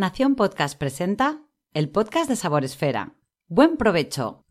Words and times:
Nación 0.00 0.34
Podcast 0.34 0.78
presenta 0.78 1.42
el 1.74 1.90
podcast 1.90 2.26
de 2.30 2.34
Sabor 2.34 2.64
Esfera. 2.64 3.16
¡Buen 3.48 3.76
provecho! 3.76 4.46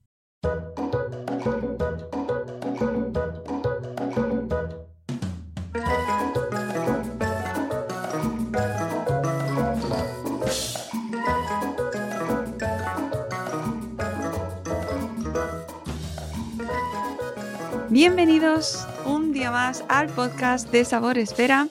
Bienvenidos 17.90 18.86
un 19.04 19.32
día 19.34 19.50
más 19.50 19.84
al 19.90 20.10
podcast 20.10 20.72
de 20.72 20.86
Sabor 20.86 21.18
Esfera. 21.18 21.70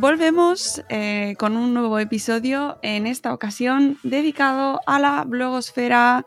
Volvemos 0.00 0.80
eh, 0.90 1.34
con 1.40 1.56
un 1.56 1.74
nuevo 1.74 1.98
episodio, 1.98 2.78
en 2.82 3.08
esta 3.08 3.34
ocasión 3.34 3.98
dedicado 4.04 4.80
a 4.86 5.00
la 5.00 5.24
blogosfera 5.24 6.24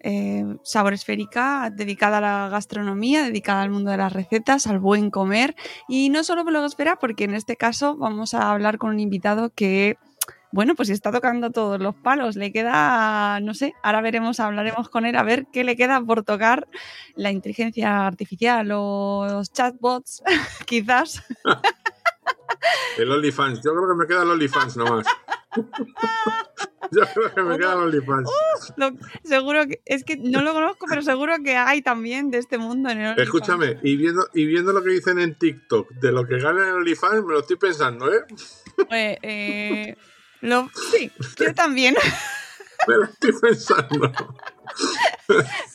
eh, 0.00 0.44
saboresférica, 0.64 1.70
dedicada 1.70 2.18
a 2.18 2.20
la 2.20 2.48
gastronomía, 2.48 3.22
dedicada 3.22 3.62
al 3.62 3.70
mundo 3.70 3.92
de 3.92 3.98
las 3.98 4.12
recetas, 4.12 4.66
al 4.66 4.80
buen 4.80 5.10
comer. 5.10 5.54
Y 5.86 6.08
no 6.08 6.24
solo 6.24 6.42
blogosfera, 6.42 6.96
porque 6.96 7.22
en 7.22 7.34
este 7.34 7.54
caso 7.54 7.96
vamos 7.96 8.34
a 8.34 8.50
hablar 8.50 8.78
con 8.78 8.90
un 8.90 8.98
invitado 8.98 9.50
que, 9.50 9.96
bueno, 10.50 10.74
pues 10.74 10.90
está 10.90 11.12
tocando 11.12 11.52
todos 11.52 11.80
los 11.80 11.94
palos. 11.94 12.34
Le 12.34 12.50
queda, 12.50 13.38
no 13.38 13.54
sé, 13.54 13.74
ahora 13.84 14.00
veremos, 14.00 14.40
hablaremos 14.40 14.88
con 14.88 15.06
él 15.06 15.14
a 15.14 15.22
ver 15.22 15.46
qué 15.52 15.62
le 15.62 15.76
queda 15.76 16.00
por 16.00 16.24
tocar 16.24 16.66
la 17.14 17.30
inteligencia 17.30 18.08
artificial 18.08 18.72
o 18.72 19.24
los 19.30 19.52
chatbots, 19.52 20.20
quizás. 20.66 21.22
El 22.98 23.10
OnlyFans. 23.10 23.60
Yo 23.64 23.72
creo 23.74 23.88
que 23.88 23.94
me 23.94 24.06
queda 24.06 24.22
el 24.22 24.30
OnlyFans 24.30 24.76
nomás. 24.76 25.06
Yo 26.90 27.02
creo 27.14 27.34
que 27.34 27.42
me 27.42 27.58
queda 27.58 27.72
el 27.74 27.78
OnlyFans. 27.80 28.30
Lo- 28.76 28.92
seguro 29.24 29.66
que, 29.66 29.82
es 29.84 30.04
que 30.04 30.16
no 30.16 30.42
lo 30.42 30.52
conozco, 30.52 30.86
pero 30.88 31.02
seguro 31.02 31.34
que 31.44 31.56
hay 31.56 31.82
también 31.82 32.30
de 32.30 32.38
este 32.38 32.58
mundo 32.58 32.90
en 32.90 32.98
el 33.00 33.06
OnlyFans. 33.12 33.26
Escúchame, 33.26 33.78
y 33.82 33.96
viendo, 33.96 34.26
y 34.34 34.46
viendo 34.46 34.72
lo 34.72 34.82
que 34.82 34.90
dicen 34.90 35.18
en 35.18 35.34
TikTok 35.36 35.90
de 35.90 36.12
lo 36.12 36.26
que 36.26 36.38
gana 36.38 36.66
el 36.68 36.74
OnlyFans, 36.74 37.24
me 37.24 37.32
lo 37.32 37.40
estoy 37.40 37.56
pensando, 37.56 38.12
¿eh? 38.12 38.24
Eh, 38.90 39.18
eh, 39.22 39.96
lo- 40.40 40.70
sí, 40.92 41.10
yo 41.38 41.54
también. 41.54 41.94
Me 42.86 42.96
lo 42.96 43.04
estoy 43.04 43.32
pensando. 43.40 44.12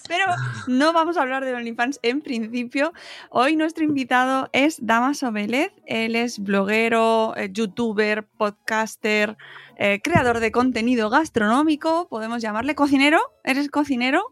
Pero 0.10 0.26
no 0.66 0.92
vamos 0.92 1.18
a 1.18 1.22
hablar 1.22 1.46
de 1.46 1.54
OnlyFans 1.54 2.00
en 2.02 2.22
principio. 2.22 2.94
Hoy 3.30 3.56
nuestro 3.56 3.84
invitado 3.84 4.50
es 4.54 4.84
Damaso 4.84 5.32
Vélez. 5.32 5.72
Él 5.86 6.16
es 6.16 6.40
bloguero, 6.40 7.36
eh, 7.38 7.50
youtuber, 7.54 8.26
podcaster, 8.26 9.38
eh, 9.78 10.02
creador 10.04 10.40
de 10.40 10.52
contenido 10.52 11.12
gastronómico. 11.12 12.08
Podemos 12.10 12.42
llamarle 12.42 12.74
cocinero. 12.74 13.20
¿Eres 13.44 13.70
cocinero? 13.70 14.24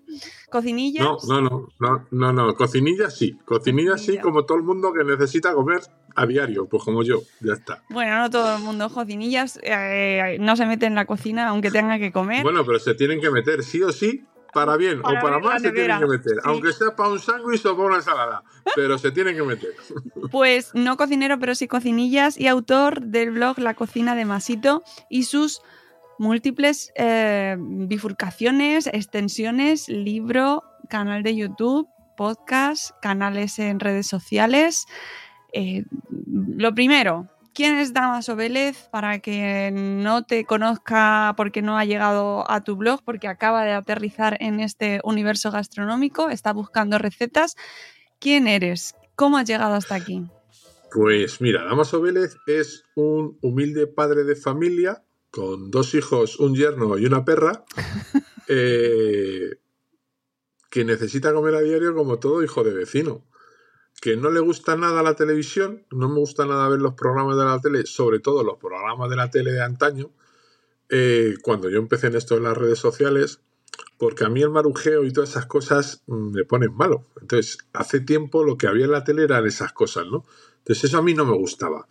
¿Cocinillas? 0.49 1.05
No, 1.05 1.41
no, 1.41 1.41
no, 1.41 1.67
no, 1.79 2.07
no, 2.09 2.33
no. 2.33 2.55
Cocinilla 2.55 3.11
sí. 3.11 3.37
Cocinilla 3.45 3.99
sí, 3.99 4.05
Cocinilla. 4.05 4.21
como 4.23 4.45
todo 4.45 4.57
el 4.57 4.63
mundo 4.63 4.91
que 4.93 5.03
necesita 5.03 5.53
comer 5.53 5.81
a 6.15 6.25
diario, 6.25 6.65
pues 6.65 6.83
como 6.83 7.03
yo, 7.03 7.21
ya 7.41 7.53
está. 7.53 7.83
Bueno, 7.89 8.17
no 8.17 8.31
todo 8.31 8.57
el 8.57 8.63
mundo. 8.63 8.89
Cocinillas 8.89 9.59
eh, 9.61 10.37
no 10.39 10.55
se 10.55 10.65
mete 10.65 10.87
en 10.87 10.95
la 10.95 11.05
cocina 11.05 11.49
aunque 11.49 11.69
tenga 11.69 11.99
que 11.99 12.11
comer. 12.11 12.41
Bueno, 12.41 12.65
pero 12.65 12.79
se 12.79 12.95
tienen 12.95 13.21
que 13.21 13.29
meter 13.29 13.63
sí 13.63 13.83
o 13.83 13.91
sí, 13.91 14.25
para 14.57 14.75
bien 14.75 15.01
Para 15.03 15.19
o 15.19 15.21
para 15.21 15.39
mal, 15.39 15.59
se 15.59 15.71
tienen 15.71 15.99
que 15.99 16.07
meter. 16.07 16.33
Sí. 16.33 16.39
Aunque 16.43 16.73
sea 16.73 16.95
para 16.95 17.09
un 17.09 17.19
sándwich 17.19 17.63
o 17.65 17.75
para 17.75 17.87
una 17.87 17.97
ensalada, 17.97 18.43
pero 18.75 18.97
se 18.97 19.11
tienen 19.11 19.35
que 19.35 19.43
meter. 19.43 19.69
Pues 20.31 20.71
no 20.73 20.97
cocinero, 20.97 21.39
pero 21.39 21.53
sí 21.53 21.67
cocinillas 21.67 22.39
y 22.39 22.47
autor 22.47 23.01
del 23.01 23.31
blog 23.31 23.59
La 23.59 23.75
Cocina 23.75 24.15
de 24.15 24.25
Masito 24.25 24.83
y 25.09 25.23
sus 25.23 25.61
múltiples 26.17 26.91
eh, 26.95 27.55
bifurcaciones, 27.59 28.87
extensiones, 28.87 29.87
libro, 29.87 30.63
canal 30.89 31.21
de 31.21 31.35
YouTube, 31.35 31.87
podcast, 32.17 32.91
canales 33.01 33.59
en 33.59 33.79
redes 33.79 34.07
sociales. 34.07 34.85
Eh, 35.53 35.85
lo 36.17 36.73
primero, 36.73 37.29
¿quién 37.57 37.79
es 37.79 37.91
Damaso 37.91 38.35
Vélez? 38.35 38.87
Para 38.91 39.17
que 39.17 39.71
no 39.73 40.23
te 40.23 40.45
conozca 40.45 41.33
porque 41.35 41.63
no 41.63 41.79
ha 41.79 41.85
llegado 41.85 42.49
a 42.51 42.63
tu 42.63 42.75
blog, 42.75 43.01
porque 43.03 43.27
acaba 43.27 43.63
de 43.63 43.71
aterrizar 43.71 44.37
en 44.41 44.59
este 44.59 45.01
universo 45.03 45.49
gastronómico, 45.49 46.29
está 46.29 46.53
buscando 46.53 46.99
recetas. 46.99 47.55
¿Quién 48.19 48.47
eres? 48.47 48.93
¿Cómo 49.15 49.39
has 49.39 49.47
llegado 49.47 49.73
hasta 49.73 49.95
aquí? 49.95 50.21
Pues 50.93 51.41
mira, 51.41 51.65
Damaso 51.65 51.99
Vélez 51.99 52.35
es 52.45 52.83
un 52.95 53.39
humilde 53.41 53.87
padre 53.87 54.23
de 54.23 54.35
familia 54.35 55.03
con 55.31 55.71
dos 55.71 55.95
hijos, 55.95 56.39
un 56.39 56.53
yerno 56.53 56.95
y 56.99 57.07
una 57.07 57.25
perra, 57.25 57.65
eh, 58.47 59.55
que 60.69 60.85
necesita 60.85 61.33
comer 61.33 61.55
a 61.55 61.61
diario 61.61 61.95
como 61.95 62.19
todo 62.19 62.43
hijo 62.43 62.63
de 62.63 62.75
vecino. 62.75 63.25
Que 64.01 64.15
no 64.15 64.29
le 64.29 64.39
gusta 64.39 64.75
nada 64.75 65.01
la 65.03 65.15
televisión, 65.15 65.83
no 65.91 66.07
me 66.09 66.15
gusta 66.15 66.45
nada 66.45 66.69
ver 66.69 66.79
los 66.79 66.93
programas 66.93 67.37
de 67.37 67.45
la 67.45 67.59
tele, 67.59 67.85
sobre 67.85 68.19
todo 68.19 68.43
los 68.43 68.57
programas 68.57 69.09
de 69.09 69.15
la 69.15 69.29
tele 69.29 69.51
de 69.51 69.63
antaño, 69.63 70.11
eh, 70.89 71.35
cuando 71.41 71.69
yo 71.69 71.79
empecé 71.79 72.07
en 72.07 72.15
esto 72.15 72.37
en 72.37 72.43
las 72.43 72.57
redes 72.57 72.79
sociales, 72.79 73.41
porque 73.97 74.23
a 74.23 74.29
mí 74.29 74.41
el 74.41 74.51
marujeo 74.51 75.03
y 75.03 75.11
todas 75.11 75.31
esas 75.31 75.47
cosas 75.47 76.03
mm, 76.07 76.31
me 76.31 76.43
ponen 76.45 76.73
malo. 76.75 77.05
Entonces, 77.21 77.57
hace 77.73 77.99
tiempo 77.99 78.43
lo 78.43 78.57
que 78.57 78.67
había 78.67 78.85
en 78.85 78.91
la 78.91 79.03
tele 79.03 79.23
eran 79.23 79.45
esas 79.45 79.73
cosas, 79.73 80.05
¿no? 80.07 80.25
Entonces 80.59 80.85
eso 80.85 80.97
a 80.99 81.01
mí 81.01 81.13
no 81.13 81.25
me 81.25 81.35
gustaba. 81.35 81.87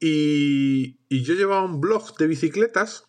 Y, 0.00 0.98
y 1.08 1.22
yo 1.22 1.34
llevaba 1.34 1.62
un 1.62 1.80
blog 1.80 2.16
de 2.16 2.26
bicicletas 2.26 3.04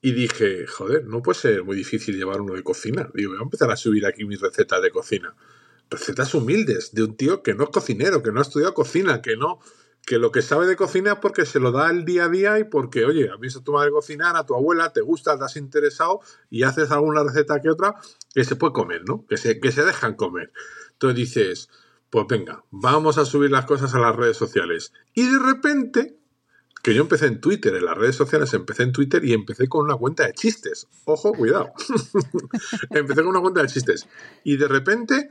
y 0.00 0.12
dije, 0.12 0.66
joder, 0.66 1.04
no 1.06 1.22
puede 1.22 1.38
ser 1.38 1.64
muy 1.64 1.76
difícil 1.76 2.16
llevar 2.16 2.40
uno 2.40 2.54
de 2.54 2.62
cocina. 2.62 3.10
Digo, 3.14 3.32
voy 3.32 3.40
a 3.40 3.42
empezar 3.42 3.70
a 3.70 3.76
subir 3.76 4.06
aquí 4.06 4.24
mis 4.24 4.40
recetas 4.40 4.80
de 4.82 4.90
cocina. 4.90 5.34
Recetas 5.90 6.34
humildes 6.34 6.92
de 6.92 7.02
un 7.04 7.16
tío 7.16 7.42
que 7.42 7.54
no 7.54 7.64
es 7.64 7.70
cocinero, 7.70 8.22
que 8.22 8.32
no 8.32 8.40
ha 8.40 8.42
estudiado 8.42 8.74
cocina, 8.74 9.22
que 9.22 9.36
no, 9.36 9.60
que 10.08 10.18
lo 10.18 10.32
que 10.32 10.42
sabe 10.42 10.66
de 10.66 10.76
cocina 10.76 11.12
es 11.12 11.18
porque 11.18 11.44
se 11.44 11.60
lo 11.60 11.70
da 11.70 11.90
el 11.90 12.04
día 12.04 12.24
a 12.24 12.28
día 12.28 12.58
y 12.58 12.64
porque, 12.64 13.04
oye, 13.04 13.30
has 13.30 13.38
visto 13.38 13.62
tu 13.62 13.72
madre 13.72 13.90
cocinar, 13.90 14.36
a 14.36 14.46
tu 14.46 14.54
abuela, 14.54 14.92
te 14.92 15.02
gusta, 15.02 15.38
te 15.38 15.44
has 15.44 15.56
interesado 15.56 16.20
y 16.48 16.62
haces 16.62 16.90
alguna 16.90 17.22
receta 17.22 17.60
que 17.60 17.70
otra 17.70 17.94
que 18.34 18.44
se 18.44 18.56
puede 18.56 18.72
comer, 18.72 19.02
¿no? 19.06 19.26
Que 19.26 19.36
se, 19.36 19.60
que 19.60 19.70
se 19.70 19.84
dejan 19.84 20.14
comer. 20.14 20.50
Entonces 20.92 21.16
dices, 21.16 21.68
pues 22.08 22.26
venga, 22.26 22.64
vamos 22.70 23.18
a 23.18 23.26
subir 23.26 23.50
las 23.50 23.66
cosas 23.66 23.94
a 23.94 23.98
las 23.98 24.16
redes 24.16 24.36
sociales. 24.36 24.94
Y 25.12 25.30
de 25.30 25.38
repente, 25.38 26.16
que 26.82 26.94
yo 26.94 27.02
empecé 27.02 27.26
en 27.26 27.40
Twitter, 27.40 27.74
en 27.74 27.84
las 27.84 27.98
redes 27.98 28.16
sociales 28.16 28.54
empecé 28.54 28.84
en 28.84 28.92
Twitter 28.92 29.22
y 29.24 29.34
empecé 29.34 29.68
con 29.68 29.84
una 29.84 29.96
cuenta 29.96 30.26
de 30.26 30.32
chistes. 30.32 30.86
Ojo, 31.04 31.32
cuidado. 31.32 31.70
empecé 32.90 33.20
con 33.20 33.28
una 33.28 33.40
cuenta 33.40 33.60
de 33.60 33.68
chistes. 33.68 34.06
Y 34.42 34.56
de 34.56 34.68
repente 34.68 35.30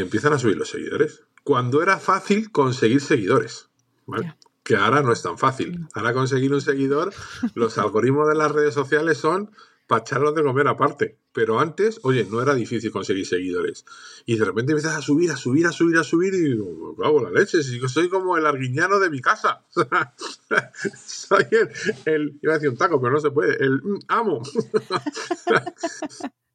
empiezan 0.00 0.32
a 0.32 0.38
subir 0.38 0.56
los 0.56 0.68
seguidores. 0.70 1.22
Cuando 1.44 1.82
era 1.82 1.98
fácil 1.98 2.50
conseguir 2.52 3.00
seguidores. 3.00 3.68
¿vale? 4.06 4.24
Ya. 4.24 4.36
Que 4.62 4.76
ahora 4.76 5.02
no 5.02 5.12
es 5.12 5.22
tan 5.22 5.38
fácil. 5.38 5.86
Ahora 5.94 6.12
conseguir 6.12 6.52
un 6.52 6.60
seguidor, 6.60 7.12
los 7.54 7.78
algoritmos 7.78 8.28
de 8.28 8.34
las 8.34 8.52
redes 8.52 8.74
sociales 8.74 9.18
son 9.18 9.50
para 9.86 10.02
echarlos 10.02 10.34
de 10.34 10.42
comer 10.42 10.68
aparte. 10.68 11.18
Pero 11.32 11.60
antes, 11.60 12.00
oye, 12.02 12.26
no 12.30 12.42
era 12.42 12.54
difícil 12.54 12.90
conseguir 12.90 13.24
seguidores. 13.26 13.86
Y 14.26 14.36
de 14.36 14.44
repente 14.44 14.72
empiezas 14.72 14.96
a 14.96 15.00
subir, 15.02 15.30
a 15.30 15.36
subir, 15.36 15.66
a 15.66 15.72
subir, 15.72 15.96
a 15.96 16.04
subir 16.04 16.34
y 16.34 16.40
digo, 16.40 16.94
en 16.98 17.22
la 17.24 17.30
leche, 17.40 17.62
si 17.62 17.80
soy 17.88 18.10
como 18.10 18.36
el 18.36 18.44
arguiñano 18.44 18.98
de 18.98 19.08
mi 19.08 19.20
casa. 19.22 19.64
soy 21.06 21.46
el, 21.50 21.70
el- 22.04 22.38
iba 22.42 22.52
a 22.52 22.56
decir 22.56 22.68
un 22.68 22.76
taco, 22.76 23.00
pero 23.00 23.14
no 23.14 23.20
se 23.20 23.30
puede, 23.30 23.56
el 23.64 23.80
mm, 23.82 23.98
amo. 24.08 24.42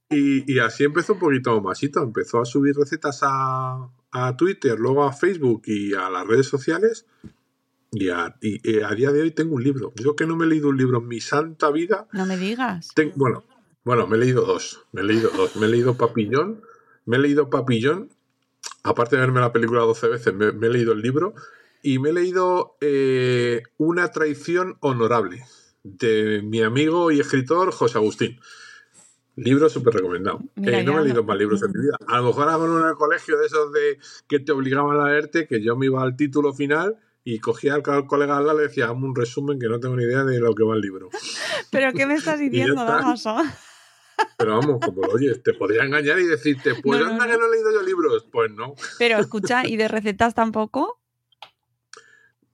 y, 0.10 0.52
y 0.52 0.60
así 0.60 0.84
empezó 0.84 1.14
un 1.14 1.20
poquito 1.20 1.60
masito, 1.62 2.02
empezó 2.04 2.40
a 2.42 2.46
subir 2.46 2.76
recetas 2.76 3.20
a, 3.24 3.90
a 4.12 4.38
Twitter, 4.38 4.78
luego 4.80 5.04
a 5.04 5.14
Facebook 5.14 5.64
y 5.66 5.94
a 5.94 6.10
las 6.10 6.28
redes 6.28 6.48
sociales. 6.48 7.06
Y 7.92 8.10
a, 8.10 8.36
y, 8.42 8.60
eh, 8.70 8.84
a 8.84 8.94
día 8.96 9.12
de 9.12 9.22
hoy 9.22 9.32
tengo 9.32 9.56
un 9.56 9.64
libro. 9.64 9.94
Yo 9.96 10.16
que 10.16 10.26
no 10.26 10.36
me 10.36 10.46
he 10.46 10.50
leído 10.50 10.70
un 10.70 10.78
libro 10.78 10.98
en 11.00 11.08
mi 11.08 11.20
santa 11.20 11.70
vida, 11.72 12.08
No 12.12 12.26
me 12.26 12.38
digas. 12.38 12.90
ten- 12.96 13.14
bueno, 13.16 13.44
bueno, 13.84 14.08
me 14.08 14.18
he 14.18 14.20
leído 14.20 14.46
dos. 14.46 14.82
Me 14.94 15.02
he 15.02 15.04
leído 15.04 15.30
dos. 15.36 15.56
Me 15.58 15.68
he 15.68 15.70
leído 15.70 15.96
Papillón. 15.96 16.62
Me 17.06 17.18
he 17.18 17.20
leído 17.20 17.50
Papillón. 17.50 18.10
Aparte 18.84 19.16
de 19.16 19.22
verme 19.22 19.42
la 19.42 19.52
película 19.54 19.82
12 19.82 20.08
veces, 20.08 20.34
me, 20.34 20.52
me 20.54 20.68
he 20.68 20.70
leído 20.72 20.94
el 20.94 21.02
libro. 21.02 21.36
Y 21.84 22.00
me 22.00 22.10
he 22.10 22.14
leído 22.14 22.78
eh, 22.82 23.62
Una 23.78 24.10
traición 24.12 24.78
honorable 24.80 25.44
de 25.84 26.42
mi 26.44 26.62
amigo 26.62 27.12
y 27.12 27.20
escritor 27.20 27.72
José 27.72 27.98
Agustín. 28.00 28.40
Libro 29.36 29.68
súper 29.70 29.96
recomendado. 29.96 30.42
Mira, 30.56 30.80
Eh, 30.80 30.84
no 30.84 30.94
me 30.94 31.02
he 31.02 31.04
leído 31.06 31.24
más 31.24 31.38
libros 31.38 31.64
en 31.64 31.72
mi 31.72 31.82
vida. 31.86 31.98
A 32.08 32.18
lo 32.18 32.28
mejor 32.28 32.50
hago 32.50 32.66
uno 32.66 32.82
en 32.82 32.90
el 32.90 32.96
colegio 32.96 33.38
de 33.38 33.46
esos 33.48 33.72
de 33.74 33.98
que 34.28 34.40
te 34.40 34.52
obligaban 34.52 35.00
a 35.00 35.10
leerte, 35.12 35.48
que 35.48 35.62
yo 35.64 35.76
me 35.76 35.88
iba 35.88 36.04
al 36.04 36.16
título 36.16 36.54
final 36.54 36.98
y 37.24 37.40
cogía 37.40 37.74
al 37.74 37.82
co- 37.82 38.06
colega 38.06 38.38
al 38.38 38.46
lado 38.46 38.60
y 38.60 38.62
le 38.64 38.68
decía, 38.68 38.86
hazme 38.90 39.06
un 39.06 39.16
resumen 39.16 39.58
que 39.60 39.68
no 39.68 39.80
tengo 39.80 39.96
ni 39.96 40.04
idea 40.04 40.24
de 40.24 40.40
lo 40.40 40.54
que 40.54 40.64
va 40.64 40.76
el 40.76 40.82
libro. 40.82 41.10
¿Pero 41.72 41.92
qué 41.94 42.06
me 42.06 42.14
estás 42.16 42.40
diciendo. 42.40 42.86
Damaso? 42.86 43.38
Pero 44.38 44.58
vamos, 44.60 44.80
como 44.86 45.02
lo 45.02 45.14
oyes, 45.14 45.42
te 45.42 45.54
podría 45.54 45.84
engañar 45.84 46.20
y 46.20 46.26
decirte, 46.28 46.76
pues 46.76 47.00
No, 47.00 47.06
no, 47.08 47.12
anda 47.14 47.26
no. 47.26 47.32
que 47.32 47.38
no 47.40 47.48
he 47.48 47.52
leído 47.56 47.72
yo 47.74 47.82
libros. 47.82 48.28
Pues 48.32 48.52
no. 48.52 48.76
Pero 49.00 49.18
escucha, 49.18 49.66
¿y 49.68 49.76
de 49.78 49.88
recetas 49.88 50.36
tampoco? 50.36 51.00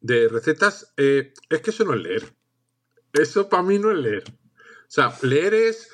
De 0.01 0.29
recetas, 0.29 0.93
eh, 0.95 1.33
es 1.49 1.61
que 1.61 1.71
eso 1.71 1.83
no 1.83 1.93
es 1.93 1.99
leer. 2.01 2.23
Eso 3.11 3.49
para 3.49 3.63
mí 3.63 3.77
no 3.79 3.91
es 3.91 3.97
leer. 3.97 4.23
O 4.27 4.91
sea, 4.91 5.13
leer 5.23 5.53
es 5.53 5.89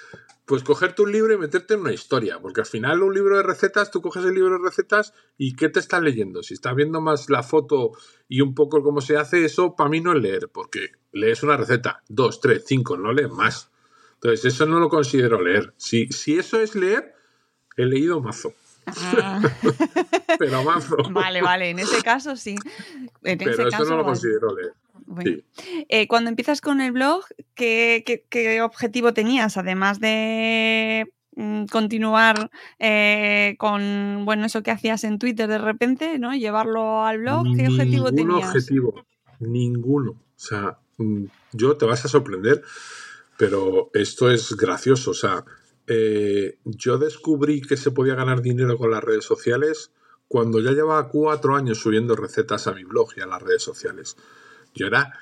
pues 0.45 0.63
cogerte 0.63 1.01
un 1.01 1.11
libro 1.11 1.33
y 1.33 1.37
meterte 1.37 1.73
en 1.73 1.81
una 1.81 1.93
historia, 1.93 2.39
porque 2.39 2.61
al 2.61 2.67
final 2.67 3.01
un 3.01 3.13
libro 3.13 3.37
de 3.37 3.43
recetas, 3.43 3.89
tú 3.89 4.01
coges 4.01 4.23
el 4.25 4.35
libro 4.35 4.57
de 4.57 4.63
recetas 4.63 5.13
y 5.37 5.55
¿qué 5.55 5.69
te 5.69 5.79
estás 5.79 6.01
leyendo? 6.01 6.43
Si 6.43 6.53
estás 6.53 6.75
viendo 6.75 7.01
más 7.01 7.29
la 7.29 7.41
foto 7.41 7.91
y 8.27 8.41
un 8.41 8.53
poco 8.53 8.83
cómo 8.83 9.01
se 9.01 9.17
hace, 9.17 9.43
eso 9.43 9.75
para 9.75 9.89
mí 9.89 10.01
no 10.01 10.13
es 10.13 10.21
leer, 10.21 10.49
porque 10.53 10.91
lees 11.11 11.41
una 11.41 11.57
receta, 11.57 12.03
dos, 12.07 12.39
tres, 12.41 12.63
cinco, 12.67 12.95
no 12.95 13.11
lees 13.11 13.31
más. 13.31 13.71
Entonces, 14.15 14.45
eso 14.45 14.65
no 14.65 14.79
lo 14.79 14.89
considero 14.89 15.41
leer. 15.41 15.73
Si, 15.77 16.07
si 16.07 16.37
eso 16.37 16.59
es 16.59 16.75
leer, 16.75 17.15
he 17.75 17.85
leído 17.85 18.21
mazo. 18.21 18.53
Ah. 18.85 19.41
Pero 20.39 20.63
mazo. 20.63 20.97
Vale, 21.09 21.41
vale, 21.41 21.71
en 21.71 21.79
ese 21.79 22.03
caso 22.03 22.35
sí. 22.35 22.55
Pero 23.21 23.67
eso 23.67 23.83
no 23.85 23.97
lo 23.97 24.03
considero 24.03 24.55
leer. 24.55 24.73
Eh, 25.89 26.07
cuando 26.07 26.29
empiezas 26.29 26.61
con 26.61 26.81
el 26.81 26.91
blog, 26.91 27.23
¿qué, 27.53 28.61
objetivo 28.63 29.13
tenías? 29.13 29.57
Además 29.57 29.99
de 29.99 31.11
mm, 31.35 31.65
continuar 31.65 32.51
eh, 32.79 33.55
con 33.57 34.25
bueno 34.25 34.45
eso 34.45 34.63
que 34.63 34.71
hacías 34.71 35.03
en 35.03 35.19
Twitter 35.19 35.47
de 35.47 35.57
repente, 35.57 36.19
¿no? 36.19 36.35
Llevarlo 36.35 37.03
al 37.05 37.19
blog, 37.19 37.45
¿qué 37.55 37.67
objetivo 37.67 38.11
tenías? 38.11 38.27
Ningún 38.27 38.43
objetivo, 38.43 39.05
ninguno. 39.39 40.11
O 40.11 40.19
sea, 40.35 40.77
mm, 40.97 41.25
yo 41.53 41.77
te 41.77 41.85
vas 41.85 42.03
a 42.05 42.07
sorprender, 42.07 42.61
pero 43.37 43.89
esto 43.93 44.29
es 44.29 44.55
gracioso. 44.55 45.11
O 45.11 45.15
sea, 45.15 45.45
eh, 45.87 46.57
yo 46.65 46.97
descubrí 46.97 47.61
que 47.61 47.77
se 47.77 47.91
podía 47.91 48.15
ganar 48.15 48.41
dinero 48.41 48.77
con 48.77 48.91
las 48.91 49.03
redes 49.03 49.25
sociales 49.25 49.91
cuando 50.27 50.59
ya 50.59 50.71
llevaba 50.71 51.09
cuatro 51.09 51.55
años 51.55 51.79
subiendo 51.79 52.15
recetas 52.15 52.67
a 52.67 52.73
mi 52.73 52.83
blog 52.83 53.09
y 53.15 53.21
a 53.21 53.27
las 53.27 53.41
redes 53.41 53.63
sociales. 53.63 54.17
Yo 54.75 54.87
era, 54.87 55.13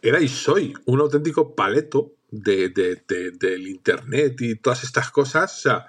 era 0.00 0.20
y 0.20 0.28
soy 0.28 0.74
un 0.86 1.00
auténtico 1.00 1.54
paleto 1.54 2.12
de, 2.30 2.68
del 2.70 3.66
Internet 3.66 4.40
y 4.40 4.56
todas 4.56 4.84
estas 4.84 5.10
cosas. 5.10 5.58
O 5.58 5.60
sea, 5.60 5.86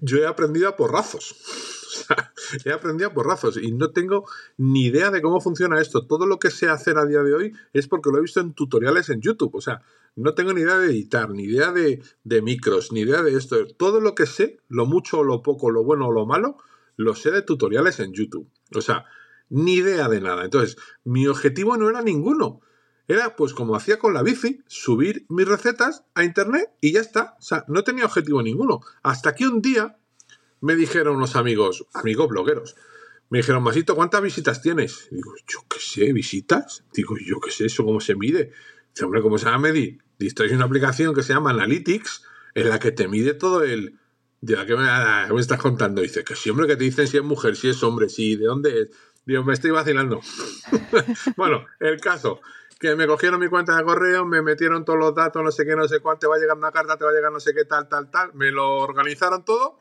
yo 0.00 0.18
he 0.18 0.26
aprendido 0.26 0.68
a 0.68 0.76
porrazos. 0.76 1.36
He 2.64 2.72
aprendido 2.72 3.10
a 3.10 3.14
porrazos 3.14 3.56
y 3.56 3.72
no 3.72 3.90
tengo 3.90 4.24
ni 4.56 4.86
idea 4.86 5.10
de 5.10 5.22
cómo 5.22 5.40
funciona 5.40 5.80
esto. 5.80 6.06
Todo 6.06 6.26
lo 6.26 6.38
que 6.38 6.50
sé 6.50 6.68
hacer 6.68 6.98
a 6.98 7.06
día 7.06 7.22
de 7.22 7.34
hoy 7.34 7.52
es 7.72 7.86
porque 7.86 8.10
lo 8.10 8.18
he 8.18 8.22
visto 8.22 8.40
en 8.40 8.54
tutoriales 8.54 9.10
en 9.10 9.20
YouTube. 9.20 9.54
O 9.54 9.60
sea, 9.60 9.82
no 10.16 10.34
tengo 10.34 10.52
ni 10.52 10.62
idea 10.62 10.78
de 10.78 10.86
editar, 10.86 11.30
ni 11.30 11.44
idea 11.44 11.72
de, 11.72 12.02
de 12.24 12.42
micros, 12.42 12.90
ni 12.90 13.00
idea 13.00 13.22
de 13.22 13.36
esto. 13.36 13.66
Todo 13.76 14.00
lo 14.00 14.14
que 14.14 14.26
sé, 14.26 14.58
lo 14.68 14.86
mucho 14.86 15.20
o 15.20 15.24
lo 15.24 15.42
poco, 15.42 15.70
lo 15.70 15.84
bueno 15.84 16.08
o 16.08 16.12
lo 16.12 16.26
malo, 16.26 16.56
lo 16.96 17.14
sé 17.14 17.30
de 17.30 17.42
tutoriales 17.42 18.00
en 18.00 18.12
YouTube. 18.12 18.48
O 18.74 18.80
sea, 18.80 19.06
ni 19.50 19.74
idea 19.74 20.08
de 20.08 20.20
nada. 20.20 20.44
Entonces, 20.44 20.76
mi 21.04 21.26
objetivo 21.26 21.76
no 21.76 21.90
era 21.90 22.00
ninguno. 22.00 22.60
Era, 23.06 23.36
pues 23.36 23.52
como 23.52 23.74
hacía 23.74 23.98
con 23.98 24.14
la 24.14 24.22
bici, 24.22 24.62
subir 24.66 25.26
mis 25.28 25.46
recetas 25.46 26.04
a 26.14 26.24
internet 26.24 26.70
y 26.80 26.92
ya 26.92 27.00
está. 27.00 27.36
O 27.38 27.42
sea, 27.42 27.64
no 27.68 27.82
tenía 27.84 28.04
objetivo 28.04 28.40
ninguno. 28.40 28.80
Hasta 29.02 29.34
que 29.34 29.46
un 29.48 29.60
día 29.60 29.98
me 30.60 30.76
dijeron 30.76 31.16
unos 31.16 31.36
amigos, 31.36 31.86
amigos 31.92 32.28
blogueros, 32.28 32.76
me 33.30 33.38
dijeron, 33.38 33.62
Masito, 33.62 33.94
¿cuántas 33.94 34.22
visitas 34.22 34.60
tienes? 34.60 35.08
digo, 35.10 35.32
yo 35.46 35.60
qué 35.68 35.78
sé, 35.80 36.12
visitas. 36.12 36.84
Digo, 36.92 37.16
yo 37.24 37.40
qué 37.40 37.50
sé, 37.50 37.66
eso 37.66 37.84
cómo 37.84 38.00
se 38.00 38.16
mide. 38.16 38.52
Dice, 38.92 39.04
hombre, 39.04 39.22
¿cómo 39.22 39.38
se 39.38 39.46
va 39.46 39.54
a 39.54 39.58
medir? 39.58 40.02
Dice, 40.18 40.52
una 40.52 40.64
aplicación 40.64 41.14
que 41.14 41.22
se 41.22 41.32
llama 41.32 41.50
Analytics, 41.50 42.24
en 42.54 42.68
la 42.68 42.78
que 42.78 42.90
te 42.92 43.08
mide 43.08 43.34
todo 43.34 43.62
el. 43.62 43.98
¿De 44.40 44.56
la 44.56 44.66
que 44.66 44.74
me, 44.74 45.34
me 45.34 45.40
estás 45.40 45.60
contando? 45.60 46.00
Dice, 46.00 46.24
que 46.24 46.34
siempre 46.34 46.66
que 46.66 46.76
te 46.76 46.84
dicen 46.84 47.06
si 47.06 47.18
es 47.18 47.22
mujer, 47.22 47.56
si 47.56 47.68
es 47.68 47.82
hombre, 47.82 48.08
si 48.08 48.36
de 48.36 48.46
dónde 48.46 48.82
es. 48.82 48.90
Digo, 49.24 49.44
me 49.44 49.52
estoy 49.52 49.70
vacilando. 49.70 50.20
bueno, 51.36 51.66
el 51.78 52.00
caso, 52.00 52.40
que 52.78 52.96
me 52.96 53.06
cogieron 53.06 53.38
mi 53.38 53.48
cuenta 53.48 53.76
de 53.76 53.84
correo, 53.84 54.24
me 54.24 54.40
metieron 54.42 54.84
todos 54.84 54.98
los 54.98 55.14
datos, 55.14 55.42
no 55.44 55.52
sé 55.52 55.66
qué, 55.66 55.76
no 55.76 55.86
sé 55.86 56.00
cuánto, 56.00 56.20
te 56.20 56.26
va 56.26 56.36
a 56.36 56.38
llegar 56.38 56.56
una 56.56 56.72
carta, 56.72 56.96
te 56.96 57.04
va 57.04 57.10
a 57.10 57.14
llegar 57.14 57.30
no 57.30 57.38
sé 57.38 57.52
qué, 57.54 57.64
tal, 57.64 57.88
tal, 57.88 58.10
tal. 58.10 58.32
Me 58.34 58.50
lo 58.50 58.78
organizaron 58.78 59.44
todo. 59.44 59.78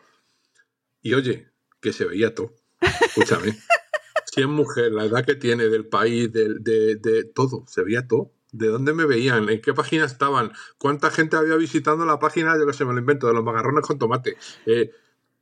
Y 1.01 1.13
oye, 1.13 1.51
que 1.81 1.93
se 1.93 2.05
veía 2.05 2.35
todo. 2.35 2.53
Escúchame. 2.81 3.57
si 4.25 4.41
es 4.41 4.47
mujer, 4.47 4.91
la 4.91 5.05
edad 5.05 5.25
que 5.25 5.35
tiene, 5.35 5.69
del 5.69 5.87
país, 5.87 6.31
de, 6.33 6.55
de, 6.59 7.23
todo, 7.23 7.63
se 7.67 7.83
veía 7.83 8.05
todo. 8.05 8.33
¿De 8.51 8.67
dónde 8.67 8.93
me 8.93 9.05
veían? 9.05 9.47
¿En 9.47 9.61
qué 9.61 9.73
página 9.73 10.05
estaban? 10.05 10.51
¿Cuánta 10.77 11.09
gente 11.09 11.37
había 11.37 11.55
visitando 11.55 12.05
la 12.05 12.19
página, 12.19 12.57
yo 12.57 12.65
que 12.65 12.73
se 12.73 12.83
me 12.83 12.93
lo 12.93 12.99
invento, 12.99 13.27
de 13.27 13.33
los 13.33 13.43
macarrones 13.43 13.85
con 13.85 13.97
tomate? 13.97 14.37
Eh, 14.65 14.91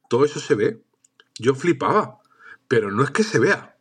todo 0.09 0.25
eso 0.25 0.39
se 0.39 0.53
ve. 0.53 0.83
Yo 1.39 1.55
flipaba. 1.55 2.19
Pero 2.67 2.91
no 2.91 3.03
es 3.03 3.11
que 3.11 3.23
se 3.23 3.39
vea 3.39 3.76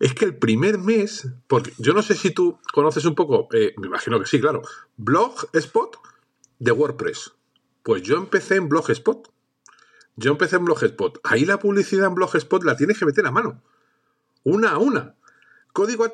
es 0.00 0.14
que 0.14 0.24
el 0.24 0.36
primer 0.36 0.78
mes, 0.78 1.28
porque 1.46 1.72
yo 1.78 1.92
no 1.92 2.02
sé 2.02 2.14
si 2.14 2.30
tú 2.30 2.58
conoces 2.72 3.04
un 3.04 3.14
poco, 3.14 3.48
eh, 3.52 3.74
me 3.78 3.88
imagino 3.88 4.20
que 4.20 4.26
sí, 4.26 4.40
claro, 4.40 4.62
Blogspot 4.96 5.96
de 6.58 6.72
WordPress. 6.72 7.32
Pues 7.82 8.02
yo 8.02 8.16
empecé 8.16 8.56
en 8.56 8.68
Blogspot. 8.68 9.32
Yo 10.16 10.32
empecé 10.32 10.56
en 10.56 10.64
Blogspot. 10.64 11.20
Ahí 11.24 11.44
la 11.44 11.58
publicidad 11.58 12.06
en 12.06 12.14
Blogspot 12.14 12.64
la 12.64 12.76
tienes 12.76 12.98
que 12.98 13.06
meter 13.06 13.26
a 13.26 13.30
mano. 13.30 13.62
Una 14.44 14.72
a 14.72 14.78
una. 14.78 15.16
Código, 15.72 16.10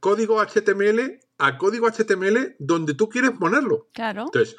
código 0.00 0.40
HTML 0.42 1.20
a 1.38 1.58
código 1.58 1.88
HTML 1.90 2.56
donde 2.58 2.94
tú 2.94 3.08
quieres 3.08 3.32
ponerlo. 3.32 3.88
Claro. 3.92 4.24
Entonces, 4.26 4.56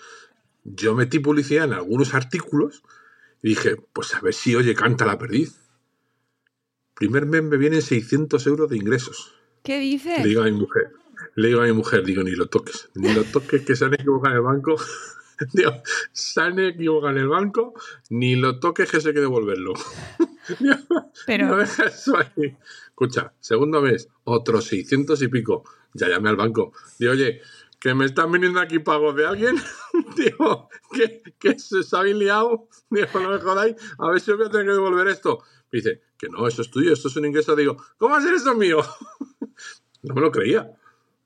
yo 0.63 0.95
metí 0.95 1.19
publicidad 1.19 1.65
en 1.65 1.73
algunos 1.73 2.13
artículos 2.13 2.83
y 3.41 3.49
dije, 3.49 3.75
pues 3.93 4.15
a 4.15 4.21
ver 4.21 4.33
si, 4.33 4.55
oye, 4.55 4.75
canta 4.75 5.05
la 5.05 5.17
perdiz 5.17 5.68
primer 6.99 7.25
mes 7.25 7.43
me 7.43 7.57
vienen 7.57 7.81
600 7.81 8.45
euros 8.47 8.69
de 8.69 8.77
ingresos. 8.77 9.33
¿Qué 9.63 9.79
dices? 9.79 10.19
Le 10.19 10.27
digo 10.27 10.41
a 10.41 10.45
mi 10.45 10.51
mujer, 10.51 10.91
le 11.35 11.47
digo 11.47 11.61
a 11.61 11.65
mi 11.65 11.71
mujer, 11.73 12.03
digo, 12.03 12.23
ni 12.23 12.31
lo 12.31 12.47
toques, 12.47 12.89
ni 12.95 13.13
lo 13.13 13.23
toques 13.23 13.63
que 13.63 13.75
se 13.75 13.85
han 13.85 13.93
equivocado 13.93 14.35
en 14.35 14.37
el 14.37 14.43
banco. 14.43 14.75
digo, 15.53 15.71
se 16.11 16.41
han 16.41 16.59
equivocado 16.59 17.11
en 17.11 17.17
el 17.19 17.29
banco, 17.29 17.73
ni 18.09 18.35
lo 18.35 18.59
toques 18.59 18.91
que 18.91 18.99
se 18.99 19.13
que 19.13 19.21
devolverlo. 19.21 19.73
Pero... 21.25 21.47
No 21.47 21.61
eso 21.61 22.17
ahí. 22.17 22.57
Escucha, 22.87 23.33
segundo 23.39 23.81
mes, 23.81 24.09
otros 24.25 24.65
600 24.65 25.21
y 25.21 25.27
pico. 25.29 25.63
Ya 25.93 26.09
llamé 26.09 26.29
al 26.29 26.35
banco. 26.35 26.73
Digo, 26.97 27.13
oye, 27.13 27.41
que 27.79 27.93
me 27.95 28.05
están 28.05 28.31
viniendo 28.31 28.59
aquí 28.59 28.79
pagos 28.79 29.15
de 29.15 29.25
alguien. 29.25 29.55
digo, 30.17 30.69
que, 30.91 31.23
que 31.39 31.57
se 31.57 31.77
os 31.77 31.93
habéis 31.93 32.17
liado. 32.17 32.67
Digo, 32.89 33.07
no 33.13 33.29
me 33.29 33.39
jodáis, 33.39 33.75
a 33.97 34.09
ver 34.09 34.19
si 34.19 34.31
os 34.31 34.37
voy 34.37 34.47
a 34.47 34.49
tener 34.49 34.67
que 34.67 34.73
devolver 34.73 35.07
esto. 35.07 35.43
Me 35.71 35.77
dice, 35.77 36.01
que 36.17 36.29
no, 36.29 36.47
eso 36.47 36.61
es 36.61 36.69
tuyo, 36.69 36.93
esto 36.93 37.07
es 37.07 37.15
un 37.15 37.25
ingreso. 37.25 37.55
Digo, 37.55 37.77
¿cómo 37.97 38.13
va 38.13 38.19
a 38.19 38.21
ser 38.21 38.33
eso 38.33 38.55
mío? 38.55 38.81
no 40.03 40.13
me 40.13 40.21
lo 40.21 40.31
creía. 40.31 40.71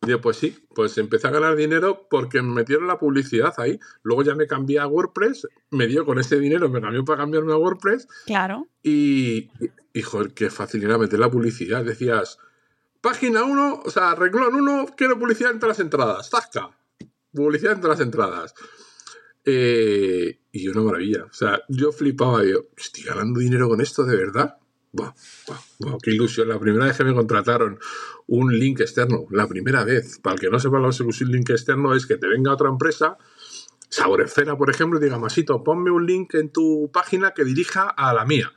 Digo, 0.06 0.20
pues 0.20 0.38
sí, 0.38 0.58
pues 0.76 0.98
empecé 0.98 1.28
a 1.28 1.32
ganar 1.32 1.56
dinero 1.56 2.08
porque 2.10 2.42
me 2.42 2.54
metieron 2.54 2.88
la 2.88 3.00
publicidad 3.00 3.54
ahí. 3.58 3.80
Luego 4.02 4.24
ya 4.24 4.36
me 4.36 4.48
cambié 4.48 4.80
a 4.80 4.88
WordPress, 4.88 5.48
me 5.72 5.88
dio 5.88 6.06
con 6.06 6.20
ese 6.20 6.40
dinero, 6.40 6.68
me 6.68 6.82
cambió 6.82 7.06
para 7.06 7.20
cambiarme 7.20 7.54
a 7.54 7.58
WordPress. 7.58 8.08
Claro. 8.26 8.68
Y, 8.82 9.50
y 9.94 10.02
joder, 10.02 10.34
qué 10.34 10.50
fácil 10.50 10.84
era 10.84 10.98
meter 10.98 11.20
la 11.20 11.32
publicidad. 11.32 11.86
Decías, 11.86 12.38
página 13.00 13.44
1, 13.44 13.84
o 13.86 13.90
sea, 13.90 14.14
renglón 14.16 14.56
1, 14.56 14.88
quiero 14.98 15.18
publicidad 15.18 15.52
entre 15.52 15.70
las 15.70 15.80
entradas. 15.80 16.30
¡Zasca! 16.30 16.72
Publicidad 17.34 17.74
entre 17.74 17.90
las 17.90 18.00
entradas. 18.02 18.54
Eh, 19.46 20.40
y 20.54 20.68
una 20.68 20.82
maravilla. 20.82 21.26
O 21.26 21.34
sea, 21.34 21.64
yo 21.68 21.92
flipaba, 21.92 22.46
yo, 22.46 22.68
estoy 22.78 23.04
ganando 23.04 23.40
dinero 23.40 23.68
con 23.68 23.82
esto, 23.82 24.06
¿de 24.06 24.16
verdad? 24.16 24.56
Buah, 24.92 25.12
qué 26.02 26.12
ilusión. 26.12 26.48
La 26.48 26.60
primera 26.60 26.86
vez 26.86 26.96
que 26.96 27.04
me 27.04 27.14
contrataron 27.14 27.80
un 28.28 28.58
link 28.58 28.80
externo, 28.80 29.26
la 29.32 29.48
primera 29.48 29.84
vez, 29.84 30.20
para 30.20 30.36
el 30.36 30.40
que 30.40 30.50
no 30.50 30.60
sepa 30.60 30.78
lo 30.78 30.90
que 30.92 31.10
es 31.10 31.22
un 31.22 31.32
link 31.32 31.50
externo, 31.50 31.96
es 31.96 32.06
que 32.06 32.18
te 32.18 32.28
venga 32.28 32.54
otra 32.54 32.70
empresa, 32.70 33.18
Saboresfera, 33.90 34.56
por 34.56 34.70
ejemplo, 34.70 35.00
y 35.00 35.04
diga, 35.04 35.18
Masito, 35.18 35.64
ponme 35.64 35.90
un 35.90 36.06
link 36.06 36.36
en 36.36 36.52
tu 36.52 36.92
página 36.94 37.32
que 37.32 37.44
dirija 37.44 37.90
a 37.90 38.14
la 38.14 38.24
mía. 38.24 38.54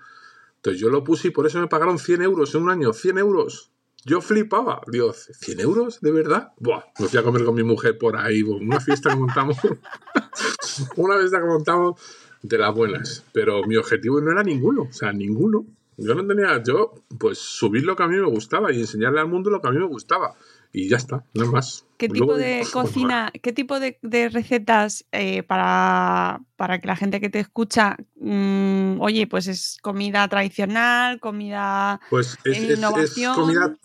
Entonces 0.57 0.81
yo 0.81 0.91
lo 0.91 1.03
puse 1.03 1.29
y 1.29 1.31
por 1.31 1.47
eso 1.47 1.59
me 1.61 1.67
pagaron 1.67 1.99
100 1.99 2.23
euros 2.23 2.55
en 2.55 2.63
un 2.63 2.71
año, 2.71 2.93
100 2.93 3.19
euros. 3.19 3.71
Yo 4.05 4.21
flipaba. 4.21 4.81
Digo, 4.87 5.13
¿100 5.13 5.61
euros? 5.61 6.01
¿De 6.01 6.13
verdad? 6.13 6.53
Buah, 6.59 6.85
me 6.99 7.09
fui 7.09 7.19
a 7.19 7.23
comer 7.23 7.45
con 7.45 7.55
mi 7.55 7.65
mujer 7.65 7.99
por 7.99 8.17
ahí. 8.17 8.43
Una 8.43 8.81
fiesta 8.81 9.11
que 9.11 9.17
montamos. 9.17 9.57
una 10.97 11.19
fiesta 11.19 11.41
que 11.41 11.47
montamos 11.47 12.01
de 12.43 12.59
las 12.59 12.75
buenas. 12.75 13.25
Pero 13.33 13.65
mi 13.65 13.77
objetivo 13.77 14.21
no 14.21 14.31
era 14.31 14.43
ninguno. 14.43 14.83
O 14.83 14.93
sea, 14.93 15.13
ninguno. 15.13 15.67
Yo 15.97 16.15
no 16.15 16.27
tenía. 16.27 16.63
Yo, 16.63 16.95
pues, 17.19 17.39
subir 17.39 17.85
lo 17.85 17.97
que 17.97 18.05
a 18.05 18.09
mí 18.09 18.17
me 18.17 18.29
gustaba 18.29 18.73
y 18.73 18.81
enseñarle 18.81 19.21
al 19.21 19.29
mundo 19.29 19.51
lo 19.51 19.61
que 19.61 19.69
a 19.69 19.73
mí 19.73 19.79
me 19.79 19.87
gustaba. 19.87 20.37
Y 20.73 20.89
ya 20.91 20.99
está, 20.99 21.25
no 21.33 21.51
más. 21.51 21.87
¿Qué 21.97 22.09
tipo 22.09 22.37
de 22.37 22.61
cocina, 22.73 23.33
qué 23.43 23.53
tipo 23.53 23.81
de, 23.81 24.29
recetas 24.29 25.07
eh, 25.11 25.43
para, 25.43 26.41
que 26.59 26.87
la 26.87 26.97
gente 26.97 27.19
que 27.19 27.31
te 27.31 27.41
escucha, 27.41 27.97
mm, 28.17 29.01
oye, 29.01 29.27
pues 29.27 29.47
es 29.47 29.79
comida 29.81 30.29
tradicional, 30.29 31.19
comida 31.19 31.99
pues 32.11 32.37
es, 32.45 32.79
innovación? 32.79 33.33
Es, 33.33 33.39
comida 33.39 33.77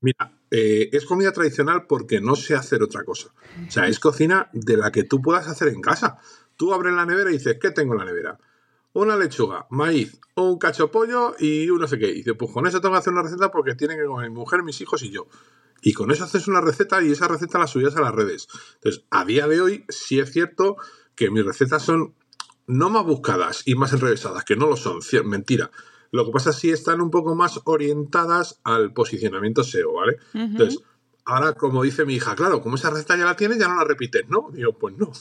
Mira, 0.00 0.32
eh, 0.50 0.90
es 0.92 1.04
comida 1.04 1.32
tradicional 1.32 1.86
porque 1.86 2.20
no 2.20 2.36
sé 2.36 2.54
hacer 2.54 2.82
otra 2.82 3.04
cosa. 3.04 3.28
O 3.66 3.70
sea, 3.70 3.88
es 3.88 3.98
cocina 3.98 4.50
de 4.52 4.76
la 4.76 4.92
que 4.92 5.04
tú 5.04 5.20
puedas 5.20 5.48
hacer 5.48 5.68
en 5.68 5.80
casa. 5.80 6.18
Tú 6.56 6.72
abres 6.72 6.94
la 6.94 7.06
nevera 7.06 7.30
y 7.30 7.34
dices, 7.34 7.56
¿qué 7.60 7.70
tengo 7.70 7.94
en 7.94 8.00
la 8.00 8.04
nevera? 8.04 8.38
Una 8.92 9.16
lechuga, 9.16 9.66
maíz, 9.70 10.18
un 10.36 10.58
cacho 10.58 10.90
pollo 10.90 11.34
y 11.38 11.68
un 11.68 11.80
no 11.80 11.88
sé 11.88 11.98
qué. 11.98 12.10
Y 12.10 12.14
dices, 12.16 12.34
pues 12.38 12.50
con 12.52 12.66
eso 12.66 12.80
tengo 12.80 12.94
que 12.94 13.00
hacer 13.00 13.12
una 13.12 13.22
receta 13.22 13.50
porque 13.50 13.74
tienen 13.74 13.98
que 13.98 14.06
comer 14.06 14.30
mi 14.30 14.36
mujer, 14.36 14.62
mis 14.62 14.80
hijos 14.80 15.02
y 15.02 15.10
yo. 15.10 15.26
Y 15.82 15.92
con 15.92 16.10
eso 16.10 16.24
haces 16.24 16.48
una 16.48 16.60
receta 16.60 17.02
y 17.02 17.12
esa 17.12 17.28
receta 17.28 17.58
la 17.58 17.66
subías 17.66 17.96
a 17.96 18.00
las 18.00 18.14
redes. 18.14 18.48
Entonces, 18.74 19.04
a 19.10 19.24
día 19.24 19.46
de 19.46 19.60
hoy 19.60 19.84
sí 19.88 20.18
es 20.18 20.32
cierto 20.32 20.76
que 21.14 21.30
mis 21.30 21.44
recetas 21.44 21.82
son 21.82 22.14
no 22.66 22.90
más 22.90 23.04
buscadas 23.04 23.62
y 23.66 23.74
más 23.74 23.92
enrevesadas, 23.92 24.44
que 24.44 24.56
no 24.56 24.66
lo 24.66 24.76
son, 24.76 25.00
mentira. 25.24 25.70
Lo 26.10 26.24
que 26.24 26.32
pasa 26.32 26.50
es 26.50 26.60
que 26.60 26.70
están 26.70 27.00
un 27.00 27.10
poco 27.10 27.34
más 27.34 27.60
orientadas 27.64 28.60
al 28.64 28.92
posicionamiento 28.92 29.64
SEO, 29.64 29.94
¿vale? 29.94 30.18
Entonces, 30.34 30.80
ahora 31.24 31.52
como 31.54 31.82
dice 31.82 32.04
mi 32.04 32.14
hija, 32.14 32.34
claro, 32.34 32.62
como 32.62 32.76
esa 32.76 32.90
receta 32.90 33.16
ya 33.16 33.24
la 33.24 33.36
tienes, 33.36 33.58
ya 33.58 33.68
no 33.68 33.76
la 33.76 33.84
repites, 33.84 34.28
¿no? 34.28 34.48
Digo, 34.52 34.72
pues 34.72 34.96
no. 34.96 35.12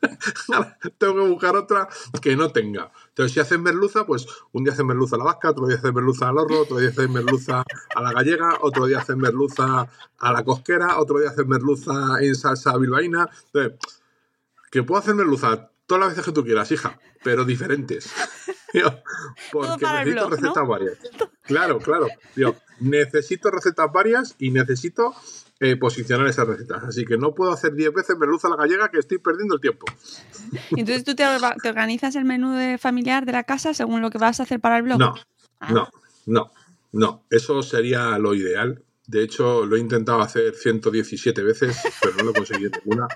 Tengo 0.98 1.14
que 1.14 1.28
buscar 1.28 1.56
otra 1.56 1.88
que 2.20 2.36
no 2.36 2.50
tenga. 2.50 2.92
Entonces, 3.08 3.32
si 3.32 3.40
hacen 3.40 3.62
merluza, 3.62 4.06
pues 4.06 4.26
un 4.52 4.64
día 4.64 4.72
hacen 4.72 4.86
merluza 4.86 5.16
a 5.16 5.18
la 5.18 5.24
vasca, 5.24 5.50
otro 5.50 5.66
día 5.66 5.76
hacen 5.76 5.94
merluza 5.94 6.28
al 6.28 6.38
horno, 6.38 6.60
otro 6.60 6.78
día 6.78 6.90
hacen 6.90 7.12
merluza 7.12 7.64
a 7.94 8.02
la 8.02 8.12
gallega, 8.12 8.58
otro 8.60 8.86
día 8.86 8.98
hacen 8.98 9.18
merluza 9.18 9.88
a 10.18 10.32
la 10.32 10.44
cosquera, 10.44 10.98
otro 10.98 11.18
día 11.18 11.30
hacen 11.30 11.48
merluza 11.48 12.18
en 12.20 12.34
salsa 12.34 12.76
bilbaína. 12.76 13.28
Entonces, 13.46 13.78
que 14.70 14.82
puedo 14.82 15.00
hacer 15.00 15.14
merluza 15.14 15.70
todas 15.86 16.00
las 16.00 16.10
veces 16.10 16.26
que 16.26 16.32
tú 16.32 16.44
quieras, 16.44 16.70
hija, 16.70 16.98
pero 17.22 17.44
diferentes. 17.44 18.10
porque 19.52 19.86
necesito 19.86 20.30
recetas 20.30 20.68
varias. 20.68 20.98
Claro, 21.42 21.78
claro. 21.78 22.06
necesito 22.80 23.50
recetas 23.50 23.92
varias 23.92 24.34
y 24.38 24.50
necesito 24.50 25.14
eh, 25.60 25.76
posicionar 25.76 26.26
esas 26.28 26.46
recetas. 26.46 26.84
Así 26.84 27.04
que 27.04 27.18
no 27.18 27.34
puedo 27.34 27.50
hacer 27.50 27.74
10 27.74 27.92
veces 27.92 28.16
merluza 28.16 28.46
a 28.46 28.50
la 28.52 28.56
gallega 28.56 28.90
que 28.90 28.98
estoy 28.98 29.18
perdiendo 29.18 29.56
el 29.56 29.60
tiempo. 29.60 29.86
Entonces 30.70 31.02
tú 31.04 31.16
te, 31.16 31.24
organizas 31.68 32.14
el 32.14 32.24
menú 32.24 32.54
de 32.54 32.78
familiar 32.78 33.26
de 33.26 33.32
la 33.32 33.44
casa 33.44 33.74
según 33.74 34.00
lo 34.00 34.10
que 34.10 34.18
vas 34.18 34.38
a 34.38 34.44
hacer 34.44 34.60
para 34.60 34.76
el 34.76 34.84
blog. 34.84 34.98
No, 34.98 35.14
ah. 35.60 35.72
no, 35.72 35.88
no, 36.26 36.52
no. 36.92 37.24
Eso 37.30 37.62
sería 37.62 38.18
lo 38.18 38.34
ideal. 38.34 38.84
De 39.08 39.22
hecho, 39.22 39.64
lo 39.64 39.76
he 39.76 39.80
intentado 39.80 40.20
hacer 40.20 40.54
117 40.54 41.42
veces, 41.42 41.78
pero 42.02 42.14
no 42.18 42.24
lo 42.24 42.30
he 42.30 42.34
conseguido 42.34 42.70
ninguna. 42.84 43.08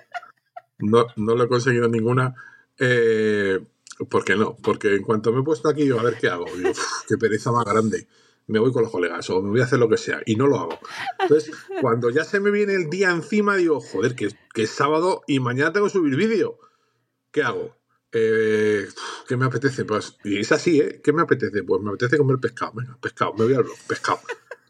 No, 0.78 1.06
no 1.16 1.36
lo 1.36 1.44
he 1.44 1.48
conseguido 1.48 1.86
ninguna. 1.86 2.34
Eh, 2.78 3.60
¿Por 4.08 4.24
qué 4.24 4.36
no? 4.36 4.56
Porque 4.62 4.94
en 4.94 5.02
cuanto 5.02 5.32
me 5.32 5.40
he 5.40 5.42
puesto 5.42 5.68
aquí, 5.68 5.86
yo 5.86 5.98
a 5.98 6.02
ver 6.02 6.16
qué 6.18 6.28
hago. 6.28 6.46
Digo, 6.56 6.72
qué 7.08 7.16
pereza 7.16 7.52
más 7.52 7.64
grande. 7.64 8.08
Me 8.46 8.58
voy 8.58 8.72
con 8.72 8.82
los 8.82 8.90
colegas 8.90 9.28
o 9.30 9.40
me 9.40 9.50
voy 9.50 9.60
a 9.60 9.64
hacer 9.64 9.78
lo 9.78 9.88
que 9.88 9.96
sea 9.96 10.20
y 10.26 10.36
no 10.36 10.46
lo 10.46 10.58
hago. 10.58 10.78
Entonces, 11.20 11.54
cuando 11.80 12.10
ya 12.10 12.24
se 12.24 12.40
me 12.40 12.50
viene 12.50 12.74
el 12.74 12.90
día 12.90 13.10
encima, 13.10 13.56
digo, 13.56 13.80
joder, 13.80 14.14
que, 14.14 14.28
que 14.52 14.64
es 14.64 14.70
sábado 14.70 15.22
y 15.26 15.40
mañana 15.40 15.72
tengo 15.72 15.86
que 15.86 15.92
subir 15.92 16.16
vídeo. 16.16 16.58
¿Qué 17.30 17.42
hago? 17.42 17.76
Eh, 18.12 18.86
¿Qué 19.26 19.36
me 19.36 19.46
apetece? 19.46 19.84
Pues, 19.84 20.16
y 20.24 20.38
es 20.38 20.52
así, 20.52 20.80
¿eh? 20.80 21.00
¿Qué 21.02 21.12
me 21.12 21.22
apetece? 21.22 21.62
Pues 21.62 21.80
me 21.82 21.90
apetece 21.90 22.18
comer 22.18 22.38
pescado. 22.38 22.72
Venga, 22.74 22.98
pescado, 23.00 23.32
me 23.34 23.44
voy 23.44 23.54
al 23.54 23.62
blog, 23.62 23.78
pescado. 23.86 24.20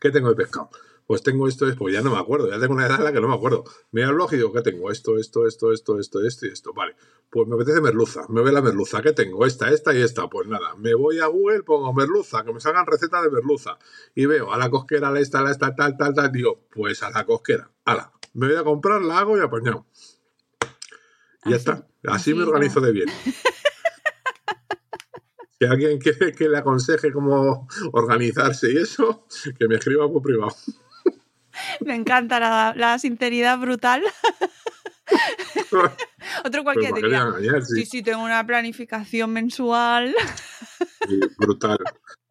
¿Qué 0.01 0.11
tengo 0.11 0.29
de 0.29 0.37
pescado? 0.37 0.71
Pues 1.13 1.23
tengo 1.23 1.47
esto, 1.47 1.67
pues 1.77 1.93
ya 1.93 2.01
no 2.01 2.11
me 2.11 2.17
acuerdo, 2.17 2.49
ya 2.49 2.59
tengo 2.59 2.73
una 2.73 2.87
edad 2.87 2.97
en 2.97 3.05
la 3.05 3.13
que 3.13 3.21
no 3.21 3.29
me 3.29 3.35
acuerdo. 3.35 3.65
Me 3.91 4.01
voy 4.07 4.25
al 4.25 4.33
y 4.33 4.37
digo, 4.37 4.51
¿qué 4.51 4.63
tengo? 4.63 4.91
Esto, 4.91 5.19
esto, 5.19 5.47
esto, 5.47 5.71
esto, 5.71 5.99
esto, 5.99 6.23
esto 6.27 6.47
y 6.47 6.49
esto. 6.49 6.73
Vale, 6.73 6.97
pues 7.29 7.47
me 7.47 7.55
apetece 7.55 7.83
merluza, 7.83 8.23
me 8.31 8.41
voy 8.41 8.49
a 8.49 8.53
la 8.55 8.63
merluza, 8.63 9.03
¿qué 9.03 9.13
tengo? 9.13 9.45
Esta, 9.45 9.69
esta 9.69 9.93
y 9.93 10.01
esta. 10.01 10.31
Pues 10.31 10.49
nada, 10.49 10.75
me 10.77 10.95
voy 10.95 11.19
a 11.19 11.27
Google, 11.27 11.65
pongo 11.65 11.93
merluza, 11.93 12.43
que 12.45 12.55
me 12.55 12.61
salgan 12.61 12.87
recetas 12.87 13.23
de 13.25 13.31
merluza. 13.31 13.77
Y 14.15 14.25
veo 14.25 14.55
a 14.55 14.57
la 14.57 14.71
cosquera, 14.71 15.11
la 15.11 15.21
esta, 15.21 15.43
la 15.43 15.51
esta, 15.51 15.77
tal, 15.77 15.99
tal, 15.99 16.15
tal. 16.15 16.33
Digo, 16.33 16.65
pues 16.75 17.03
a 17.03 17.11
la 17.11 17.27
cosquera, 17.27 17.71
ala, 17.85 18.11
me 18.33 18.47
voy 18.47 18.57
a 18.57 18.65
comprar, 18.65 19.03
la 19.03 19.19
hago 19.19 19.37
y 19.37 19.41
apañado. 19.43 19.85
Y 21.45 21.51
ya 21.51 21.57
está, 21.57 21.87
así, 22.05 22.33
me 22.33 22.45
organizo 22.45 22.81
de 22.81 22.91
bien. 22.91 23.09
Si 25.59 25.67
alguien 25.67 25.99
quiere 25.99 26.33
que 26.33 26.49
le 26.49 26.57
aconseje 26.57 27.13
cómo 27.13 27.69
organizarse 27.93 28.73
y 28.73 28.79
eso, 28.79 29.27
que 29.59 29.69
me 29.69 29.75
escriba 29.75 30.11
por 30.11 30.23
privado. 30.23 30.57
Me 31.87 31.95
encanta 31.95 32.75
la, 32.75 32.99
sinceridad 32.99 33.59
brutal. 33.59 34.03
Otro 36.45 36.65
cualquiera 36.65 36.95
diría, 36.95 37.27
sí. 37.63 37.87
sí, 37.87 38.03
tengo 38.03 38.23
una 38.23 38.47
planificación 38.47 39.33
mensual. 39.33 40.15
brutal. 41.39 41.79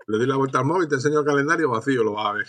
Le 0.08 0.17
doy 0.17 0.27
la 0.27 0.36
vuelta 0.36 0.60
al 0.60 0.65
móvil, 0.65 0.88
te 0.88 0.96
enseño 0.96 1.20
el 1.20 1.25
calendario 1.25 1.70
vacío, 1.70 2.03
lo 2.03 2.13
vas 2.13 2.27
a 2.27 2.34
ver. 2.34 2.48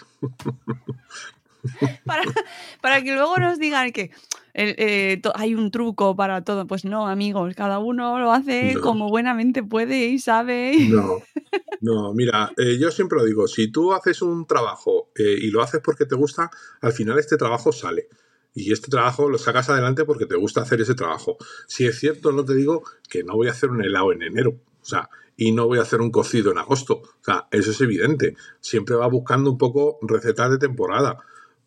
para, 2.80 3.02
que 3.02 3.14
luego 3.14 3.37
nos 3.38 3.59
digan 3.59 3.92
que 3.92 4.11
eh, 4.54 5.21
hay 5.35 5.54
un 5.54 5.71
truco 5.71 6.14
para 6.16 6.44
todo. 6.44 6.66
Pues 6.66 6.85
no, 6.85 7.09
amigos, 7.09 7.54
cada 7.54 7.78
uno 7.78 8.18
lo 8.18 8.32
hace 8.32 8.75
como 8.80 9.09
buenamente 9.09 9.62
puede 9.62 10.06
y 10.06 10.18
sabe. 10.18 10.88
No, 10.88 11.18
no, 11.80 12.14
mira, 12.14 12.52
eh, 12.56 12.78
yo 12.78 12.90
siempre 12.90 13.18
lo 13.18 13.25
digo, 13.25 13.47
si 13.49 13.71
tú 13.71 13.92
haces 13.92 14.23
un 14.23 14.47
trabajo 14.47 15.11
eh, 15.16 15.37
y 15.40 15.50
lo 15.50 15.62
haces 15.62 15.80
porque 15.82 16.06
te 16.06 16.14
gusta, 16.14 16.50
al 16.80 16.92
final 16.92 17.18
este 17.18 17.37
trabajo 17.37 17.73
sale. 17.73 18.09
Y 18.54 18.71
este 18.73 18.90
trabajo 18.90 19.30
lo 19.30 19.38
sacas 19.38 19.71
adelante 19.71 20.04
porque 20.04 20.26
te 20.26 20.37
gusta 20.37 20.61
hacer 20.61 20.80
ese 20.82 20.94
trabajo. 20.94 21.38
Si 21.66 21.87
es 21.87 21.99
cierto, 21.99 22.32
no 22.32 22.44
te 22.44 22.54
digo 22.54 22.82
que 23.09 23.25
no 23.25 23.35
voy 23.35 23.49
a 23.49 23.52
hacer 23.52 23.71
un 23.71 23.82
helado 23.82 24.12
en 24.12 24.23
enero. 24.23 24.61
O 24.82 24.85
sea, 24.85 25.09
y 25.38 25.52
no 25.52 25.66
voy 25.66 25.78
a 25.78 25.82
hacer 25.82 26.02
un 26.02 26.11
cocido 26.11 26.52
en 26.52 26.59
agosto. 26.59 26.97
O 26.97 27.25
sea, 27.25 27.49
eso 27.50 27.71
es 27.71 27.80
evidente. 27.80 28.37
Siempre 28.61 28.94
va 28.97 29.06
buscando 29.06 29.50
un 29.50 29.56
poco 29.56 29.99
recetas 30.02 30.50
de 30.50 30.59
temporada 30.59 31.16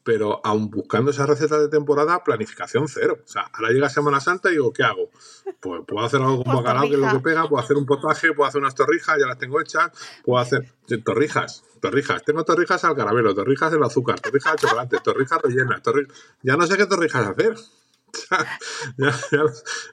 pero 0.06 0.40
aún 0.44 0.70
buscando 0.70 1.10
esa 1.10 1.26
receta 1.26 1.58
de 1.58 1.68
temporada, 1.68 2.24
planificación 2.24 2.88
cero. 2.88 3.18
O 3.26 3.28
sea, 3.28 3.50
ahora 3.52 3.72
llega 3.72 3.90
Semana 3.90 4.20
Santa 4.20 4.50
y 4.50 4.52
digo, 4.52 4.72
¿qué 4.72 4.84
hago? 4.84 5.10
Pues 5.60 5.82
puedo 5.88 6.06
hacer 6.06 6.22
algo 6.22 6.44
como 6.44 6.58
bacalao, 6.58 6.88
que 6.88 6.94
es 6.94 7.00
lo 7.00 7.10
que 7.10 7.20
pega, 7.22 7.50
puedo 7.50 7.62
hacer 7.62 7.76
un 7.76 7.88
potaje, 7.88 8.32
puedo 8.34 8.48
hacer 8.48 8.62
unas 8.62 8.76
torrijas, 8.76 9.18
ya 9.20 9.26
las 9.26 9.40
tengo 9.40 9.60
hechas, 9.60 9.90
puedo 10.24 10.40
hacer 10.40 10.72
torrijas, 11.04 11.64
torrijas. 11.82 12.24
Tengo 12.24 12.44
torrijas 12.46 12.84
al 12.84 12.96
caramelo, 12.96 13.34
torrijas 13.34 13.72
del 13.72 13.82
azúcar, 13.82 14.20
torrijas 14.20 14.52
al 14.52 14.60
chocolate, 14.60 15.00
torrijas 15.04 15.42
rellenas, 15.42 15.82
torrijas... 15.82 16.16
Ya 16.44 16.56
no 16.56 16.68
sé 16.68 16.78
qué 16.78 16.86
torrijas 16.86 17.28
hacer. 17.28 17.56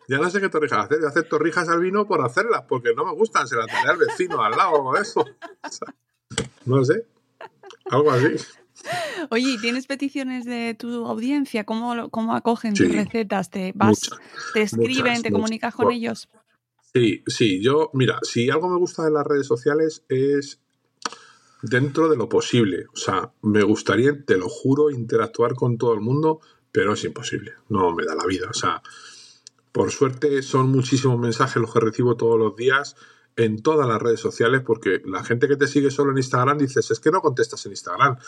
ya, 0.08 0.18
no 0.18 0.28
sé 0.28 0.40
qué 0.42 0.50
torrijas 0.50 0.84
hacer. 0.84 1.02
A 1.06 1.08
hacer 1.08 1.26
torrijas 1.26 1.70
al 1.70 1.80
vino 1.80 2.06
por 2.06 2.22
hacerlas, 2.22 2.64
porque 2.68 2.94
no 2.94 3.06
me 3.06 3.14
gustan, 3.14 3.48
se 3.48 3.56
las 3.56 3.66
daré 3.66 3.88
al 3.88 3.96
vecino 3.96 4.44
al 4.44 4.54
lado 4.54 4.72
o 4.72 4.94
eso. 4.94 5.24
no 6.66 6.84
sé. 6.84 7.06
Algo 7.90 8.10
así. 8.10 8.36
Oye, 9.30 9.56
¿tienes 9.60 9.86
peticiones 9.86 10.44
de 10.44 10.74
tu 10.74 11.06
audiencia? 11.06 11.64
¿Cómo, 11.64 12.10
cómo 12.10 12.34
acogen 12.34 12.74
tus 12.74 12.90
recetas? 12.90 13.50
¿Te, 13.50 13.72
vas, 13.74 14.10
¿Te 14.54 14.62
escriben? 14.62 15.22
¿Te 15.22 15.30
comunicas 15.30 15.74
con 15.74 15.90
ellos? 15.90 16.28
Sí, 16.94 17.22
sí. 17.26 17.62
Yo, 17.62 17.90
mira, 17.94 18.18
si 18.22 18.50
algo 18.50 18.68
me 18.68 18.78
gusta 18.78 19.04
de 19.04 19.10
las 19.10 19.26
redes 19.26 19.46
sociales 19.46 20.04
es 20.08 20.60
dentro 21.62 22.08
de 22.08 22.16
lo 22.16 22.28
posible. 22.28 22.86
O 22.92 22.96
sea, 22.96 23.32
me 23.42 23.62
gustaría, 23.62 24.24
te 24.24 24.36
lo 24.36 24.48
juro, 24.48 24.90
interactuar 24.90 25.54
con 25.54 25.78
todo 25.78 25.94
el 25.94 26.00
mundo, 26.00 26.40
pero 26.70 26.94
es 26.94 27.04
imposible. 27.04 27.54
No 27.68 27.94
me 27.94 28.04
da 28.04 28.14
la 28.14 28.26
vida. 28.26 28.48
O 28.50 28.54
sea, 28.54 28.82
por 29.72 29.90
suerte 29.90 30.42
son 30.42 30.70
muchísimos 30.70 31.18
mensajes 31.18 31.60
los 31.60 31.72
que 31.72 31.80
recibo 31.80 32.16
todos 32.16 32.38
los 32.38 32.56
días 32.56 32.96
en 33.36 33.62
todas 33.62 33.88
las 33.88 34.00
redes 34.00 34.20
sociales 34.20 34.62
porque 34.64 35.00
la 35.06 35.24
gente 35.24 35.48
que 35.48 35.56
te 35.56 35.66
sigue 35.66 35.90
solo 35.90 36.10
en 36.10 36.18
Instagram 36.18 36.58
dices, 36.58 36.90
es 36.90 37.00
que 37.00 37.10
no 37.10 37.22
contestas 37.22 37.64
en 37.64 37.72
Instagram. 37.72 38.18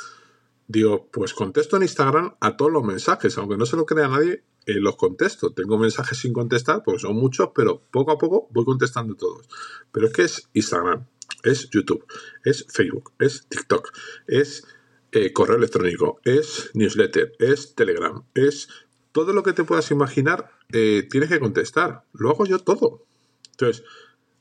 Digo, 0.67 1.09
pues 1.13 1.35
contesto 1.35 1.77
en 1.77 1.83
Instagram 1.83 2.37
a 2.41 2.57
todos 2.57 2.73
los 2.73 2.85
mensajes, 2.85 3.37
aunque 3.37 3.57
no 3.57 3.67
se 3.67 3.77
lo 3.77 3.85
crea 3.85 4.09
nadie, 4.09 4.43
eh, 4.67 4.81
los 4.81 4.97
contesto. 4.97 5.53
Tengo 5.53 5.79
mensajes 5.79 6.19
sin 6.19 6.33
contestar, 6.33 6.83
porque 6.83 7.01
son 7.01 7.17
muchos, 7.17 7.51
pero 7.55 7.83
poco 7.91 8.13
a 8.13 8.19
poco 8.19 8.49
voy 8.51 8.65
contestando 8.65 9.15
todos. 9.15 9.47
Pero 9.93 10.07
es 10.07 10.13
que 10.13 10.23
es 10.23 10.49
Instagram, 10.55 11.07
es 11.43 11.69
YouTube, 11.71 12.05
es 12.45 12.67
Facebook, 12.71 13.13
es 13.19 13.47
TikTok, 13.49 13.93
es 14.27 14.67
eh, 15.13 15.33
correo 15.33 15.57
electrónico, 15.57 16.19
es 16.25 16.71
newsletter, 16.75 17.33
es 17.39 17.75
Telegram, 17.75 18.25
es 18.35 18.69
todo 19.13 19.33
lo 19.33 19.43
que 19.43 19.53
te 19.53 19.65
puedas 19.65 19.91
imaginar, 19.91 20.51
eh, 20.73 21.07
tienes 21.09 21.29
que 21.29 21.39
contestar. 21.39 22.05
Lo 22.15 22.31
hago 22.31 22.47
yo 22.47 22.59
todo. 22.59 23.07
Entonces, 23.53 23.85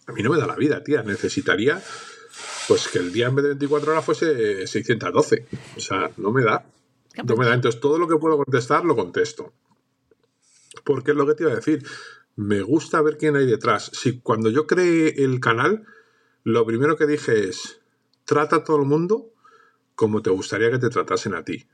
a 0.08 0.14
mí 0.14 0.24
no 0.24 0.32
me 0.32 0.38
da 0.38 0.48
la 0.48 0.56
vida, 0.56 0.84
tía. 0.84 1.04
Necesitaría 1.04 1.82
pues 2.68 2.88
que 2.88 3.00
el 3.00 3.12
día 3.12 3.28
en 3.28 3.36
vez 3.36 3.44
de 3.44 3.50
24 3.50 3.92
horas 3.92 4.06
fuese 4.06 4.68
612. 4.68 5.46
O 5.78 5.80
sea, 5.80 6.12
no 6.18 6.32
me 6.32 6.44
da. 6.44 6.66
No 7.24 7.36
me 7.36 7.46
da. 7.46 7.54
Entonces, 7.54 7.82
todo 7.82 7.98
lo 7.98 8.08
que 8.08 8.18
puedo 8.18 8.38
contestar 8.38 8.86
lo 8.86 8.96
contesto. 8.96 9.54
Porque 10.84 11.12
es 11.12 11.18
lo 11.18 11.26
que 11.28 11.36
te 11.36 11.44
iba 11.44 11.52
a 11.52 11.56
decir. 11.56 11.86
Me 12.36 12.62
gusta 12.62 13.02
ver 13.02 13.18
quién 13.18 13.36
hay 13.36 13.46
detrás. 13.46 13.92
Si 13.94 14.20
cuando 14.20 14.50
yo 14.50 14.66
creé 14.66 15.24
el 15.24 15.40
canal, 15.40 15.86
lo 16.44 16.66
primero 16.66 16.98
que 16.98 17.06
dije 17.06 17.48
es: 17.48 17.80
trata 18.26 18.58
a 18.58 18.64
todo 18.64 18.78
el 18.78 18.86
mundo 18.86 19.32
como 19.96 20.22
te 20.22 20.32
gustaría 20.32 20.72
que 20.72 20.80
te 20.80 20.90
tratasen 20.90 21.36
a 21.36 21.44
ti. 21.44 21.68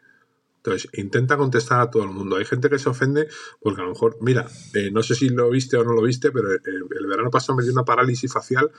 Entonces, 0.58 0.90
intenta 0.94 1.38
contestar 1.38 1.80
a 1.80 1.90
todo 1.90 2.04
el 2.04 2.10
mundo. 2.10 2.36
Hay 2.36 2.44
gente 2.44 2.70
que 2.70 2.80
se 2.80 2.90
ofende 2.90 3.30
porque 3.62 3.80
a 3.82 3.86
lo 3.86 3.92
mejor, 3.92 4.18
mira, 4.20 4.46
eh, 4.74 4.92
no 4.92 5.02
sé 5.02 5.16
si 5.16 5.30
lo 5.30 5.50
viste 5.50 5.78
o 5.78 5.86
no 5.86 5.94
lo 5.94 6.02
viste, 6.02 6.32
pero 6.32 6.52
el, 6.52 6.62
el 6.66 7.08
verano 7.08 7.30
pasado 7.30 7.56
me 7.56 7.64
dio 7.64 7.72
una 7.72 7.86
parálisis 7.86 8.32
facial 8.32 8.70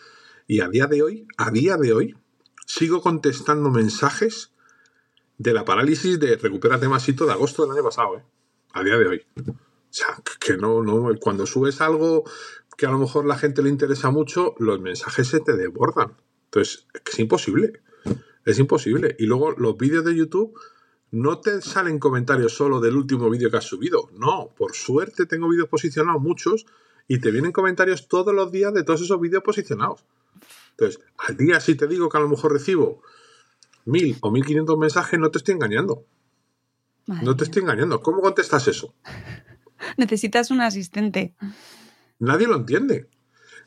y 0.51 0.63
a 0.63 0.69
día 0.69 0.89
de 0.89 1.01
hoy, 1.01 1.29
a 1.37 1.53
día 1.53 1.77
de 1.77 1.93
hoy, 1.93 2.17
sigo 2.67 3.01
contestando 3.01 3.71
mensajes 3.71 4.51
de 5.39 5.55
la 5.55 5.65
parálisis 5.65 6.19
de 6.19 6.35
Recupérate 6.35 6.89
Masito 6.89 7.25
de 7.25 7.31
agosto 7.31 7.63
del 7.63 7.71
año 7.71 7.85
pasado, 7.85 8.17
¿eh? 8.17 8.25
A 8.73 8.83
día 8.83 8.99
de 8.99 9.07
hoy. 9.07 9.23
O 9.47 9.53
sea, 9.91 10.21
que 10.41 10.57
no, 10.57 10.83
no, 10.83 11.09
cuando 11.21 11.47
subes 11.47 11.81
algo 11.81 12.25
que 12.77 12.85
a 12.85 12.91
lo 12.91 12.99
mejor 12.99 13.27
la 13.27 13.39
gente 13.39 13.63
le 13.63 13.69
interesa 13.69 14.11
mucho, 14.11 14.57
los 14.59 14.81
mensajes 14.81 15.29
se 15.29 15.39
te 15.39 15.53
desbordan. 15.53 16.17
Entonces, 16.47 16.89
es 16.95 17.19
imposible. 17.21 17.83
Es 18.45 18.59
imposible. 18.59 19.15
Y 19.21 19.27
luego 19.27 19.53
los 19.53 19.79
vídeos 19.79 20.05
de 20.05 20.17
YouTube, 20.17 20.59
no 21.13 21.39
te 21.39 21.61
salen 21.61 22.01
comentarios 22.01 22.57
solo 22.57 22.81
del 22.81 22.97
último 22.97 23.31
vídeo 23.31 23.53
que 23.53 23.59
has 23.59 23.67
subido. 23.67 24.11
No, 24.15 24.53
por 24.59 24.75
suerte 24.75 25.27
tengo 25.27 25.49
vídeos 25.49 25.69
posicionados 25.69 26.21
muchos 26.21 26.67
y 27.07 27.21
te 27.21 27.31
vienen 27.31 27.53
comentarios 27.53 28.09
todos 28.09 28.35
los 28.35 28.51
días 28.51 28.75
de 28.75 28.83
todos 28.83 29.03
esos 29.03 29.21
vídeos 29.21 29.45
posicionados. 29.45 30.05
Entonces, 30.71 31.01
al 31.19 31.37
día 31.37 31.61
si 31.61 31.75
te 31.75 31.87
digo 31.87 32.09
que 32.09 32.17
a 32.19 32.21
lo 32.21 32.29
mejor 32.29 32.53
recibo 32.53 33.03
mil 33.85 34.17
o 34.21 34.31
mil 34.31 34.45
quinientos 34.45 34.79
mensajes, 34.79 35.19
no 35.19 35.31
te 35.31 35.39
estoy 35.39 35.55
engañando. 35.55 36.07
no 37.07 37.37
te 37.37 37.45
estoy 37.45 37.63
engañando. 37.63 38.03
¿Cómo 38.03 38.21
contestas 38.21 38.69
eso? 38.69 38.95
Necesitas 39.97 40.51
un 40.51 40.61
asistente. 40.61 41.35
Nadie 42.19 42.47
lo 42.47 42.57
entiende. 42.57 43.09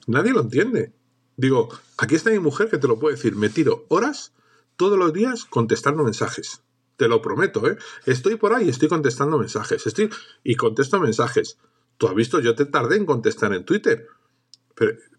Nadie 0.08 0.32
lo 0.32 0.42
entiende. 0.42 0.94
Digo, 1.38 1.70
aquí 1.98 2.16
está 2.16 2.30
mi 2.30 2.40
mujer 2.40 2.70
que 2.70 2.78
te 2.78 2.88
lo 2.88 3.00
puede 3.00 3.16
decir. 3.16 3.36
Me 3.36 3.50
tiro 3.50 3.86
horas 3.90 4.34
todos 4.76 4.98
los 4.98 5.14
días 5.14 5.46
contestando 5.46 6.04
mensajes. 6.04 6.62
Te 6.98 7.08
lo 7.08 7.22
prometo, 7.22 7.68
¿eh? 7.68 7.78
Estoy 8.06 8.36
por 8.36 8.54
ahí, 8.54 8.70
estoy 8.70 8.88
contestando 8.88 9.40
mensajes. 9.40 9.88
Estoy 9.88 10.10
y 10.44 10.56
contesto 10.56 11.00
mensajes. 11.00 11.58
Tú 11.98 12.08
has 12.08 12.16
visto, 12.16 12.40
yo 12.40 12.56
te 12.56 12.66
tardé 12.66 12.98
en 12.98 13.06
contestar 13.06 13.54
en 13.54 13.66
Twitter. 13.66 14.08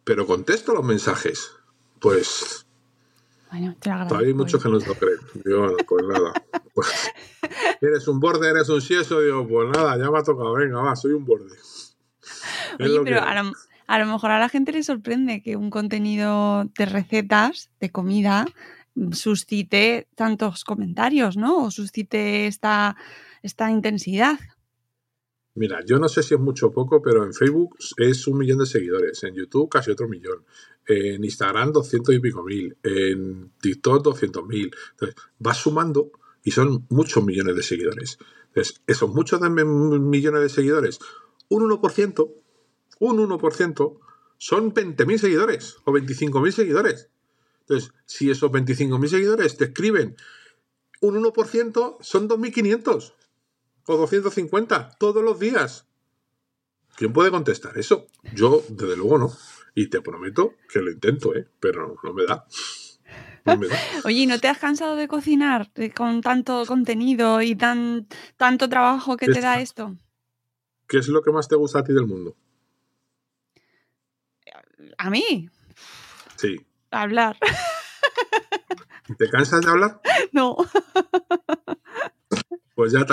Pero, 0.05 0.27
contesto 0.27 0.75
los 0.75 0.85
mensajes. 0.85 1.53
Pues. 2.05 2.67
Bueno, 3.51 3.75
te 3.81 3.91
hay 3.91 4.35
muchos 4.35 4.63
que 4.63 4.69
no 4.69 4.79
lo 4.79 4.95
creen. 4.95 5.21
Digo, 5.43 5.61
bueno, 5.61 5.77
pues 5.89 6.05
nada. 6.07 6.33
Pues, 6.75 7.11
eres 7.81 8.07
un 8.09 8.21
borde, 8.21 8.51
eres 8.51 8.69
un 8.69 8.83
sieso. 8.83 9.23
Digo, 9.23 9.49
pues 9.49 9.71
nada, 9.71 9.97
ya 9.97 10.11
me 10.11 10.19
ha 10.19 10.23
tocado. 10.23 10.53
Venga, 10.53 10.83
va, 10.83 10.95
soy 10.97 11.13
un 11.13 11.25
borde. 11.25 11.57
Oye, 12.79 13.01
pero 13.05 13.23
a 13.23 13.43
lo, 13.43 13.53
a 13.87 13.99
lo 13.99 14.05
mejor 14.05 14.33
a 14.33 14.39
la 14.39 14.51
gente 14.51 14.73
le 14.73 14.83
sorprende 14.83 15.43
que 15.43 15.57
un 15.57 15.71
contenido 15.71 16.65
de 16.77 16.85
recetas, 16.85 17.71
de 17.81 17.89
comida, 17.89 18.45
suscite 19.13 20.07
tantos 20.15 20.65
comentarios, 20.65 21.39
¿no? 21.39 21.57
O 21.65 21.71
suscite 21.71 22.47
esta, 22.47 22.97
esta 23.43 23.71
intensidad. 23.71 24.39
Mira, 25.57 25.85
yo 25.87 26.01
no 26.01 26.09
sé 26.09 26.25
si 26.25 26.35
es 26.35 26.41
mucho 26.41 26.67
o 26.67 26.73
poco, 26.73 27.01
pero 27.01 27.25
en 27.25 27.33
Facebook 27.33 27.77
es 27.97 28.27
un 28.27 28.39
millón 28.39 28.59
de 28.59 28.67
seguidores, 28.67 29.23
en 29.23 29.35
YouTube 29.35 29.69
casi 29.69 29.93
otro 29.93 30.09
millón, 30.09 30.45
en 30.87 31.23
Instagram 31.23 31.73
doscientos 31.73 32.13
y 32.13 32.19
pico 32.19 32.43
mil, 32.43 32.77
en 32.83 33.53
TikTok 33.61 34.03
doscientos 34.03 34.45
mil. 34.47 34.75
Entonces, 34.91 35.17
vas 35.39 35.59
sumando 35.59 36.11
y 36.43 36.51
son 36.51 36.87
muchos 36.89 37.25
millones 37.25 37.55
de 37.55 37.63
seguidores. 37.63 38.19
Entonces, 38.49 38.83
esos 38.89 39.11
muchos 39.11 39.41
millones 39.41 40.43
de 40.43 40.49
seguidores, 40.49 40.99
un 41.49 41.71
1%, 41.71 42.33
un 42.99 43.17
1%, 43.17 43.99
son 44.37 44.75
20.000 44.75 45.19
seguidores 45.19 45.77
o 45.85 45.93
25.000 45.93 46.51
seguidores. 46.51 47.09
Entonces, 47.61 47.93
si 48.07 48.29
esos 48.29 48.51
25.000 48.51 49.07
seguidores 49.07 49.57
te 49.57 49.67
escriben 49.67 50.17
un 51.01 51.23
1%, 51.23 51.97
son 52.01 52.29
2.500 52.29 53.15
o 53.87 53.97
250 53.97 54.97
todos 54.99 55.23
los 55.23 55.39
días. 55.39 55.87
¿Quién 56.97 57.13
puede 57.13 57.31
contestar 57.31 57.77
eso? 57.79 58.07
Yo, 58.35 58.63
desde 58.69 58.97
luego, 58.97 59.19
no. 59.19 59.33
Y 59.75 59.89
te 59.89 60.01
prometo 60.01 60.55
que 60.69 60.81
lo 60.81 60.91
intento, 60.91 61.35
¿eh? 61.35 61.49
pero 61.59 61.97
no, 62.03 62.13
me 62.13 62.25
da. 62.25 62.47
No 63.45 63.57
me 63.57 63.67
da. 63.67 63.77
Oye, 64.05 64.27
¿no 64.27 64.39
te 64.39 64.49
has 64.49 64.59
cansado 64.59 64.95
de 64.95 65.09
cocinar 65.09 65.71
con 65.95 66.21
tanto 66.21 66.65
contenido 66.67 67.43
y 67.43 67.57
tan, 67.57 68.07
tanto 68.37 68.69
trabajo 68.69 69.17
que 69.17 69.27
te 69.27 69.41
da 69.41 69.61
esto? 69.61 69.97
¿Qué 70.87 70.99
es 70.99 71.09
lo 71.09 71.23
que 71.23 71.33
más 71.33 71.49
te 71.49 71.57
gusta 71.57 71.81
a 71.81 71.85
ti 71.85 71.93
del 71.93 72.07
mundo? 72.07 72.37
¿A 74.99 75.11
mí? 75.11 75.49
Sí. 76.37 76.57
Hablar. 76.91 77.37
¿Te 79.19 79.29
cansas 79.29 79.61
de 79.63 79.71
hablar? 79.71 80.01
No. 80.33 80.57
Pues 82.75 82.93
ya, 82.93 83.07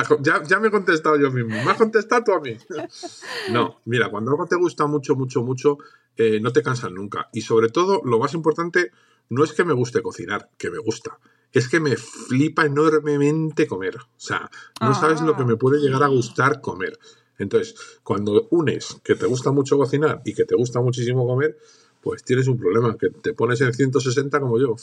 ya, 0.47 0.59
me 0.59 0.69
he 0.69 0.71
contestado 0.71 1.17
yo 1.17 1.31
mismo. 1.31 1.51
¿Me 1.51 1.71
has 1.71 1.77
contestado 1.77 2.23
tú 2.23 2.33
a 2.33 2.39
mí? 2.39 2.57
No, 3.51 3.79
mira, 3.85 4.09
cuando 4.09 4.31
algo 4.31 4.45
te 4.47 4.55
gusta 4.55 4.87
mucho, 4.87 5.15
mucho, 5.15 5.43
mucho, 5.43 5.77
eh, 6.17 6.39
no 6.39 6.51
te 6.51 6.63
cansas 6.63 6.91
nunca. 6.91 7.29
Y 7.33 7.41
sobre 7.41 7.69
todo, 7.69 8.01
lo 8.03 8.19
más 8.19 8.33
importante 8.33 8.91
no 9.29 9.43
es 9.43 9.53
que 9.53 9.63
me 9.63 9.73
guste 9.73 10.01
cocinar, 10.01 10.49
que 10.57 10.71
me 10.71 10.79
gusta. 10.79 11.19
Es 11.51 11.67
que 11.67 11.79
me 11.79 11.95
flipa 11.95 12.65
enormemente 12.65 13.67
comer. 13.67 13.97
O 13.97 14.07
sea, 14.17 14.49
no 14.79 14.95
sabes 14.95 15.21
lo 15.21 15.35
que 15.35 15.45
me 15.45 15.57
puede 15.57 15.79
llegar 15.79 16.03
a 16.03 16.07
gustar 16.07 16.61
comer. 16.61 16.97
Entonces, 17.37 17.75
cuando 18.03 18.47
unes 18.51 18.99
que 19.03 19.15
te 19.15 19.25
gusta 19.25 19.51
mucho 19.51 19.77
cocinar 19.77 20.21
y 20.25 20.33
que 20.33 20.45
te 20.45 20.55
gusta 20.55 20.79
muchísimo 20.79 21.25
comer, 21.25 21.57
pues 22.01 22.23
tienes 22.23 22.47
un 22.47 22.57
problema, 22.57 22.97
que 22.97 23.09
te 23.09 23.33
pones 23.33 23.61
en 23.61 23.73
160 23.73 24.39
como 24.39 24.59
yo. 24.59 24.75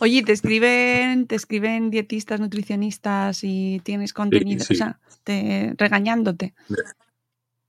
Oye, 0.00 0.22
te 0.22 0.32
escriben, 0.32 1.26
te 1.26 1.36
escriben 1.36 1.90
dietistas, 1.90 2.40
nutricionistas 2.40 3.40
y 3.42 3.80
tienes 3.84 4.12
contenido, 4.12 4.64
o 4.68 4.74
sea, 4.74 4.98
regañándote. 5.76 6.54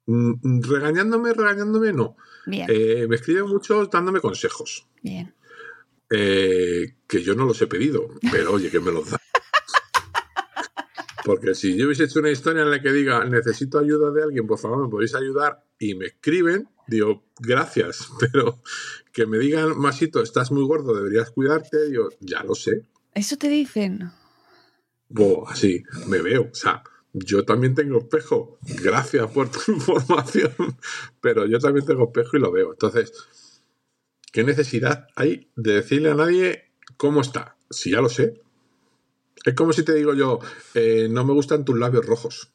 Mm, 0.06 0.62
regañándome, 0.62 1.34
regañándome, 1.34 1.94
no. 1.94 2.16
Bien. 2.46 2.68
Eh, 2.70 3.06
me 3.08 3.16
escriben 3.16 3.48
muchos 3.48 3.90
dándome 3.90 4.20
consejos. 4.20 4.88
Bien. 5.02 5.34
Eh, 6.10 6.96
que 7.08 7.22
yo 7.22 7.36
no 7.36 7.46
los 7.46 7.62
he 7.62 7.68
pedido, 7.68 8.08
pero 8.32 8.54
oye, 8.54 8.70
que 8.70 8.80
me 8.80 8.92
los 8.92 9.12
da. 9.12 9.21
Porque 11.24 11.54
si 11.56 11.78
yo 11.78 11.86
hubiese 11.86 12.06
hecho 12.06 12.20
una 12.20 12.32
historia 12.32 12.64
en 12.64 12.72
la 12.72 12.82
que 12.82 12.92
diga 12.92 13.24
necesito 13.26 13.80
ayuda 13.80 14.12
de 14.12 14.24
alguien, 14.24 14.48
por 14.48 14.58
favor, 14.58 14.84
me 14.84 14.90
podéis 14.90 15.16
ayudar 15.16 15.64
y 15.80 15.96
me 15.96 16.08
escriben, 16.08 16.68
digo 16.88 17.24
gracias, 17.40 18.10
pero 18.20 18.62
que 19.12 19.26
me 19.26 19.38
digan, 19.38 19.78
Masito, 19.78 20.22
estás 20.22 20.52
muy 20.52 20.64
gordo, 20.64 20.96
deberías 20.96 21.32
cuidarte, 21.32 21.90
digo, 21.90 22.10
ya 22.20 22.44
lo 22.44 22.56
sé. 22.56 22.86
¿Eso 23.14 23.38
te 23.38 23.50
dicen? 23.50 24.12
Bo, 25.10 25.48
así, 25.50 25.84
me 26.08 26.22
veo, 26.22 26.50
o 26.52 26.56
sea, 26.56 26.84
yo 27.14 27.44
también 27.44 27.76
tengo 27.76 28.00
espejo, 28.00 28.58
gracias 28.82 29.30
por 29.32 29.50
tu 29.50 29.60
información, 29.74 30.54
pero 31.20 31.46
yo 31.46 31.60
también 31.60 31.86
tengo 31.86 32.06
espejo 32.06 32.38
y 32.38 32.40
lo 32.40 32.52
veo. 32.52 32.72
Entonces, 32.72 33.12
¿qué 34.32 34.44
necesidad 34.44 35.08
hay 35.16 35.52
de 35.56 35.74
decirle 35.74 36.12
a 36.12 36.16
nadie 36.16 36.72
cómo 36.98 37.22
está? 37.22 37.58
Si 37.70 37.92
ya 37.92 38.02
lo 38.02 38.10
sé, 38.10 38.42
es 39.46 39.56
como 39.56 39.74
si 39.74 39.84
te 39.84 39.94
digo 39.94 40.14
yo, 40.14 40.40
eh, 40.74 41.08
no 41.10 41.26
me 41.26 41.34
gustan 41.34 41.66
tus 41.66 41.78
labios 41.78 42.06
rojos. 42.06 42.52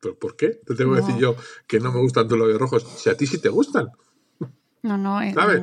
¿Pero 0.00 0.18
por 0.18 0.36
qué? 0.36 0.60
Te 0.64 0.74
tengo 0.74 0.94
que 0.94 1.00
decir 1.00 1.16
yo 1.16 1.34
que 1.66 1.80
no 1.80 1.92
me 1.92 2.00
gustan 2.00 2.28
tus 2.28 2.38
labios 2.38 2.58
rojos. 2.58 2.84
Si 2.84 3.10
a 3.10 3.16
ti 3.16 3.26
sí 3.26 3.38
te 3.38 3.48
gustan. 3.48 3.90
No, 4.82 4.96
no. 4.96 5.20
Eh, 5.20 5.32
¿Sabes? 5.34 5.62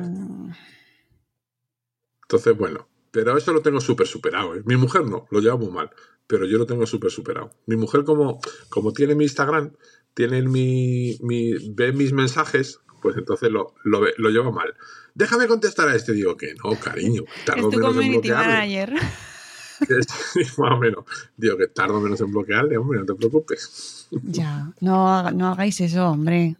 Entonces, 2.22 2.56
bueno. 2.56 2.88
Pero 3.10 3.38
eso 3.38 3.54
lo 3.54 3.62
tengo 3.62 3.80
súper 3.80 4.06
superado. 4.06 4.54
¿eh? 4.54 4.62
Mi 4.66 4.76
mujer 4.76 5.06
no, 5.06 5.26
lo 5.30 5.40
lleva 5.40 5.56
muy 5.56 5.70
mal. 5.70 5.90
Pero 6.26 6.44
yo 6.44 6.58
lo 6.58 6.66
tengo 6.66 6.84
súper 6.86 7.10
superado. 7.10 7.50
Mi 7.64 7.74
mujer, 7.74 8.04
como, 8.04 8.40
como 8.68 8.92
tiene 8.92 9.14
mi 9.14 9.24
Instagram, 9.24 9.72
tiene 10.12 10.42
mi, 10.42 11.16
mi, 11.22 11.70
ve 11.70 11.92
mis 11.92 12.12
mensajes, 12.12 12.80
pues 13.06 13.16
entonces 13.16 13.50
lo, 13.52 13.74
lo, 13.84 14.00
lo 14.16 14.30
lleva 14.30 14.50
mal 14.50 14.74
déjame 15.16 15.48
contestar 15.48 15.88
a 15.88 15.96
este. 15.96 16.12
Digo 16.12 16.36
que 16.36 16.54
no, 16.54 16.78
cariño, 16.78 17.22
tardo 17.44 17.70
menos 17.70 17.86
community 17.86 18.28
en 18.28 18.34
manager. 18.34 18.94
más 20.58 20.72
o 20.72 20.76
menos. 20.78 21.04
Digo 21.36 21.56
que 21.56 21.66
tardo 21.66 22.00
menos 22.00 22.20
en 22.20 22.30
bloquearle, 22.30 22.76
hombre, 22.76 23.00
no 23.00 23.06
te 23.06 23.14
preocupes. 23.14 24.06
Ya, 24.10 24.70
no, 24.80 25.30
no 25.32 25.48
hagáis 25.48 25.80
eso, 25.80 26.10
hombre. 26.10 26.56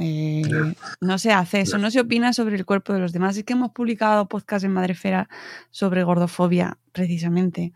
Eh, 0.00 0.42
no 1.00 1.18
se 1.18 1.30
hace 1.30 1.60
eso, 1.60 1.78
no. 1.78 1.92
se 1.92 2.00
opina 2.00 2.32
sobre 2.32 2.56
el 2.56 2.64
cuerpo 2.64 2.92
de 2.92 2.98
los 2.98 3.12
demás. 3.12 3.36
Es 3.36 3.44
que 3.44 3.52
hemos 3.52 3.70
publicado 3.70 4.26
podcast 4.26 4.64
en 4.64 4.72
Madrefera 4.72 5.28
sobre 5.70 6.02
gordofobia, 6.02 6.78
precisamente, 6.90 7.72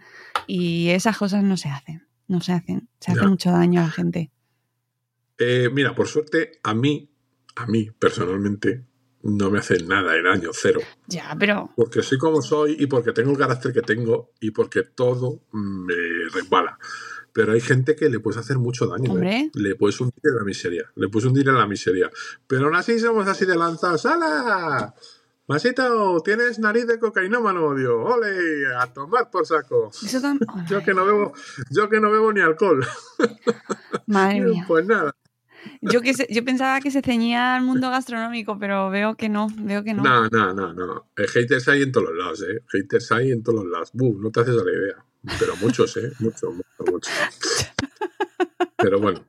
y 0.49 0.89
esas 0.89 1.17
cosas 1.17 1.45
no 1.45 1.57
se 1.57 1.69
hacen, 1.69 2.05
no 2.27 2.41
se 2.41 2.53
hacen, 2.53 2.89
se 2.99 3.13
hace 3.13 3.27
mucho 3.27 3.53
daño 3.53 3.81
a 3.81 3.85
la 3.85 3.91
gente. 3.91 4.31
Eh, 5.39 5.71
mira, 5.73 5.95
por 5.95 6.09
suerte, 6.09 6.59
a 6.65 6.75
mí, 6.75 7.11
a 7.57 7.67
mí 7.67 7.91
personalmente, 7.99 8.85
no 9.23 9.51
me 9.51 9.59
hace 9.59 9.83
nada 9.85 10.17
en 10.17 10.27
año 10.27 10.51
cero. 10.53 10.81
Ya, 11.07 11.37
pero. 11.39 11.71
Porque 11.77 12.03
soy 12.03 12.19
como 12.19 12.41
soy 12.43 12.77
y 12.79 12.87
porque 12.87 13.13
tengo 13.13 13.33
el 13.33 13.39
carácter 13.39 13.73
que 13.73 13.83
tengo 13.83 14.33
y 14.41 14.51
porque 14.51 14.83
todo 14.83 15.43
me 15.53 15.95
resbala. 16.33 16.79
Pero 17.33 17.53
hay 17.53 17.61
gente 17.61 17.95
que 17.95 18.09
le 18.09 18.19
puede 18.19 18.41
hacer 18.41 18.59
mucho 18.59 18.87
daño. 18.87 19.17
¿eh? 19.23 19.51
Le 19.55 19.77
puedes 19.77 20.01
hundir 20.01 20.21
en 20.25 20.37
la 20.37 20.45
miseria. 20.45 20.91
Le 20.97 21.09
puedes 21.09 21.27
hundir 21.27 21.49
en 21.49 21.55
la 21.55 21.67
miseria. 21.67 22.11
Pero 22.47 22.67
aún 22.67 22.75
así 22.75 22.99
somos 22.99 23.29
así 23.29 23.45
de 23.47 23.57
lanzados. 23.57 24.05
¡Hala! 24.07 24.95
Masito, 25.47 26.21
tienes 26.25 26.59
nariz 26.59 26.87
de 26.87 26.99
cocainómano, 26.99 27.75
Dios. 27.75 27.95
¡Ole! 28.05 28.75
A 28.79 28.93
tomar 28.93 29.31
por 29.31 29.47
saco. 29.47 29.91
yo 30.69 30.83
que 30.83 30.95
no 30.95 31.05
bebo, 31.05 31.33
yo 31.71 31.89
que 31.89 32.01
no 32.01 32.11
bebo 32.11 32.33
ni 32.33 32.41
alcohol. 32.41 32.85
Madre 34.07 34.41
mía. 34.43 34.65
Pues 34.67 34.87
nada. 34.87 35.15
Yo, 35.83 36.03
que 36.03 36.13
yo 36.29 36.45
pensaba 36.45 36.81
que 36.81 36.91
se 36.91 37.01
ceñía 37.01 37.57
al 37.57 37.63
mundo 37.63 37.91
gastronómico, 37.91 38.59
pero 38.59 38.91
veo 38.91 39.15
que 39.15 39.31
no, 39.31 39.49
veo 39.57 39.83
que 39.83 39.95
no. 39.95 40.03
No, 40.03 40.29
no, 40.29 40.53
no, 40.53 40.75
no. 40.75 41.07
Eh, 41.17 41.27
haters 41.27 41.69
hay 41.69 41.83
en 41.83 41.93
todos 41.93 42.09
los 42.09 42.19
lados, 42.19 42.43
¿eh? 42.43 42.63
Haters 42.69 43.13
hay 43.13 43.31
en 43.31 43.43
todos 43.43 43.65
los 43.65 43.73
lados. 43.73 43.91
No 43.95 44.31
te 44.31 44.41
haces 44.41 44.61
a 44.61 44.65
la 44.65 44.73
idea. 44.73 45.05
Pero 45.39 45.57
muchos, 45.57 45.97
¿eh? 45.97 46.13
Muchos, 46.19 46.55
muchos, 46.55 46.93
muchos. 46.93 47.13
Pero 48.77 49.01
bueno, 49.01 49.25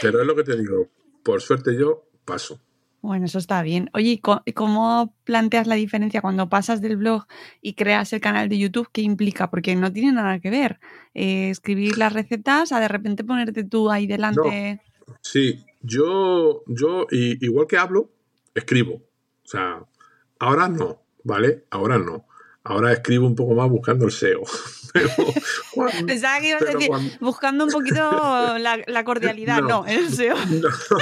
pero 0.00 0.20
es 0.20 0.26
lo 0.26 0.34
que 0.34 0.44
te 0.44 0.56
digo. 0.56 0.88
Por 1.22 1.40
suerte 1.42 1.76
yo 1.76 2.08
paso. 2.24 2.60
Bueno, 3.02 3.26
eso 3.26 3.38
está 3.38 3.62
bien. 3.62 3.88
Oye, 3.92 4.20
¿cómo 4.20 5.14
planteas 5.24 5.66
la 5.66 5.76
diferencia 5.76 6.20
cuando 6.20 6.48
pasas 6.48 6.80
del 6.80 6.96
blog 6.96 7.26
y 7.62 7.74
creas 7.74 8.12
el 8.12 8.20
canal 8.20 8.48
de 8.48 8.58
YouTube? 8.58 8.88
¿Qué 8.90 9.02
implica? 9.02 9.48
Porque 9.48 9.76
no 9.76 9.92
tiene 9.92 10.12
nada 10.12 10.40
que 10.40 10.50
ver. 10.50 10.80
Eh, 11.14 11.50
escribir 11.50 11.98
las 11.98 12.12
recetas 12.12 12.72
a 12.72 12.80
de 12.80 12.88
repente 12.88 13.22
ponerte 13.22 13.64
tú 13.64 13.90
ahí 13.90 14.06
delante. 14.06 14.80
Sí, 15.20 15.64
yo, 15.86 16.62
yo 16.66 17.06
igual 17.10 17.66
que 17.66 17.78
hablo, 17.78 18.10
escribo. 18.54 18.94
O 18.94 19.48
sea, 19.48 19.84
ahora 20.38 20.68
no, 20.68 21.02
¿vale? 21.22 21.64
Ahora 21.70 21.98
no. 21.98 22.26
Ahora 22.64 22.92
escribo 22.92 23.26
un 23.28 23.36
poco 23.36 23.54
más 23.54 23.70
buscando 23.70 24.06
el 24.06 24.10
SEO. 24.10 24.42
Pensaba 26.06 26.40
que 26.40 26.48
ibas 26.48 26.62
a 26.62 26.64
decir, 26.64 26.90
buscando 27.20 27.64
un 27.64 27.70
poquito 27.70 28.00
la, 28.58 29.04
cordialidad, 29.04 29.62
no, 29.62 29.86
el 29.86 30.12
SEO. 30.12 30.34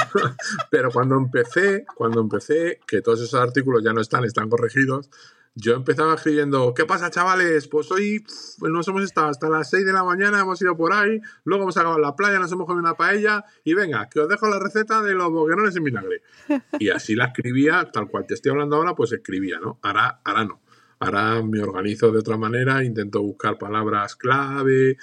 Pero 0.70 0.90
cuando 0.90 1.16
empecé, 1.16 1.86
cuando 1.94 2.20
empecé, 2.20 2.80
que 2.86 3.00
todos 3.00 3.22
esos 3.22 3.40
artículos 3.40 3.82
ya 3.82 3.94
no 3.94 4.02
están, 4.02 4.24
están 4.24 4.50
corregidos, 4.50 5.08
yo 5.56 5.74
empezaba 5.74 6.14
escribiendo, 6.14 6.74
¿qué 6.74 6.84
pasa, 6.84 7.10
chavales? 7.10 7.68
Pues 7.68 7.90
hoy 7.92 8.24
nos 8.60 8.88
hemos 8.88 9.04
estado 9.04 9.28
hasta 9.28 9.48
las 9.48 9.70
6 9.70 9.86
de 9.86 9.92
la 9.92 10.02
mañana, 10.02 10.40
hemos 10.40 10.60
ido 10.60 10.76
por 10.76 10.92
ahí, 10.92 11.20
luego 11.44 11.62
hemos 11.62 11.76
acabado 11.76 12.00
la 12.00 12.16
playa, 12.16 12.40
nos 12.40 12.50
hemos 12.50 12.66
comido 12.66 12.80
una 12.80 12.94
paella 12.94 13.44
y 13.62 13.74
venga, 13.74 14.08
que 14.08 14.20
os 14.20 14.28
dejo 14.28 14.48
la 14.48 14.58
receta 14.58 15.00
de 15.02 15.14
los 15.14 15.30
boquerones 15.30 15.76
en 15.76 15.84
vinagre. 15.84 16.22
Y 16.80 16.90
así 16.90 17.14
la 17.14 17.26
escribía, 17.26 17.88
tal 17.92 18.08
cual 18.08 18.26
te 18.26 18.34
estoy 18.34 18.50
hablando 18.50 18.76
ahora, 18.76 18.94
pues 18.94 19.12
escribía, 19.12 19.60
¿no? 19.60 19.78
Ahora, 19.82 20.20
ahora 20.24 20.44
no. 20.44 20.60
Ahora 20.98 21.40
me 21.42 21.60
organizo 21.60 22.10
de 22.10 22.18
otra 22.18 22.36
manera, 22.36 22.82
intento 22.82 23.22
buscar 23.22 23.56
palabras 23.56 24.16
clave. 24.16 24.96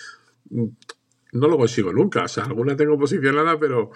No 0.49 1.47
lo 1.47 1.57
consigo 1.57 1.93
nunca, 1.93 2.23
o 2.23 2.27
sea, 2.27 2.43
alguna 2.43 2.75
tengo 2.75 2.97
posicionada, 2.97 3.57
pero 3.57 3.91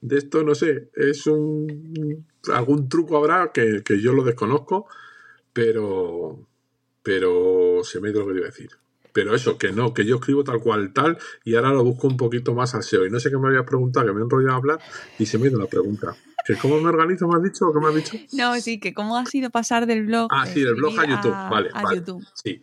de 0.00 0.16
esto 0.16 0.42
no 0.44 0.54
sé, 0.54 0.90
es 0.94 1.26
un 1.26 2.26
algún 2.50 2.88
truco 2.88 3.18
habrá 3.18 3.52
que, 3.52 3.82
que 3.84 4.00
yo 4.00 4.14
lo 4.14 4.24
desconozco 4.24 4.86
pero, 5.60 6.48
pero 7.02 7.84
se 7.84 8.00
me 8.00 8.10
dio 8.10 8.20
lo 8.20 8.28
que 8.28 8.38
iba 8.38 8.46
a 8.46 8.50
decir. 8.50 8.70
Pero 9.12 9.34
eso, 9.34 9.58
que 9.58 9.72
no, 9.72 9.92
que 9.92 10.06
yo 10.06 10.16
escribo 10.16 10.42
tal 10.42 10.58
cual 10.60 10.94
tal 10.94 11.18
y 11.44 11.54
ahora 11.54 11.70
lo 11.70 11.84
busco 11.84 12.06
un 12.06 12.16
poquito 12.16 12.54
más 12.54 12.74
al 12.74 12.82
SEO. 12.82 13.04
Y 13.04 13.10
no 13.10 13.20
sé 13.20 13.28
qué 13.28 13.36
me 13.36 13.48
habías 13.48 13.66
preguntado, 13.66 14.06
que 14.06 14.12
me 14.14 14.20
he 14.20 14.22
enrollado 14.22 14.54
a 14.54 14.56
hablar 14.56 14.80
y 15.18 15.26
se 15.26 15.36
me 15.36 15.50
dio 15.50 15.58
la 15.58 15.66
pregunta. 15.66 16.16
¿Que 16.46 16.56
¿Cómo 16.56 16.80
me 16.80 16.88
organizo? 16.88 17.28
¿Me 17.28 17.36
has 17.36 17.42
dicho 17.42 17.68
o 17.68 17.74
qué 17.74 17.78
me 17.78 17.88
has 17.88 17.94
dicho? 17.94 18.16
No, 18.32 18.58
sí, 18.58 18.80
que 18.80 18.94
cómo 18.94 19.18
ha 19.18 19.26
sido 19.26 19.50
pasar 19.50 19.86
del 19.86 20.06
blog. 20.06 20.28
Ah, 20.30 20.46
sí, 20.46 20.62
del 20.62 20.76
blog 20.76 20.98
a 20.98 21.06
YouTube. 21.06 21.50
vale, 21.50 21.70
YouTube. 21.94 22.26
Sí, 22.42 22.62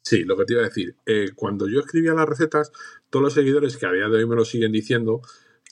sí, 0.00 0.24
lo 0.24 0.34
que 0.38 0.46
te 0.46 0.54
iba 0.54 0.62
a 0.62 0.68
decir. 0.68 0.96
Eh, 1.04 1.32
cuando 1.34 1.68
yo 1.68 1.80
escribía 1.80 2.14
las 2.14 2.26
recetas, 2.26 2.72
todos 3.10 3.22
los 3.22 3.34
seguidores 3.34 3.76
que 3.76 3.84
a 3.84 3.92
día 3.92 4.08
de 4.08 4.16
hoy 4.16 4.26
me 4.26 4.36
lo 4.36 4.46
siguen 4.46 4.72
diciendo, 4.72 5.20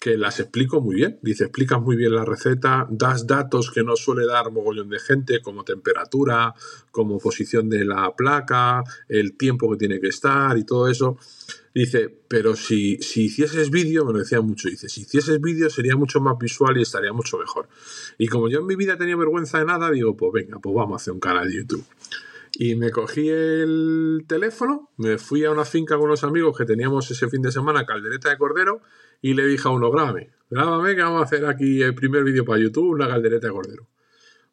que 0.01 0.17
las 0.17 0.41
explico 0.41 0.81
muy 0.81 0.97
bien. 0.97 1.19
Dice, 1.23 1.45
explicas 1.45 1.81
muy 1.81 1.97
bien 1.97 2.15
la 2.15 2.25
receta, 2.25 2.87
das 2.91 3.27
datos 3.27 3.71
que 3.71 3.83
no 3.83 3.97
suele 3.97 4.27
dar 4.27 4.51
mogollón 4.51 4.89
de 4.89 4.99
gente, 4.99 5.41
como 5.41 5.65
temperatura, 5.65 6.55
como 6.91 7.19
posición 7.19 7.69
de 7.69 7.85
la 7.85 8.15
placa, 8.15 8.85
el 9.09 9.37
tiempo 9.37 9.71
que 9.71 9.77
tiene 9.77 10.01
que 10.01 10.09
estar 10.09 10.57
y 10.59 10.65
todo 10.65 10.89
eso. 10.89 11.19
Dice, 11.75 12.09
pero 12.29 12.57
si, 12.57 12.97
si 13.03 13.27
hicieses 13.27 13.71
vídeo, 13.71 14.05
me 14.07 14.13
lo 14.13 14.21
decía 14.21 14.41
mucho, 14.41 14.69
dice, 14.69 14.89
si 14.89 15.03
hicieses 15.03 15.41
vídeo 15.41 15.69
sería 15.69 15.97
mucho 15.97 16.21
más 16.21 16.39
visual 16.39 16.77
y 16.79 16.83
estaría 16.83 17.13
mucho 17.13 17.39
mejor. 17.39 17.69
Y 18.17 18.29
como 18.29 18.49
yo 18.49 18.61
en 18.61 18.67
mi 18.67 18.77
vida 18.77 18.97
tenía 18.97 19.17
vergüenza 19.17 19.59
de 19.59 19.67
nada, 19.67 19.91
digo, 19.91 20.17
pues 20.17 20.33
venga, 20.33 20.59
pues 20.59 20.75
vamos 20.75 20.95
a 20.95 20.97
hacer 21.03 21.13
un 21.13 21.21
canal 21.21 21.49
de 21.49 21.57
YouTube. 21.57 21.85
Y 22.59 22.75
me 22.75 22.91
cogí 22.91 23.29
el 23.29 24.25
teléfono, 24.27 24.91
me 24.97 25.19
fui 25.19 25.45
a 25.45 25.51
una 25.51 25.67
finca 25.67 25.97
con 25.97 26.07
unos 26.07 26.25
amigos 26.25 26.57
que 26.57 26.65
teníamos 26.65 27.11
ese 27.11 27.29
fin 27.29 27.43
de 27.43 27.53
semana, 27.53 27.85
caldereta 27.85 28.31
de 28.31 28.39
cordero, 28.39 28.81
y 29.21 29.35
le 29.35 29.47
dije 29.47 29.69
a 29.69 29.73
uno, 29.73 29.91
grábame, 29.91 30.31
grábame 30.49 30.97
que 30.97 31.03
vamos 31.03 31.21
a 31.21 31.25
hacer 31.25 31.45
aquí 31.45 31.83
el 31.83 31.95
primer 31.95 32.25
vídeo 32.25 32.47
para 32.47 32.59
YouTube, 32.59 32.95
una 32.95 33.09
caldereta 33.09 33.49
de 33.49 33.53
cordero. 33.53 33.87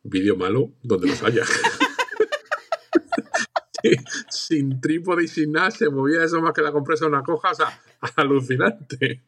Vídeo 0.03 0.35
malo, 0.35 0.73
donde 0.81 1.07
los 1.07 1.23
haya. 1.23 1.45
sin 4.29 4.81
trípode 4.81 5.23
y 5.23 5.29
sin 5.29 5.53
nada, 5.53 5.71
se 5.71 5.89
movía 5.89 6.25
eso 6.25 6.41
más 6.41 6.51
que 6.51 6.61
la 6.61 6.73
compresa 6.73 7.05
de 7.05 7.11
una 7.11 7.23
coja, 7.23 7.51
o 7.51 7.55
sea, 7.55 7.81
alucinante, 8.17 9.23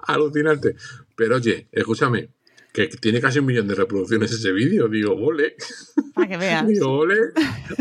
alucinante. 0.00 0.74
Pero 1.14 1.36
oye, 1.36 1.68
escúchame, 1.70 2.30
que 2.74 2.88
tiene 2.88 3.20
casi 3.20 3.38
un 3.38 3.46
millón 3.46 3.68
de 3.68 3.76
reproducciones 3.76 4.32
ese 4.32 4.50
vídeo, 4.50 4.88
digo, 4.88 5.14
ole. 5.14 5.54
Para 6.12 6.28
que 6.28 6.36
veas. 6.36 6.66
Digo, 6.68 6.90
ole, 6.90 7.16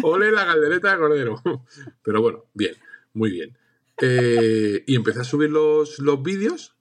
ole 0.03 0.31
la 0.31 0.45
caldereta 0.45 0.91
de 0.91 0.97
cordero. 0.99 1.41
Pero 2.03 2.21
bueno, 2.21 2.45
bien, 2.53 2.75
muy 3.11 3.31
bien. 3.31 3.57
Eh, 3.99 4.83
y 4.85 4.95
empecé 4.95 5.21
a 5.21 5.23
subir 5.23 5.49
los, 5.49 5.97
los 5.97 6.21
vídeos 6.21 6.77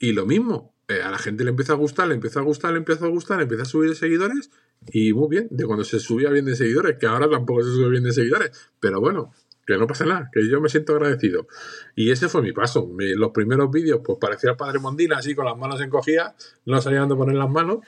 y 0.00 0.12
lo 0.12 0.26
mismo. 0.26 0.74
Eh, 0.88 1.00
a 1.00 1.12
la 1.12 1.18
gente 1.18 1.44
le 1.44 1.50
empieza 1.50 1.74
a 1.74 1.76
gustar, 1.76 2.08
le 2.08 2.14
empieza 2.14 2.40
a 2.40 2.42
gustar, 2.42 2.72
le 2.72 2.78
empieza 2.78 3.06
a 3.06 3.08
gustar, 3.08 3.36
le 3.36 3.44
empieza 3.44 3.62
a 3.62 3.66
subir 3.66 3.88
de 3.88 3.94
seguidores 3.94 4.50
y 4.92 5.12
muy 5.12 5.28
bien, 5.28 5.46
de 5.50 5.64
cuando 5.64 5.84
se 5.84 6.00
subía 6.00 6.30
bien 6.30 6.44
de 6.46 6.56
seguidores, 6.56 6.98
que 6.98 7.06
ahora 7.06 7.30
tampoco 7.30 7.62
se 7.62 7.70
sube 7.70 7.88
bien 7.88 8.02
de 8.02 8.12
seguidores, 8.12 8.50
pero 8.80 9.00
bueno, 9.00 9.32
que 9.66 9.78
no 9.78 9.86
pasa 9.86 10.04
nada, 10.04 10.30
que 10.32 10.48
yo 10.48 10.60
me 10.60 10.68
siento 10.68 10.92
agradecido. 10.94 11.46
Y 11.94 12.10
ese 12.10 12.28
fue 12.28 12.42
mi 12.42 12.52
paso. 12.52 12.88
los 12.98 13.30
primeros 13.32 13.70
vídeos, 13.70 14.00
pues 14.04 14.18
parecía 14.20 14.50
el 14.50 14.56
padre 14.56 14.78
Mondina, 14.78 15.18
así 15.18 15.34
con 15.34 15.46
las 15.46 15.56
manos 15.56 15.80
encogidas, 15.80 16.34
no 16.64 16.80
sabía 16.80 17.00
dónde 17.00 17.16
poner 17.16 17.36
las 17.36 17.50
manos, 17.50 17.78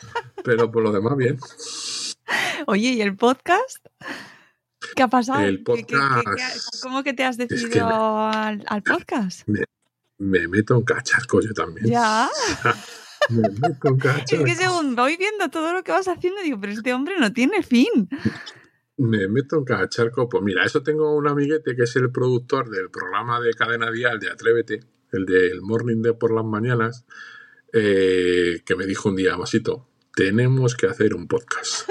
pero 0.44 0.70
por 0.70 0.82
lo 0.82 0.92
demás, 0.92 1.16
bien. 1.16 1.38
Oye, 2.66 2.90
¿y 2.90 3.02
el 3.02 3.16
podcast? 3.16 3.86
¿Qué 4.94 5.02
ha 5.02 5.08
pasado? 5.08 5.40
El 5.40 5.62
podcast. 5.62 6.82
cómo 6.82 7.02
que 7.02 7.12
te 7.12 7.24
has 7.24 7.36
decidido 7.36 7.86
al, 8.28 8.82
podcast? 8.84 9.46
Me, 10.18 10.48
meto 10.48 10.76
en 10.76 10.82
cacharco 10.82 11.40
yo 11.40 11.52
también. 11.52 11.86
¿Ya? 11.86 12.28
me 13.30 13.48
meto 13.48 13.88
en 13.88 13.98
cacharco. 13.98 14.24
Es 14.36 14.44
que 14.44 14.54
según 14.54 14.96
voy 14.96 15.16
viendo 15.16 15.48
todo 15.50 15.72
lo 15.72 15.82
que 15.82 15.92
vas 15.92 16.08
haciendo, 16.08 16.40
digo, 16.42 16.58
pero 16.60 16.72
este 16.72 16.94
hombre 16.94 17.14
no 17.18 17.32
tiene 17.32 17.62
fin. 17.62 18.08
Me 18.98 19.28
meto 19.28 19.56
en 19.56 19.64
cacharco. 19.64 20.28
Pues 20.28 20.42
mira, 20.42 20.64
eso 20.64 20.82
tengo 20.82 21.14
un 21.14 21.28
amiguete 21.28 21.76
que 21.76 21.82
es 21.82 21.96
el 21.96 22.10
productor 22.10 22.70
del 22.70 22.90
programa 22.90 23.40
de 23.40 23.52
cadena 23.52 23.90
dial 23.90 24.18
de 24.18 24.30
Atrévete, 24.30 24.80
el 25.12 25.26
del 25.26 25.60
Morning 25.60 26.02
de 26.02 26.14
por 26.14 26.32
las 26.32 26.44
mañanas, 26.44 27.04
eh, 27.72 28.62
que 28.64 28.76
me 28.76 28.86
dijo 28.86 29.10
un 29.10 29.16
día, 29.16 29.36
Masito, 29.36 29.86
tenemos 30.14 30.74
que 30.74 30.86
hacer 30.86 31.14
un 31.14 31.28
podcast. 31.28 31.88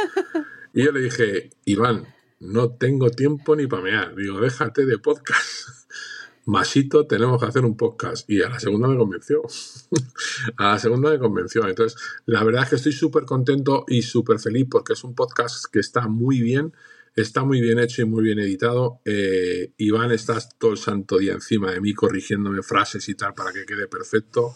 Y 0.74 0.84
yo 0.84 0.92
le 0.92 1.00
dije, 1.00 1.52
Iván, 1.66 2.08
no 2.40 2.72
tengo 2.72 3.10
tiempo 3.10 3.56
ni 3.56 3.68
para 3.68 3.84
mear. 3.84 4.16
Digo, 4.16 4.42
déjate 4.42 4.86
de 4.86 4.98
podcast. 4.98 5.70
Masito, 6.46 7.08
tenemos 7.08 7.40
que 7.40 7.48
hacer 7.48 7.66
un 7.66 7.78
podcast. 7.78 8.30
Y 8.30 8.42
a 8.42 8.50
la 8.50 8.60
segunda 8.60 8.88
me 8.88 8.98
convenció. 8.98 9.42
a 10.58 10.74
la 10.74 10.80
segunda 10.80 11.12
me 11.12 11.20
convenció. 11.20 11.68
Entonces, 11.68 12.00
la 12.26 12.44
verdad 12.44 12.64
es 12.64 12.70
que 12.70 12.76
estoy 12.76 12.92
súper 12.92 13.26
contento 13.26 13.86
y 13.88 14.02
súper 14.02 14.40
feliz 14.40 14.68
porque 14.70 14.94
es 14.94 15.04
un 15.04 15.16
podcast 15.16 15.66
que 15.72 15.80
está 15.80 16.08
muy 16.08 16.42
bien, 16.42 16.74
está 17.16 17.44
muy 17.44 17.62
bien 17.62 17.80
hecho 17.80 18.02
y 18.02 18.06
muy 18.06 18.24
bien 18.24 18.40
editado. 18.40 19.00
Eh, 19.06 19.72
Iván, 19.78 20.12
estás 20.12 20.58
todo 20.58 20.72
el 20.72 20.78
santo 20.78 21.18
día 21.18 21.34
encima 21.34 21.72
de 21.72 21.82
mí 21.82 21.94
corrigiéndome 21.94 22.62
frases 22.62 23.08
y 23.10 23.16
tal 23.16 23.34
para 23.34 23.54
que 23.54 23.66
quede 23.66 23.88
perfecto. 23.88 24.56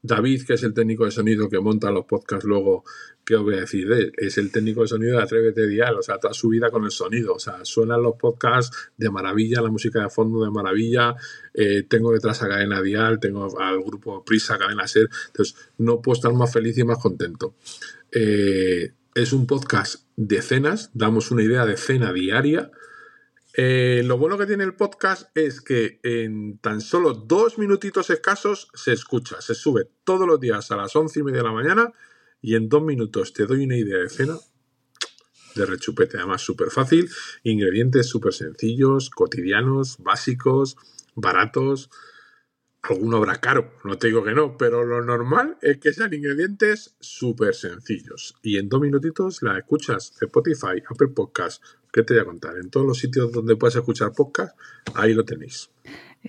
David, 0.00 0.44
que 0.46 0.54
es 0.54 0.62
el 0.62 0.74
técnico 0.74 1.04
de 1.04 1.10
sonido 1.10 1.48
que 1.48 1.58
monta 1.58 1.90
los 1.90 2.04
podcasts 2.04 2.44
luego, 2.44 2.84
¿qué 3.24 3.34
os 3.34 3.42
voy 3.42 3.54
a 3.56 3.60
decir 3.60 3.88
de 3.88 3.98
él? 3.98 4.12
Es 4.16 4.38
el 4.38 4.52
técnico 4.52 4.82
de 4.82 4.88
sonido 4.88 5.16
de 5.16 5.24
Atrévete 5.24 5.66
Dial, 5.66 5.96
o 5.96 6.02
sea, 6.02 6.18
toda 6.18 6.32
su 6.32 6.48
vida 6.48 6.70
con 6.70 6.84
el 6.84 6.92
sonido, 6.92 7.34
o 7.34 7.38
sea, 7.40 7.64
suenan 7.64 8.02
los 8.02 8.14
podcasts 8.14 8.92
de 8.96 9.10
maravilla, 9.10 9.60
la 9.60 9.70
música 9.70 10.00
de 10.00 10.08
fondo 10.08 10.44
de 10.44 10.50
maravilla, 10.52 11.16
eh, 11.52 11.82
tengo 11.82 12.12
detrás 12.12 12.40
a 12.44 12.48
Cadena 12.48 12.80
Dial, 12.80 13.18
tengo 13.18 13.60
al 13.60 13.82
grupo 13.82 14.24
Prisa, 14.24 14.56
Cadena 14.56 14.86
Ser, 14.86 15.08
entonces 15.26 15.56
no 15.78 16.00
puedo 16.00 16.14
estar 16.14 16.32
más 16.32 16.52
feliz 16.52 16.78
y 16.78 16.84
más 16.84 16.98
contento. 16.98 17.56
Eh, 18.12 18.92
es 19.18 19.32
un 19.32 19.48
podcast 19.48 20.04
de 20.14 20.42
cenas, 20.42 20.90
damos 20.94 21.32
una 21.32 21.42
idea 21.42 21.66
de 21.66 21.76
cena 21.76 22.12
diaria, 22.12 22.70
eh, 23.52 24.02
lo 24.04 24.16
bueno 24.16 24.38
que 24.38 24.46
tiene 24.46 24.62
el 24.62 24.76
podcast 24.76 25.36
es 25.36 25.60
que 25.60 25.98
en 26.04 26.58
tan 26.58 26.80
solo 26.80 27.14
dos 27.14 27.58
minutitos 27.58 28.10
escasos 28.10 28.68
se 28.74 28.92
escucha, 28.92 29.40
se 29.40 29.56
sube 29.56 29.90
todos 30.04 30.24
los 30.24 30.38
días 30.38 30.70
a 30.70 30.76
las 30.76 30.94
once 30.94 31.18
y 31.18 31.24
media 31.24 31.38
de 31.38 31.48
la 31.48 31.52
mañana 31.52 31.92
y 32.40 32.54
en 32.54 32.68
dos 32.68 32.84
minutos 32.84 33.32
te 33.32 33.44
doy 33.46 33.64
una 33.64 33.76
idea 33.76 33.98
de 33.98 34.08
cena 34.08 34.36
de 35.56 35.66
rechupete, 35.66 36.18
además 36.18 36.42
súper 36.42 36.70
fácil, 36.70 37.10
ingredientes 37.42 38.06
súper 38.06 38.32
sencillos, 38.32 39.10
cotidianos, 39.10 39.96
básicos, 39.98 40.76
baratos, 41.16 41.90
alguno 42.94 43.18
habrá 43.18 43.36
caro, 43.36 43.72
no 43.84 43.98
te 43.98 44.08
digo 44.08 44.24
que 44.24 44.32
no, 44.32 44.56
pero 44.56 44.84
lo 44.84 45.02
normal 45.02 45.58
es 45.62 45.78
que 45.78 45.92
sean 45.92 46.12
ingredientes 46.14 46.96
súper 47.00 47.54
sencillos. 47.54 48.36
Y 48.42 48.58
en 48.58 48.68
dos 48.68 48.80
minutitos 48.80 49.42
la 49.42 49.58
escuchas 49.58 50.12
Spotify, 50.20 50.82
Apple 50.88 51.08
Podcast, 51.08 51.62
¿qué 51.92 52.02
te 52.02 52.14
voy 52.14 52.22
a 52.22 52.26
contar? 52.26 52.56
En 52.56 52.70
todos 52.70 52.86
los 52.86 52.98
sitios 52.98 53.32
donde 53.32 53.56
puedes 53.56 53.76
escuchar 53.76 54.12
podcast, 54.12 54.56
ahí 54.94 55.14
lo 55.14 55.24
tenéis. 55.24 55.70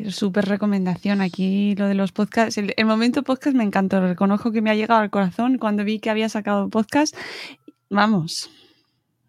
Súper 0.09 0.45
recomendación 0.45 1.21
aquí 1.21 1.75
lo 1.75 1.87
de 1.87 1.95
los 1.95 2.11
podcasts. 2.11 2.57
El, 2.57 2.85
momento 2.85 3.23
podcast 3.23 3.55
me 3.55 3.63
encantó, 3.63 3.99
reconozco 3.99 4.51
que 4.51 4.61
me 4.61 4.69
ha 4.69 4.75
llegado 4.75 5.01
al 5.01 5.09
corazón 5.09 5.57
cuando 5.57 5.83
vi 5.83 5.99
que 5.99 6.09
había 6.09 6.29
sacado 6.29 6.69
podcast. 6.69 7.15
Vamos, 7.89 8.49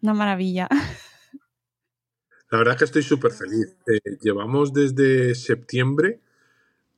una 0.01 0.13
maravilla. 0.13 0.69
La 2.51 2.57
verdad 2.57 2.73
es 2.73 2.79
que 2.79 2.85
estoy 2.85 3.03
súper 3.03 3.31
feliz. 3.31 3.75
Eh, 3.87 4.17
llevamos 4.21 4.73
desde 4.73 5.35
septiembre 5.35 6.19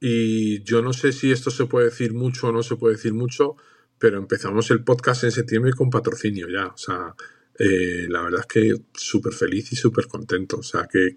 y 0.05 0.61
yo 0.63 0.81
no 0.81 0.91
sé 0.91 1.13
si 1.13 1.31
esto 1.31 1.49
se 1.49 1.65
puede 1.65 1.85
decir 1.85 2.13
mucho 2.13 2.47
o 2.47 2.51
no 2.51 2.61
se 2.61 2.75
puede 2.75 2.95
decir 2.95 3.13
mucho, 3.13 3.55
pero 3.97 4.17
empezamos 4.17 4.69
el 4.71 4.83
podcast 4.83 5.23
en 5.23 5.31
septiembre 5.31 5.71
con 5.71 5.89
patrocinio 5.89 6.49
ya. 6.49 6.67
O 6.67 6.77
sea, 6.77 7.15
eh, 7.57 8.05
la 8.09 8.23
verdad 8.23 8.41
es 8.41 8.47
que 8.47 8.83
súper 8.93 9.31
feliz 9.31 9.71
y 9.71 9.77
súper 9.77 10.07
contento. 10.07 10.57
O 10.57 10.61
sea, 10.63 10.89
que, 10.91 11.15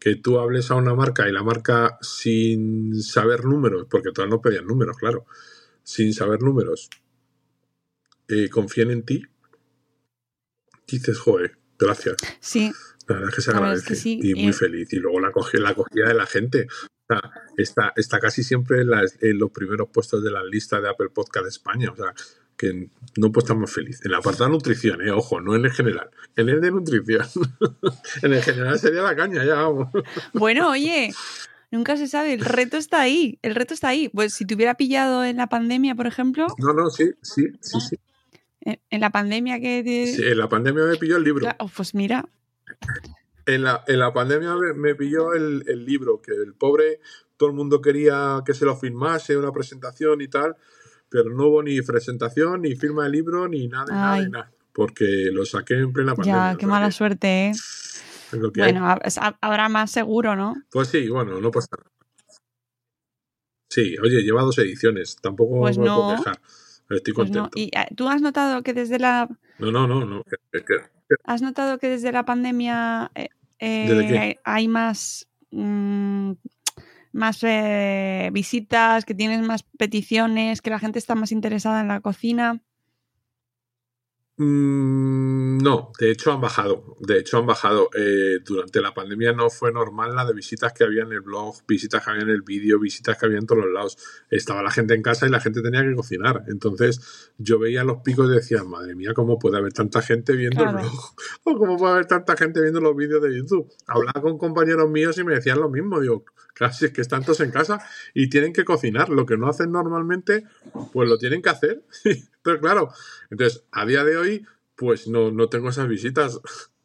que, 0.00 0.16
tú 0.16 0.38
hables 0.38 0.70
a 0.70 0.76
una 0.76 0.94
marca 0.94 1.28
y 1.28 1.32
la 1.32 1.42
marca 1.42 1.98
sin 2.00 3.02
saber 3.02 3.44
números, 3.44 3.86
porque 3.90 4.12
todas 4.12 4.30
no 4.30 4.40
pedían 4.40 4.66
números, 4.66 4.96
claro, 4.96 5.26
sin 5.82 6.14
saber 6.14 6.40
números, 6.40 6.88
eh, 8.28 8.48
confíen 8.48 8.92
en 8.92 9.02
ti, 9.02 9.26
dices, 10.88 11.18
joder, 11.18 11.58
gracias. 11.78 12.16
Sí. 12.40 12.72
La 13.08 13.16
verdad 13.16 13.28
es 13.28 13.36
que 13.36 13.42
se 13.42 13.50
agradece 13.50 14.08
y 14.08 14.34
muy 14.42 14.54
feliz. 14.54 14.90
Y 14.94 15.00
luego 15.00 15.20
la, 15.20 15.30
la 15.52 15.68
acogida 15.68 16.08
de 16.08 16.14
la 16.14 16.24
gente. 16.24 16.66
Sea, 17.08 17.20
está, 17.56 17.92
está 17.96 18.18
casi 18.18 18.42
siempre 18.42 18.82
en, 18.82 18.90
en, 19.20 19.38
los 19.38 19.50
primeros 19.50 19.88
puestos 19.90 20.22
de 20.24 20.30
la 20.30 20.42
lista 20.42 20.80
de 20.80 20.88
Apple 20.88 21.10
Podcast 21.10 21.44
de 21.44 21.50
España. 21.50 21.90
O 21.92 21.96
sea, 21.96 22.12
que 22.56 22.88
no 23.16 23.32
puedo 23.32 23.44
estar 23.44 23.56
más 23.56 23.72
feliz. 23.72 24.00
En 24.04 24.10
la 24.10 24.18
apartado 24.18 24.46
de 24.46 24.50
nutrición, 24.50 25.02
eh, 25.02 25.10
ojo, 25.10 25.40
no 25.40 25.54
en 25.54 25.64
el 25.64 25.72
general. 25.72 26.10
En 26.36 26.48
el 26.48 26.60
de 26.60 26.70
nutrición. 26.70 27.26
en 28.22 28.32
el 28.32 28.42
general 28.42 28.78
sería 28.78 29.02
la 29.02 29.14
caña, 29.14 29.44
ya 29.44 29.54
vamos. 29.54 29.88
bueno, 30.32 30.70
oye, 30.70 31.12
nunca 31.70 31.96
se 31.96 32.08
sabe, 32.08 32.34
el 32.34 32.44
reto 32.44 32.76
está 32.76 33.00
ahí, 33.00 33.38
el 33.42 33.54
reto 33.54 33.74
está 33.74 33.88
ahí. 33.88 34.08
Pues 34.08 34.34
si 34.34 34.44
te 34.44 34.54
hubiera 34.54 34.74
pillado 34.74 35.24
en 35.24 35.36
la 35.36 35.48
pandemia, 35.48 35.94
por 35.94 36.06
ejemplo. 36.06 36.46
No, 36.58 36.72
no, 36.72 36.90
sí, 36.90 37.12
sí, 37.22 37.46
sí, 37.60 37.80
sí. 37.80 37.96
En, 38.90 39.00
la 39.00 39.10
pandemia 39.10 39.60
que... 39.60 40.12
Sí, 40.16 40.22
en 40.24 40.38
la 40.38 40.48
pandemia 40.48 40.84
me 40.84 40.96
pilló 40.96 41.18
el 41.18 41.22
libro. 41.22 41.48
pues 41.76 41.94
mira. 41.94 42.28
En 43.46 43.62
la, 43.62 43.84
en 43.86 43.98
la 44.00 44.12
pandemia 44.12 44.54
me, 44.74 44.94
pilló 44.96 45.32
el, 45.32 45.64
el 45.68 45.84
libro, 45.84 46.20
que 46.20 46.32
el 46.32 46.54
pobre, 46.54 47.00
todo 47.36 47.48
el 47.48 47.54
mundo 47.54 47.80
quería 47.80 48.42
que 48.44 48.54
se 48.54 48.64
lo 48.64 48.76
firmase, 48.76 49.36
una 49.36 49.52
presentación 49.52 50.20
y 50.20 50.28
tal 50.28 50.56
pero 51.08 51.30
no 51.30 51.46
hubo 51.46 51.62
ni 51.62 51.80
presentación, 51.82 52.62
ni 52.62 52.74
firma 52.74 53.04
de 53.04 53.10
libro, 53.10 53.48
ni 53.48 53.68
nada, 53.68 53.86
nada, 53.92 54.28
nada, 54.28 54.52
porque 54.72 55.30
lo 55.32 55.44
saqué 55.44 55.74
en 55.74 55.92
plena 55.92 56.14
pandemia. 56.14 56.52
Ya, 56.52 56.58
qué 56.58 56.66
mala 56.66 56.90
suerte, 56.90 57.48
¿eh? 57.48 57.52
bueno, 58.54 58.98
habrá 59.40 59.68
más 59.68 59.90
seguro, 59.90 60.34
¿no? 60.34 60.54
Pues 60.70 60.88
sí, 60.88 61.08
bueno, 61.08 61.40
no 61.40 61.50
pasa 61.50 61.68
nada. 61.76 61.90
Sí, 63.70 63.96
oye, 64.02 64.22
lleva 64.22 64.42
dos 64.42 64.58
ediciones, 64.58 65.16
tampoco 65.16 65.60
pues 65.60 65.78
me 65.78 65.84
puedo 65.84 66.16
quejar. 66.16 66.40
Estoy 66.88 67.14
pues 67.14 67.30
contento. 67.30 67.50
¿Y 67.54 67.66
eh, 67.76 67.88
tú 67.96 68.08
has 68.08 68.22
notado 68.22 68.62
que 68.62 68.72
desde 68.72 68.98
la... 68.98 69.28
No, 69.58 69.70
no, 69.70 69.86
no, 69.86 70.04
no. 70.04 70.22
¿Has 71.24 71.42
notado 71.42 71.78
que 71.78 71.88
desde 71.88 72.12
la 72.12 72.24
pandemia 72.24 73.10
eh, 73.14 73.28
eh 73.58 74.36
hay 74.44 74.68
más... 74.68 75.28
Mm, 75.50 76.32
más 77.12 77.42
eh, 77.42 78.28
visitas, 78.32 79.06
que 79.06 79.14
tienes 79.14 79.40
más 79.40 79.62
peticiones, 79.62 80.60
que 80.60 80.68
la 80.68 80.78
gente 80.78 80.98
está 80.98 81.14
más 81.14 81.32
interesada 81.32 81.80
en 81.80 81.88
la 81.88 82.00
cocina? 82.00 82.60
Mm, 84.38 85.58
no, 85.62 85.92
de 85.98 86.10
hecho 86.10 86.30
han 86.30 86.42
bajado. 86.42 86.96
De 87.00 87.18
hecho 87.18 87.38
han 87.38 87.46
bajado. 87.46 87.88
Eh, 87.96 88.38
durante 88.44 88.82
la 88.82 88.92
pandemia 88.92 89.32
no 89.32 89.48
fue 89.48 89.72
normal 89.72 90.14
la 90.14 90.26
de 90.26 90.34
visitas 90.34 90.74
que 90.74 90.84
había 90.84 91.04
en 91.04 91.12
el 91.12 91.22
blog, 91.22 91.56
visitas 91.66 92.04
que 92.04 92.10
había 92.10 92.22
en 92.22 92.28
el 92.28 92.42
vídeo, 92.42 92.78
visitas 92.78 93.16
que 93.16 93.26
había 93.26 93.38
en 93.38 93.46
todos 93.46 93.64
los 93.64 93.72
lados. 93.72 93.98
Estaba 94.30 94.62
la 94.62 94.70
gente 94.70 94.94
en 94.94 95.02
casa 95.02 95.26
y 95.26 95.30
la 95.30 95.40
gente 95.40 95.62
tenía 95.62 95.82
que 95.82 95.94
cocinar. 95.94 96.44
Entonces 96.48 97.32
yo 97.38 97.58
veía 97.58 97.82
los 97.82 98.02
picos 98.02 98.28
y 98.30 98.34
decía, 98.34 98.62
madre 98.62 98.94
mía, 98.94 99.12
¿cómo 99.14 99.38
puede 99.38 99.56
haber 99.56 99.72
tanta 99.72 100.02
gente 100.02 100.36
viendo 100.36 100.62
el 100.64 100.74
blog? 100.74 101.14
¿O 101.44 101.56
cómo 101.56 101.78
puede 101.78 101.94
haber 101.94 102.06
tanta 102.06 102.36
gente 102.36 102.60
viendo 102.60 102.80
los 102.80 102.94
vídeos 102.94 103.22
de 103.22 103.34
YouTube? 103.34 103.72
Hablaba 103.86 104.20
con 104.20 104.36
compañeros 104.36 104.90
míos 104.90 105.16
y 105.16 105.24
me 105.24 105.34
decían 105.34 105.60
lo 105.60 105.70
mismo. 105.70 105.98
Digo, 105.98 106.26
casi 106.52 106.86
es 106.86 106.92
que 106.92 107.00
están 107.00 107.22
todos 107.22 107.40
en 107.40 107.50
casa 107.50 107.80
y 108.12 108.28
tienen 108.28 108.52
que 108.52 108.66
cocinar. 108.66 109.08
Lo 109.08 109.24
que 109.24 109.38
no 109.38 109.48
hacen 109.48 109.72
normalmente, 109.72 110.44
pues 110.92 111.08
lo 111.08 111.16
tienen 111.16 111.40
que 111.40 111.48
hacer. 111.48 111.82
Claro, 112.60 112.90
entonces 113.30 113.64
a 113.72 113.84
día 113.86 114.04
de 114.04 114.16
hoy, 114.16 114.46
pues 114.76 115.08
no, 115.08 115.30
no 115.30 115.48
tengo 115.48 115.70
esas 115.70 115.88
visitas. 115.88 116.40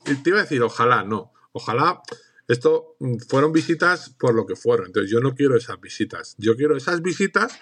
Y 0.06 0.16
te 0.16 0.32
iba 0.32 0.40
a 0.40 0.44
decir, 0.44 0.62
ojalá, 0.64 1.04
no. 1.04 1.32
Ojalá 1.52 2.02
esto 2.48 2.96
mm, 3.00 3.18
fueron 3.30 3.52
visitas 3.54 4.10
por 4.10 4.36
lo 4.36 4.46
que 4.46 4.56
fueron. 4.56 4.88
Entonces 4.88 5.12
yo 5.12 5.20
no 5.20 5.36
quiero 5.36 5.56
esas 5.56 5.80
visitas. 5.80 6.36
Yo 6.38 6.56
quiero 6.56 6.76
esas 6.76 7.02
visitas, 7.02 7.54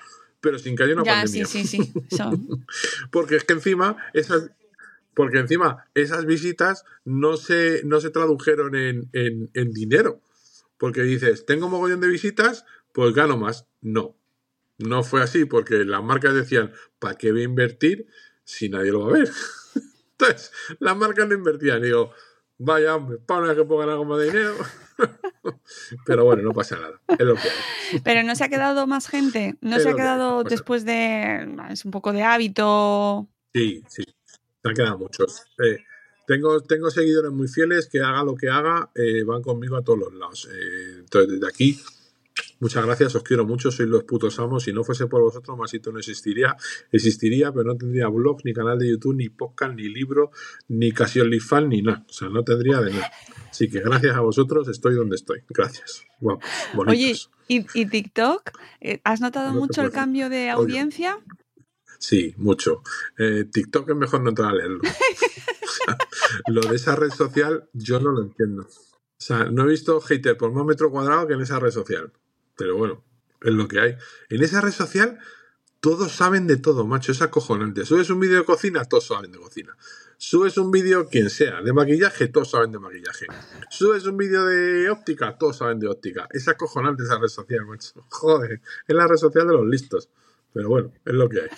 pero 0.42 0.58
sin 0.58 0.76
que 0.76 0.84
haya 0.84 0.94
una 0.96 1.04
ya, 1.04 1.28
Sí, 1.28 1.46
sí, 1.46 1.66
sí. 1.66 1.94
porque 3.12 3.36
es 3.36 3.44
que 3.44 3.54
encima 3.54 3.98
esas, 4.14 4.52
porque 5.14 5.40
encima 5.40 5.86
esas 5.94 6.26
visitas 6.26 6.86
no 7.06 7.38
se, 7.38 7.82
no 7.84 8.02
se 8.02 8.10
tradujeron 8.10 8.76
en, 8.76 9.10
en, 9.14 9.52
en 9.54 9.72
dinero. 9.72 10.22
Porque 10.78 11.04
dices, 11.04 11.46
tengo 11.46 11.70
mogollón 11.70 12.00
de 12.00 12.08
visitas, 12.08 12.66
pues 12.94 13.14
gano 13.14 13.38
más. 13.38 13.66
No. 13.82 14.16
No 14.80 15.04
fue 15.04 15.22
así, 15.22 15.46
porque 15.46 15.84
las 15.84 16.02
marcas 16.02 16.34
decían, 16.34 16.72
¿para 17.00 17.16
qué 17.16 17.32
voy 17.32 17.42
a 17.42 17.46
invertir 17.46 18.08
si 18.44 18.70
nadie 18.70 18.92
lo 18.92 19.02
va 19.02 19.10
a 19.10 19.20
ver? 19.20 19.30
Entonces, 20.12 20.52
las 20.80 20.98
marcas 20.98 21.28
no 21.28 21.36
invertían. 21.36 21.82
digo, 21.82 22.14
vaya 22.58 22.96
hombre, 22.96 23.18
para 23.18 23.42
una 23.42 23.56
que 23.56 23.64
ganar 23.64 23.90
algo 23.90 24.18
de 24.18 24.28
dinero. 24.28 24.56
Pero 26.06 26.26
bueno, 26.26 26.44
no 26.44 26.54
pasa 26.54 26.78
nada. 26.78 27.02
Es 27.08 27.26
lo 27.26 27.36
que 27.36 27.50
hay. 27.50 28.00
Pero 28.04 28.24
no 28.24 28.36
se 28.36 28.44
ha 28.46 28.50
quedado 28.50 28.88
más 28.88 29.08
gente. 29.08 29.56
No 29.62 29.80
se 29.80 29.90
ha 29.90 29.96
quedado 29.96 30.44
después 30.44 30.86
de. 30.86 31.48
Es 31.70 31.86
un 31.86 31.92
poco 31.92 32.12
de 32.14 32.24
hábito. 32.24 33.28
Sí, 33.54 33.84
sí. 33.88 34.04
Se 34.62 34.70
han 34.70 34.76
quedado 34.76 34.98
muchos. 34.98 35.44
Eh, 35.64 35.78
tengo, 36.28 36.62
tengo 36.62 36.90
seguidores 36.90 37.32
muy 37.32 37.48
fieles 37.48 37.88
que 37.88 38.02
haga 38.02 38.24
lo 38.24 38.36
que 38.36 38.50
haga, 38.50 38.92
eh, 38.94 39.24
van 39.24 39.42
conmigo 39.42 39.78
a 39.78 39.84
todos 39.84 40.00
los 40.00 40.14
lados. 40.14 40.50
Eh, 40.52 40.96
entonces, 41.00 41.32
desde 41.32 41.48
aquí 41.48 41.82
Muchas 42.60 42.86
gracias, 42.86 43.16
os 43.16 43.24
quiero 43.24 43.46
mucho, 43.46 43.72
sois 43.72 43.88
los 43.88 44.04
putos 44.04 44.38
amos. 44.40 44.64
Si 44.64 44.74
no 44.74 44.84
fuese 44.84 45.08
por 45.08 45.22
vosotros, 45.22 45.58
Masito 45.58 45.92
no 45.92 46.00
existiría. 46.00 46.56
Existiría, 46.92 47.52
pero 47.52 47.66
no 47.66 47.78
tendría 47.78 48.08
blog, 48.08 48.42
ni 48.44 48.54
canal 48.54 48.78
de 48.78 48.90
YouTube, 48.90 49.16
ni 49.16 49.30
podcast, 49.30 49.76
ni 49.76 49.88
libro, 49.88 50.32
ni 50.68 50.92
casi 50.92 51.20
OnlyFans, 51.20 51.68
ni 51.68 51.82
nada. 51.82 52.06
O 52.10 52.14
sea, 52.14 52.30
no 52.30 52.44
tendría 52.44 52.82
de 52.82 52.92
nada. 52.92 53.12
Así 53.50 53.70
que 53.70 53.80
gracias 53.80 54.16
a 54.16 54.20
vosotros 54.22 54.68
estoy 54.68 54.96
donde 54.96 55.16
estoy. 55.16 55.44
Gracias. 55.50 56.04
Oye, 56.76 57.16
¿y, 57.48 57.86
TikTok? 57.86 58.52
Eh, 58.82 59.00
¿Has 59.04 59.22
notado 59.22 59.54
mucho 59.54 59.82
el 59.82 59.92
cambio 59.92 60.30
de 60.30 60.50
audiencia? 60.50 61.18
Sí, 61.98 62.34
mucho. 62.38 62.82
Eh, 63.18 63.46
TikTok 63.52 63.90
es 63.90 63.96
mejor 63.96 64.22
no 64.22 64.30
entrar 64.30 64.50
a 64.50 64.56
leerlo. 64.56 64.82
lo 66.48 66.62
de 66.62 66.76
esa 66.76 66.96
red 66.96 67.10
social 67.10 67.70
yo 67.74 68.00
no 68.00 68.12
lo 68.12 68.22
entiendo. 68.24 68.64
O 68.64 69.22
sea, 69.22 69.46
no 69.46 69.64
he 69.64 69.68
visto 69.68 70.00
hater 70.00 70.38
por 70.38 70.52
más 70.54 70.66
metro 70.66 70.92
cuadrado 70.92 71.28
que 71.28 71.34
en 71.34 71.42
esa 71.42 71.60
red 71.60 71.72
social. 71.72 72.14
Pero 72.60 72.76
bueno, 72.76 73.04
es 73.42 73.54
lo 73.54 73.68
que 73.70 73.80
hay. 73.80 73.98
En 74.30 74.44
esa 74.44 74.60
red 74.60 74.74
social 74.74 75.18
todos 75.80 76.12
saben 76.12 76.46
de 76.46 76.58
todo, 76.58 76.86
macho, 76.86 77.14
es 77.14 77.22
acojonante. 77.22 77.86
Subes 77.86 78.10
un 78.10 78.20
vídeo 78.20 78.40
de 78.40 78.44
cocina, 78.44 78.84
todos 78.84 79.08
saben 79.08 79.32
de 79.32 79.38
cocina. 79.38 79.78
Subes 80.18 80.58
un 80.58 80.72
vídeo, 80.72 81.08
quien 81.08 81.30
sea, 81.30 81.62
de 81.62 81.72
maquillaje, 81.72 82.28
todos 82.28 82.52
saben 82.52 82.74
de 82.74 82.80
maquillaje. 82.80 83.28
Subes 83.70 84.06
un 84.06 84.18
vídeo 84.18 84.46
de 84.46 84.90
óptica, 84.90 85.38
todos 85.38 85.56
saben 85.56 85.80
de 85.80 85.88
óptica. 85.88 86.28
Es 86.32 86.50
acojonante 86.50 87.04
esa 87.04 87.18
red 87.18 87.30
social, 87.30 87.66
macho. 87.66 88.06
Joder, 88.10 88.62
es 88.86 88.96
la 88.96 89.08
red 89.08 89.16
social 89.16 89.48
de 89.48 89.54
los 89.54 89.66
listos. 89.66 90.10
Pero 90.52 90.68
bueno, 90.68 90.92
es 91.06 91.14
lo 91.14 91.30
que 91.30 91.44
hay. 91.44 91.50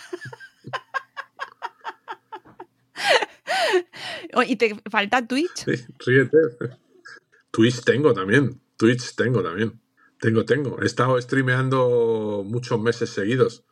¿Y 4.48 4.56
te 4.56 4.80
falta 4.92 5.26
Twitch? 5.26 5.66
Sí, 5.66 5.84
ríete. 6.06 6.38
Twitch 7.50 7.84
tengo 7.84 8.14
también. 8.14 8.62
Twitch 8.78 9.16
tengo 9.16 9.42
también. 9.42 9.82
Tengo, 10.21 10.45
tengo. 10.45 10.79
He 10.79 10.86
estado 10.86 11.19
streameando 11.19 12.43
muchos 12.45 12.79
meses 12.79 13.10
seguidos. 13.10 13.65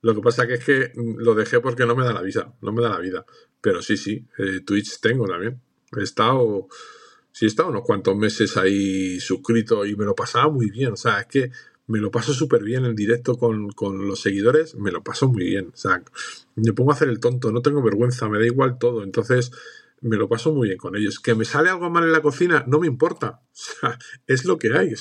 Lo 0.00 0.14
que 0.14 0.20
pasa 0.20 0.46
que 0.46 0.54
es 0.54 0.64
que 0.64 0.92
lo 0.94 1.34
dejé 1.34 1.58
porque 1.58 1.86
no 1.86 1.96
me 1.96 2.04
da 2.04 2.12
la 2.12 2.22
vida, 2.22 2.54
no 2.62 2.72
me 2.72 2.82
da 2.82 2.90
la 2.90 3.00
vida. 3.00 3.26
Pero 3.60 3.82
sí, 3.82 3.96
sí, 3.96 4.24
eh, 4.38 4.60
Twitch 4.64 5.00
tengo 5.00 5.26
también. 5.26 5.60
He 5.96 6.04
estado, 6.04 6.68
sí, 7.32 7.46
he 7.46 7.48
estado 7.48 7.70
unos 7.70 7.82
cuantos 7.82 8.16
meses 8.16 8.56
ahí 8.56 9.18
suscrito 9.18 9.84
y 9.84 9.96
me 9.96 10.04
lo 10.04 10.14
pasaba 10.14 10.48
muy 10.48 10.70
bien. 10.70 10.92
O 10.92 10.96
sea, 10.96 11.20
es 11.22 11.26
que 11.26 11.50
me 11.88 11.98
lo 11.98 12.12
paso 12.12 12.32
súper 12.32 12.62
bien 12.62 12.84
en 12.84 12.94
directo 12.94 13.36
con, 13.36 13.70
con, 13.70 14.06
los 14.06 14.20
seguidores, 14.20 14.76
me 14.76 14.92
lo 14.92 15.02
paso 15.02 15.26
muy 15.26 15.46
bien. 15.46 15.72
O 15.74 15.76
sea, 15.76 16.00
me 16.54 16.72
pongo 16.74 16.92
a 16.92 16.94
hacer 16.94 17.08
el 17.08 17.18
tonto, 17.18 17.50
no 17.50 17.60
tengo 17.60 17.82
vergüenza, 17.82 18.28
me 18.28 18.38
da 18.38 18.46
igual 18.46 18.78
todo. 18.78 19.02
Entonces, 19.02 19.50
me 20.00 20.16
lo 20.16 20.28
paso 20.28 20.52
muy 20.52 20.68
bien 20.68 20.78
con 20.78 20.96
ellos. 20.96 21.20
Que 21.20 21.34
me 21.34 21.44
sale 21.44 21.70
algo 21.70 21.90
mal 21.90 22.04
en 22.04 22.12
la 22.12 22.22
cocina, 22.22 22.64
no 22.66 22.80
me 22.80 22.86
importa. 22.86 23.42
Es 24.26 24.44
lo 24.44 24.58
que 24.58 24.76
hay. 24.76 24.94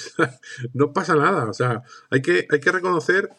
no 0.73 0.93
pasa 0.93 1.15
nada. 1.15 1.49
O 1.49 1.53
sea, 1.53 1.83
hay 2.09 2.21
que, 2.21 2.47
hay 2.49 2.59
que 2.59 2.71
reconocer, 2.71 3.29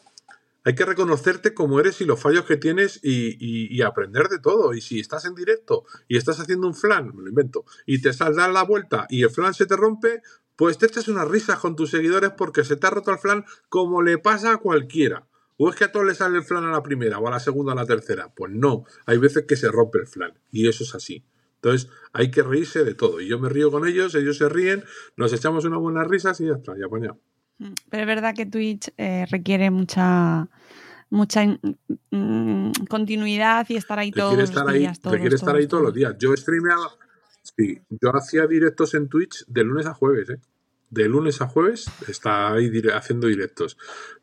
hay 0.65 0.75
que 0.75 0.85
reconocerte 0.85 1.55
como 1.55 1.81
eres 1.81 2.01
y 2.01 2.05
los 2.05 2.21
fallos 2.21 2.45
que 2.45 2.57
tienes 2.57 3.01
y, 3.03 3.83
aprender 3.83 4.29
de 4.29 4.39
todo. 4.39 4.75
Y 4.75 4.81
si 4.81 5.01
estás 5.01 5.25
en 5.25 5.35
directo 5.35 5.85
y 6.09 6.17
estás 6.17 6.41
haciendo 6.41 6.67
un 6.67 6.75
flan, 6.75 7.15
me 7.15 7.23
lo 7.23 7.29
invento, 7.29 7.65
y 7.87 8.01
te 8.01 8.13
saldrá 8.13 8.49
la 8.49 8.65
vuelta 8.65 9.07
y 9.09 9.23
el 9.23 9.31
flan 9.31 9.55
se 9.55 9.67
te 9.67 9.77
rompe, 9.77 10.23
pues 10.57 10.77
te 10.77 10.87
echas 10.87 11.09
unas 11.09 11.29
risas 11.29 11.59
con 11.59 11.77
tus 11.77 11.91
seguidores 11.91 12.33
porque 12.37 12.65
se 12.65 12.77
te 12.77 12.87
ha 12.87 12.91
roto 12.91 13.13
el 13.13 13.19
flan 13.19 13.45
como 13.69 14.03
le 14.03 14.19
pasa 14.19 14.53
a 14.53 14.57
cualquiera. 14.59 15.27
¿O 15.57 15.71
es 15.71 15.77
que 15.77 15.85
a 15.85 15.93
todos 15.93 16.07
les 16.07 16.19
sale 16.19 16.39
el 16.39 16.45
flan 16.45 16.65
a 16.65 16.71
la 16.71 16.85
primera 16.85 17.19
o 17.19 17.27
a 17.27 17.33
la 17.33 17.41
segunda 17.41 17.73
o 17.73 17.77
a 17.79 17.81
la 17.81 17.87
tercera? 17.87 18.33
Pues 18.35 18.53
no, 18.53 18.85
hay 19.07 19.19
veces 19.19 19.45
que 19.47 19.57
se 19.57 19.69
rompe 19.69 19.99
el 19.99 20.07
flan 20.07 20.39
y 20.53 20.69
eso 20.69 20.85
es 20.85 20.95
así. 20.95 21.25
Entonces 21.63 21.91
hay 22.13 22.31
que 22.31 22.43
reírse 22.43 22.85
de 22.85 22.95
todo. 22.95 23.21
Y 23.21 23.29
yo 23.29 23.39
me 23.39 23.49
río 23.49 23.71
con 23.71 23.87
ellos, 23.87 24.15
ellos 24.15 24.39
se 24.39 24.49
ríen, 24.49 24.85
nos 25.17 25.33
echamos 25.33 25.65
unas 25.65 25.81
buenas 25.81 26.07
risas 26.07 26.41
y 26.41 26.47
ya 26.47 26.55
está, 26.55 26.77
ya 26.79 26.87
apañado. 26.87 27.19
Mm, 27.59 27.73
pero 27.91 28.03
es 28.03 28.07
verdad 28.07 28.35
que 28.35 28.47
Twitch 28.47 28.91
eh, 28.97 29.27
requiere 29.31 29.71
mucha 29.71 30.49
mucha 31.11 31.45
mm, 32.11 32.73
continuidad 32.89 33.67
y 33.69 33.77
estar 33.77 33.99
ahí 33.99 34.13
todos 34.13 34.37
los 34.37 34.51
días. 34.73 35.01
requiere 35.05 35.35
estar 35.35 35.57
ahí 35.57 35.67
todos 35.67 35.83
los 35.83 35.95
días. 35.95 36.15
Yo 36.19 36.37
streameaba, 36.37 36.93
sí, 37.43 37.81
yo 37.89 38.15
hacía 38.15 38.47
directos 38.47 38.95
en 38.95 39.09
Twitch 39.09 39.45
de 39.47 39.65
lunes 39.65 39.87
a 39.87 39.95
jueves, 39.95 40.31
¿eh? 40.31 40.41
De 40.91 41.09
lunes 41.09 41.41
a 41.43 41.49
jueves 41.49 41.91
está 42.07 42.53
ahí 42.53 42.71
haciendo 42.93 43.27
directos. 43.27 43.77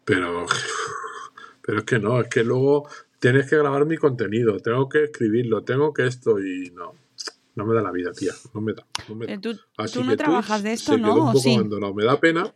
Pero, 0.04 0.46
pero 1.66 1.80
es 1.80 1.84
que 1.84 2.00
no, 2.00 2.22
es 2.22 2.28
que 2.30 2.44
luego 2.44 2.88
tienes 3.20 3.50
que 3.50 3.58
grabar 3.58 3.86
mi 3.86 3.98
contenido, 3.98 4.60
tengo 4.60 4.88
que 4.88 5.04
escribirlo, 5.04 5.64
tengo 5.64 5.94
que 5.94 6.08
esto 6.08 6.40
y 6.40 6.72
no. 6.72 6.94
No 7.56 7.66
me 7.66 7.74
da 7.74 7.82
la 7.82 7.92
vida, 7.92 8.12
tía. 8.12 8.34
No 8.54 8.62
me 8.62 8.74
da. 8.74 8.86
No 9.08 9.16
me 9.16 9.28
da. 9.28 9.40
¿Tú, 9.40 9.58
tú 9.94 10.04
no 10.04 10.18
trabajas 10.18 10.62
de 10.64 10.74
esto, 10.74 10.98
no? 10.98 11.32
Un 11.32 11.38
sí? 11.38 11.58
Me 11.58 12.04
da 12.04 12.20
pena. 12.20 12.54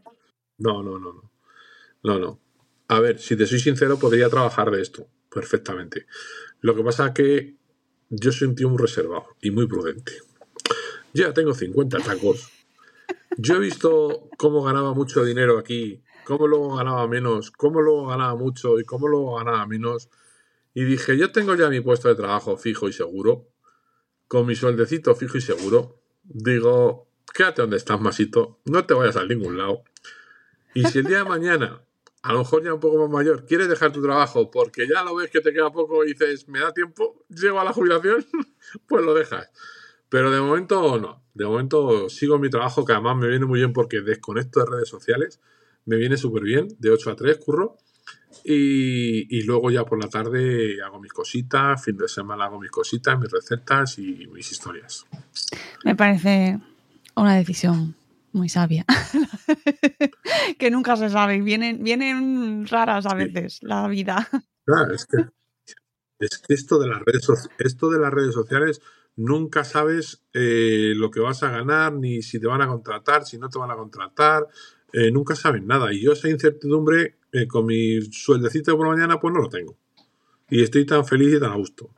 No, 0.57 0.83
no, 0.83 0.99
no, 0.99 1.13
no. 1.13 1.31
No, 2.03 2.19
no. 2.19 2.39
A 2.89 2.99
ver, 2.99 3.19
si 3.19 3.35
te 3.35 3.45
soy 3.45 3.59
sincero, 3.59 3.97
podría 3.97 4.29
trabajar 4.29 4.71
de 4.71 4.81
esto 4.81 5.07
perfectamente. 5.29 6.05
Lo 6.61 6.75
que 6.75 6.83
pasa 6.83 7.07
es 7.07 7.13
que 7.13 7.55
yo 8.09 8.31
soy 8.31 8.47
un 8.47 8.55
tío 8.55 8.69
muy 8.69 8.79
reservado 8.79 9.27
y 9.41 9.51
muy 9.51 9.67
prudente. 9.67 10.13
Yo 11.13 11.27
ya 11.27 11.33
tengo 11.33 11.53
50 11.53 11.99
tacos. 11.99 12.51
Yo 13.37 13.55
he 13.55 13.59
visto 13.59 14.29
cómo 14.37 14.63
ganaba 14.63 14.93
mucho 14.93 15.23
dinero 15.23 15.57
aquí, 15.57 16.03
cómo 16.25 16.47
luego 16.47 16.75
ganaba 16.75 17.07
menos, 17.07 17.51
cómo 17.51 17.81
luego 17.81 18.07
ganaba 18.07 18.35
mucho 18.35 18.79
y 18.79 18.83
cómo 18.83 19.07
luego 19.07 19.35
ganaba 19.35 19.65
menos. 19.65 20.09
Y 20.73 20.83
dije, 20.83 21.17
yo 21.17 21.31
tengo 21.31 21.55
ya 21.55 21.69
mi 21.69 21.79
puesto 21.81 22.09
de 22.09 22.15
trabajo 22.15 22.57
fijo 22.57 22.87
y 22.89 22.93
seguro, 22.93 23.47
con 24.29 24.45
mi 24.45 24.55
sueldecito 24.55 25.13
fijo 25.15 25.37
y 25.37 25.41
seguro. 25.41 25.99
Digo, 26.23 27.09
quédate 27.33 27.63
donde 27.63 27.77
estás, 27.77 27.99
Masito, 27.99 28.59
no 28.65 28.85
te 28.85 28.93
vayas 28.93 29.17
a 29.17 29.25
ningún 29.25 29.57
lado. 29.57 29.83
Y 30.75 30.85
si 30.85 30.99
el 30.99 31.05
día 31.05 31.17
de 31.17 31.23
mañana, 31.25 31.81
a 32.21 32.33
lo 32.33 32.39
mejor 32.39 32.63
ya 32.63 32.73
un 32.73 32.79
poco 32.79 32.99
más 32.99 33.09
mayor, 33.09 33.45
quieres 33.47 33.67
dejar 33.67 33.91
tu 33.91 34.03
trabajo 34.03 34.51
porque 34.51 34.87
ya 34.87 35.03
lo 35.03 35.15
ves 35.15 35.31
que 35.31 35.41
te 35.41 35.51
queda 35.51 35.71
poco 35.71 36.05
y 36.05 36.09
dices, 36.09 36.47
me 36.47 36.59
da 36.59 36.71
tiempo, 36.71 37.25
llego 37.27 37.59
a 37.59 37.63
la 37.63 37.73
jubilación, 37.73 38.23
pues 38.87 39.03
lo 39.03 39.15
dejas. 39.15 39.49
Pero 40.09 40.29
de 40.29 40.39
momento 40.39 40.99
no. 40.99 41.23
De 41.33 41.45
momento 41.45 42.07
sigo 42.09 42.37
mi 42.37 42.51
trabajo, 42.51 42.85
que 42.85 42.93
además 42.93 43.17
me 43.17 43.27
viene 43.27 43.45
muy 43.45 43.59
bien 43.59 43.73
porque 43.73 44.01
desconecto 44.01 44.59
de 44.59 44.67
redes 44.67 44.89
sociales. 44.89 45.39
Me 45.85 45.95
viene 45.95 46.17
súper 46.17 46.43
bien, 46.43 46.67
de 46.77 46.91
8 46.91 47.11
a 47.11 47.15
3 47.15 47.37
curro. 47.37 47.77
Y, 48.51 49.43
luego 49.43 49.69
ya 49.69 49.85
por 49.85 50.01
la 50.01 50.09
tarde 50.09 50.81
hago 50.81 50.99
mis 50.99 51.13
cositas, 51.13 51.83
fin 51.83 51.95
de 51.95 52.07
semana 52.07 52.45
hago 52.45 52.59
mis 52.59 52.71
cositas, 52.71 53.19
mis 53.19 53.31
recetas 53.31 53.99
y 53.99 54.25
mis 54.33 54.51
historias. 54.51 55.05
Me 55.85 55.95
parece 55.95 56.59
una 57.15 57.35
decisión 57.35 57.95
muy 58.31 58.49
sabia. 58.49 58.85
que 60.57 60.71
nunca 60.71 60.95
se 60.95 61.09
sabe, 61.09 61.41
vienen, 61.41 61.83
vienen 61.83 62.65
raras 62.65 63.05
a 63.05 63.13
veces 63.13 63.59
la 63.61 63.87
vida. 63.87 64.27
Claro, 64.65 64.95
es 64.95 65.05
que, 65.05 65.27
esto, 66.47 66.79
de 66.79 66.87
las 66.87 67.01
redes, 67.05 67.27
esto 67.59 67.91
de 67.91 67.99
las 67.99 68.11
redes 68.11 68.33
sociales 68.33 68.81
nunca 69.15 69.63
sabes 69.63 70.23
eh, 70.33 70.93
lo 70.95 71.11
que 71.11 71.19
vas 71.19 71.43
a 71.43 71.51
ganar, 71.51 71.93
ni 71.93 72.23
si 72.23 72.39
te 72.39 72.47
van 72.47 72.63
a 72.63 72.67
contratar, 72.67 73.25
si 73.25 73.37
no 73.37 73.47
te 73.47 73.59
van 73.59 73.69
a 73.69 73.75
contratar, 73.75 74.47
eh, 74.91 75.11
nunca 75.11 75.35
sabes 75.35 75.61
nada. 75.61 75.93
Y 75.93 76.01
yo 76.01 76.13
esa 76.13 76.29
incertidumbre 76.29 77.18
eh, 77.31 77.47
con 77.47 77.65
mi 77.65 78.01
sueldecito 78.01 78.75
por 78.77 78.87
mañana, 78.87 79.19
pues 79.19 79.33
no 79.33 79.41
lo 79.41 79.49
tengo. 79.49 79.77
Y 80.49 80.63
estoy 80.63 80.85
tan 80.85 81.05
feliz 81.05 81.35
y 81.35 81.39
tan 81.39 81.51
a 81.51 81.55
gusto. 81.55 81.89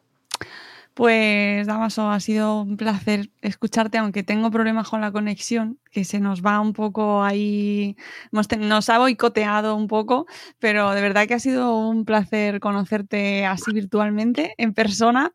Pues 0.93 1.67
Damaso, 1.67 2.09
ha 2.09 2.19
sido 2.19 2.61
un 2.61 2.75
placer 2.75 3.29
escucharte, 3.41 3.97
aunque 3.97 4.23
tengo 4.23 4.51
problemas 4.51 4.89
con 4.89 4.99
la 4.99 5.13
conexión, 5.13 5.79
que 5.89 6.03
se 6.03 6.19
nos 6.19 6.41
va 6.41 6.59
un 6.59 6.73
poco 6.73 7.23
ahí, 7.23 7.95
nos 8.31 8.89
ha 8.89 8.97
boicoteado 8.97 9.75
un 9.77 9.87
poco, 9.87 10.25
pero 10.59 10.91
de 10.91 11.01
verdad 11.01 11.27
que 11.27 11.33
ha 11.33 11.39
sido 11.39 11.77
un 11.77 12.03
placer 12.03 12.59
conocerte 12.59 13.45
así 13.45 13.71
virtualmente, 13.71 14.53
en 14.57 14.73
persona, 14.73 15.31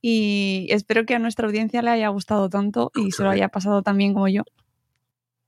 y 0.00 0.68
espero 0.70 1.04
que 1.04 1.16
a 1.16 1.18
nuestra 1.18 1.48
audiencia 1.48 1.82
le 1.82 1.90
haya 1.90 2.08
gustado 2.08 2.48
tanto 2.48 2.92
y 2.94 3.10
se 3.10 3.24
lo 3.24 3.30
haya 3.30 3.48
pasado 3.48 3.82
tan 3.82 3.98
bien 3.98 4.14
como 4.14 4.28
yo. 4.28 4.44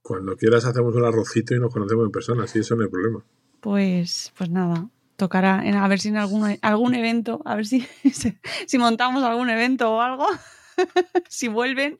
Cuando 0.01 0.35
quieras 0.35 0.65
hacemos 0.65 0.93
un 0.93 1.05
arrocito 1.05 1.55
y 1.55 1.59
nos 1.59 1.71
conocemos 1.71 2.05
en 2.05 2.11
persona, 2.11 2.43
así 2.43 2.59
eso 2.59 2.75
no 2.75 2.83
hay 2.83 2.89
problema. 2.89 3.23
Pues, 3.63 4.33
pues 4.37 4.49
nada, 4.49 4.89
tocará 5.15 5.59
a 5.61 5.87
ver 5.87 6.01
si 6.01 6.09
en 6.09 6.17
algún, 6.17 6.57
algún 6.61 6.95
evento, 6.95 7.41
a 7.45 7.55
ver 7.55 7.65
si, 7.65 7.87
si 8.67 8.77
montamos 8.77 9.23
algún 9.23 9.49
evento 9.49 9.89
o 9.89 10.01
algo, 10.01 10.27
si 11.29 11.47
vuelven 11.47 11.97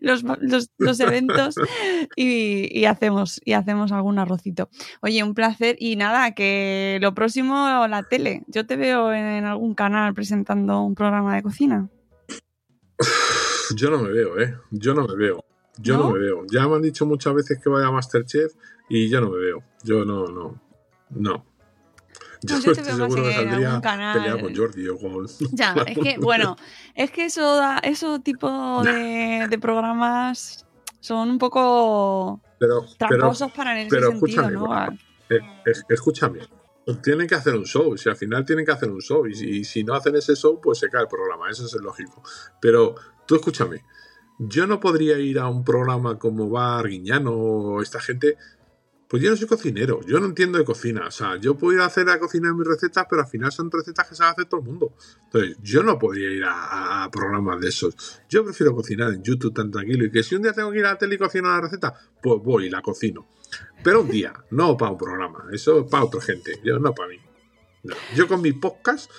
los, 0.00 0.22
los, 0.78 1.00
eventos 1.00 1.56
y, 2.14 2.84
hacemos, 2.84 3.40
y 3.44 3.54
hacemos 3.54 3.90
algún 3.90 4.20
arrocito. 4.20 4.68
Oye, 5.02 5.24
un 5.24 5.34
placer 5.34 5.74
y 5.80 5.96
nada, 5.96 6.30
que 6.32 7.00
lo 7.02 7.12
próximo 7.12 7.88
la 7.88 8.04
tele. 8.04 8.44
Yo 8.46 8.64
te 8.64 8.76
veo 8.76 9.12
en 9.12 9.46
algún 9.46 9.74
canal 9.74 10.14
presentando 10.14 10.80
un 10.82 10.94
programa 10.94 11.34
de 11.34 11.42
cocina. 11.42 11.88
Yo 13.74 13.90
no 13.90 13.98
me 13.98 14.10
veo, 14.10 14.38
¿eh? 14.40 14.54
Yo 14.70 14.94
no 14.94 15.08
me 15.08 15.16
veo. 15.16 15.44
Yo 15.76 15.96
¿No? 15.96 16.10
me 16.10 16.20
veo. 16.20 16.44
Ya 16.48 16.68
me 16.68 16.76
han 16.76 16.82
dicho 16.82 17.04
muchas 17.04 17.34
veces 17.34 17.58
que 17.58 17.68
vaya 17.68 17.88
a 17.88 17.90
Masterchef 17.90 18.52
y 18.88 19.08
yo 19.08 19.20
no 19.20 19.30
me 19.30 19.38
veo. 19.38 19.64
Yo 19.82 20.04
no, 20.04 20.28
no. 20.28 20.69
No. 21.10 21.44
Yo, 22.42 22.58
yo 22.58 22.72
te 22.74 22.82
veo 22.82 22.96
más 22.96 23.14
en 23.14 23.48
algún 23.48 23.80
canal. 23.80 24.40
con 24.40 24.56
Jordi 24.56 24.88
o 24.88 24.98
con... 24.98 25.26
Ya, 25.52 25.74
es 25.86 25.98
que, 25.98 26.18
bueno, 26.18 26.56
es 26.94 27.10
que 27.10 27.26
eso, 27.26 27.56
da, 27.56 27.78
eso 27.78 28.20
tipo 28.20 28.82
de, 28.82 29.46
de, 29.48 29.58
programas 29.58 30.66
son 31.00 31.30
un 31.30 31.38
poco 31.38 32.40
pero, 32.58 32.86
tramposos 32.98 33.52
para 33.52 33.72
en 33.72 33.86
ese 33.86 33.96
pero 33.96 34.10
sentido, 34.10 34.50
¿no? 34.50 34.86
Eh, 35.28 35.40
escúchame, 35.88 36.40
tienen 37.02 37.26
que 37.26 37.34
hacer 37.34 37.54
un 37.54 37.64
show, 37.64 37.96
si 37.96 38.08
al 38.08 38.16
final 38.16 38.44
tienen 38.44 38.64
que 38.64 38.72
hacer 38.72 38.90
un 38.90 39.00
show 39.00 39.26
y, 39.26 39.32
y, 39.32 39.64
si 39.64 39.84
no 39.84 39.94
hacen 39.94 40.16
ese 40.16 40.34
show, 40.34 40.60
pues 40.60 40.78
se 40.78 40.88
cae 40.88 41.02
el 41.02 41.08
programa, 41.08 41.48
eso 41.48 41.64
es 41.64 41.74
lógico. 41.74 42.22
Pero 42.60 42.96
tú 43.26 43.36
escúchame, 43.36 43.84
yo 44.38 44.66
no 44.66 44.80
podría 44.80 45.18
ir 45.18 45.38
a 45.38 45.48
un 45.48 45.64
programa 45.64 46.18
como 46.18 46.48
Bar 46.48 46.88
Guiñano 46.88 47.32
o 47.32 47.82
esta 47.82 48.00
gente 48.00 48.36
pues 49.10 49.24
yo 49.24 49.30
no 49.30 49.36
soy 49.36 49.48
cocinero, 49.48 50.02
yo 50.06 50.20
no 50.20 50.26
entiendo 50.26 50.56
de 50.56 50.64
cocina. 50.64 51.08
O 51.08 51.10
sea, 51.10 51.34
yo 51.34 51.58
puedo 51.58 51.74
ir 51.74 51.80
a 51.80 51.86
hacer 51.86 52.06
la 52.06 52.20
cocina 52.20 52.50
en 52.50 52.56
mis 52.56 52.64
recetas, 52.64 53.06
pero 53.10 53.22
al 53.22 53.26
final 53.26 53.50
son 53.50 53.68
recetas 53.68 54.08
que 54.08 54.14
sabe 54.14 54.30
hacer 54.30 54.44
todo 54.44 54.60
el 54.60 54.66
mundo. 54.68 54.92
Entonces, 55.24 55.56
yo 55.60 55.82
no 55.82 55.98
podría 55.98 56.30
ir 56.30 56.44
a, 56.46 57.08
programas 57.10 57.60
de 57.60 57.70
esos. 57.70 58.22
Yo 58.28 58.44
prefiero 58.44 58.72
cocinar 58.72 59.12
en 59.12 59.20
YouTube 59.20 59.52
tan 59.52 59.68
tranquilo 59.72 60.04
y 60.04 60.12
que 60.12 60.22
si 60.22 60.36
un 60.36 60.42
día 60.42 60.52
tengo 60.52 60.70
que 60.70 60.78
ir 60.78 60.86
a 60.86 60.92
la 60.92 60.98
tele 60.98 61.16
y 61.16 61.18
cocinar 61.18 61.56
la 61.56 61.60
receta, 61.62 61.92
pues 62.22 62.40
voy 62.40 62.66
y 62.66 62.70
la 62.70 62.82
cocino. 62.82 63.26
Pero 63.82 64.02
un 64.02 64.08
día, 64.08 64.32
no 64.52 64.76
para 64.76 64.92
un 64.92 64.98
programa. 64.98 65.44
Eso 65.50 65.80
es 65.80 65.90
para 65.90 66.04
otra 66.04 66.20
gente, 66.20 66.60
yo 66.62 66.78
no 66.78 66.94
para 66.94 67.08
mí. 67.08 67.16
Yo 68.14 68.28
con 68.28 68.40
mi 68.40 68.52
podcast, 68.52 69.10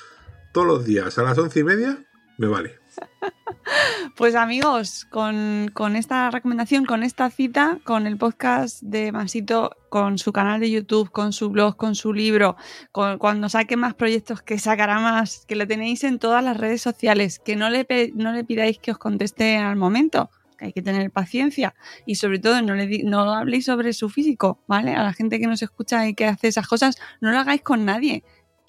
todos 0.53 0.67
los 0.67 0.85
días 0.85 1.17
a 1.17 1.23
las 1.23 1.37
once 1.37 1.59
y 1.59 1.63
media, 1.65 2.01
me 2.37 2.47
vale. 2.47 2.80
Pues 4.15 4.35
amigos, 4.35 5.05
con, 5.09 5.95
esta 5.95 6.29
recomendación, 6.29 6.85
con 6.85 7.03
esta 7.03 7.29
cita, 7.29 7.79
con 7.83 8.07
el 8.07 8.17
podcast 8.17 8.81
de 8.81 9.11
Masito, 9.11 9.71
con 9.89 10.17
su 10.17 10.33
canal 10.33 10.59
de 10.59 10.69
YouTube, 10.69 11.11
con 11.11 11.31
su 11.31 11.49
blog, 11.49 11.77
con 11.77 11.95
su 11.95 12.13
libro, 12.13 12.55
con, 12.91 13.17
cuando 13.17 13.49
saque 13.49 13.77
más 13.77 13.93
proyectos, 13.93 14.41
que 14.41 14.59
sacará 14.59 14.99
más, 14.99 15.45
que 15.47 15.55
lo 15.55 15.67
tenéis 15.67 16.03
en 16.03 16.19
todas 16.19 16.43
las 16.43 16.57
redes 16.57 16.81
sociales, 16.81 17.39
que 17.39 17.55
no 17.55 17.69
le, 17.69 17.85
no 18.15 18.31
le 18.33 18.43
pidáis 18.43 18.79
que 18.79 18.91
os 18.91 18.97
conteste 18.97 19.57
al 19.57 19.75
momento, 19.75 20.29
que 20.57 20.65
hay 20.65 20.73
que 20.73 20.81
tener 20.81 21.09
paciencia 21.11 21.73
y 22.05 22.15
sobre 22.15 22.39
todo 22.39 22.61
no, 22.61 22.75
le, 22.75 23.03
no 23.03 23.33
habléis 23.33 23.65
sobre 23.65 23.93
su 23.93 24.09
físico, 24.09 24.59
¿vale? 24.67 24.93
A 24.93 25.03
la 25.03 25.13
gente 25.13 25.39
que 25.39 25.47
nos 25.47 25.61
escucha 25.61 26.07
y 26.07 26.13
que 26.13 26.25
hace 26.25 26.47
esas 26.47 26.67
cosas, 26.67 26.97
no 27.21 27.31
lo 27.31 27.39
hagáis 27.39 27.61
con 27.61 27.85
nadie 27.85 28.23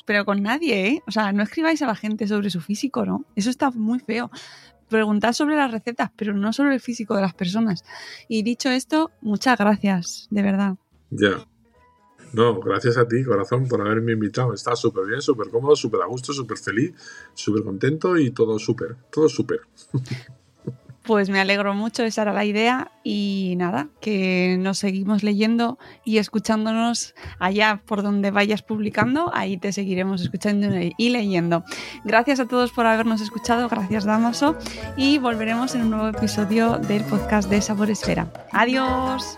pero 0.05 0.25
con 0.25 0.43
nadie, 0.43 0.89
¿eh? 0.89 1.03
O 1.07 1.11
sea, 1.11 1.33
no 1.33 1.43
escribáis 1.43 1.83
a 1.83 1.87
la 1.87 1.95
gente 1.95 2.27
sobre 2.27 2.51
su 2.51 2.61
físico, 2.61 3.07
¿no? 3.07 3.25
Eso 3.37 3.51
está 3.51 3.71
muy 3.71 3.99
feo 4.01 4.31
preguntad 4.93 5.33
sobre 5.33 5.57
las 5.57 5.73
recetas, 5.73 6.11
pero 6.15 6.35
no 6.35 6.53
sobre 6.53 6.75
el 6.75 6.81
físico 6.81 7.17
de 7.17 7.23
las 7.23 7.35
personas. 7.35 7.83
Y 8.29 8.45
dicho 8.45 8.69
esto, 8.69 9.11
muchas 9.23 9.59
gracias, 9.59 10.29
de 10.31 10.43
verdad. 10.43 10.77
Ya. 11.11 11.45
No, 12.33 12.61
gracias 12.61 12.97
a 12.97 13.07
ti, 13.09 13.25
corazón, 13.25 13.67
por 13.67 13.81
haberme 13.81 14.13
invitado. 14.13 14.55
Está 14.55 14.77
súper 14.77 15.07
bien, 15.07 15.21
súper 15.21 15.49
cómodo, 15.49 15.75
súper 15.75 16.03
a 16.03 16.07
gusto, 16.07 16.33
súper 16.33 16.59
feliz, 16.59 16.95
súper 17.35 17.65
contento 17.65 18.17
y 18.17 18.31
todo 18.31 18.59
súper, 18.59 18.97
todo 19.11 19.29
súper. 19.29 19.61
Pues 21.03 21.31
me 21.31 21.41
alegro 21.41 21.75
mucho, 21.75 22.05
esa 22.05 22.23
era 22.23 22.33
la 22.33 22.45
idea 22.45 22.93
y 23.03 23.55
nada, 23.57 23.89
que 24.01 24.57
nos 24.61 24.79
seguimos 24.79 25.25
leyendo 25.25 25.79
y 26.05 26.19
escuchándonos 26.19 27.15
allá 27.41 27.83
por 27.85 28.03
donde 28.03 28.31
vayas 28.31 28.63
publicando, 28.63 29.33
ahí 29.35 29.57
te 29.57 29.73
seguiremos 29.73 30.23
escuchando 30.23 30.69
y 30.97 31.09
leyendo. 31.09 31.65
Gracias 32.05 32.39
a 32.39 32.47
todos 32.47 32.71
por 32.71 32.87
habernos 32.87 33.21
escuchado, 33.21 33.69
gracias 33.69 34.05
Damaso 34.05 34.57
y 34.97 35.19
volveremos 35.19 35.75
en 35.75 35.83
un 35.83 35.91
nuevo 35.91 36.09
episodio 36.09 36.79
del 36.79 37.03
podcast 37.05 37.51
de 37.51 37.61
Sabor 37.61 37.91
Esfera. 37.91 38.33
Adiós. 38.53 39.37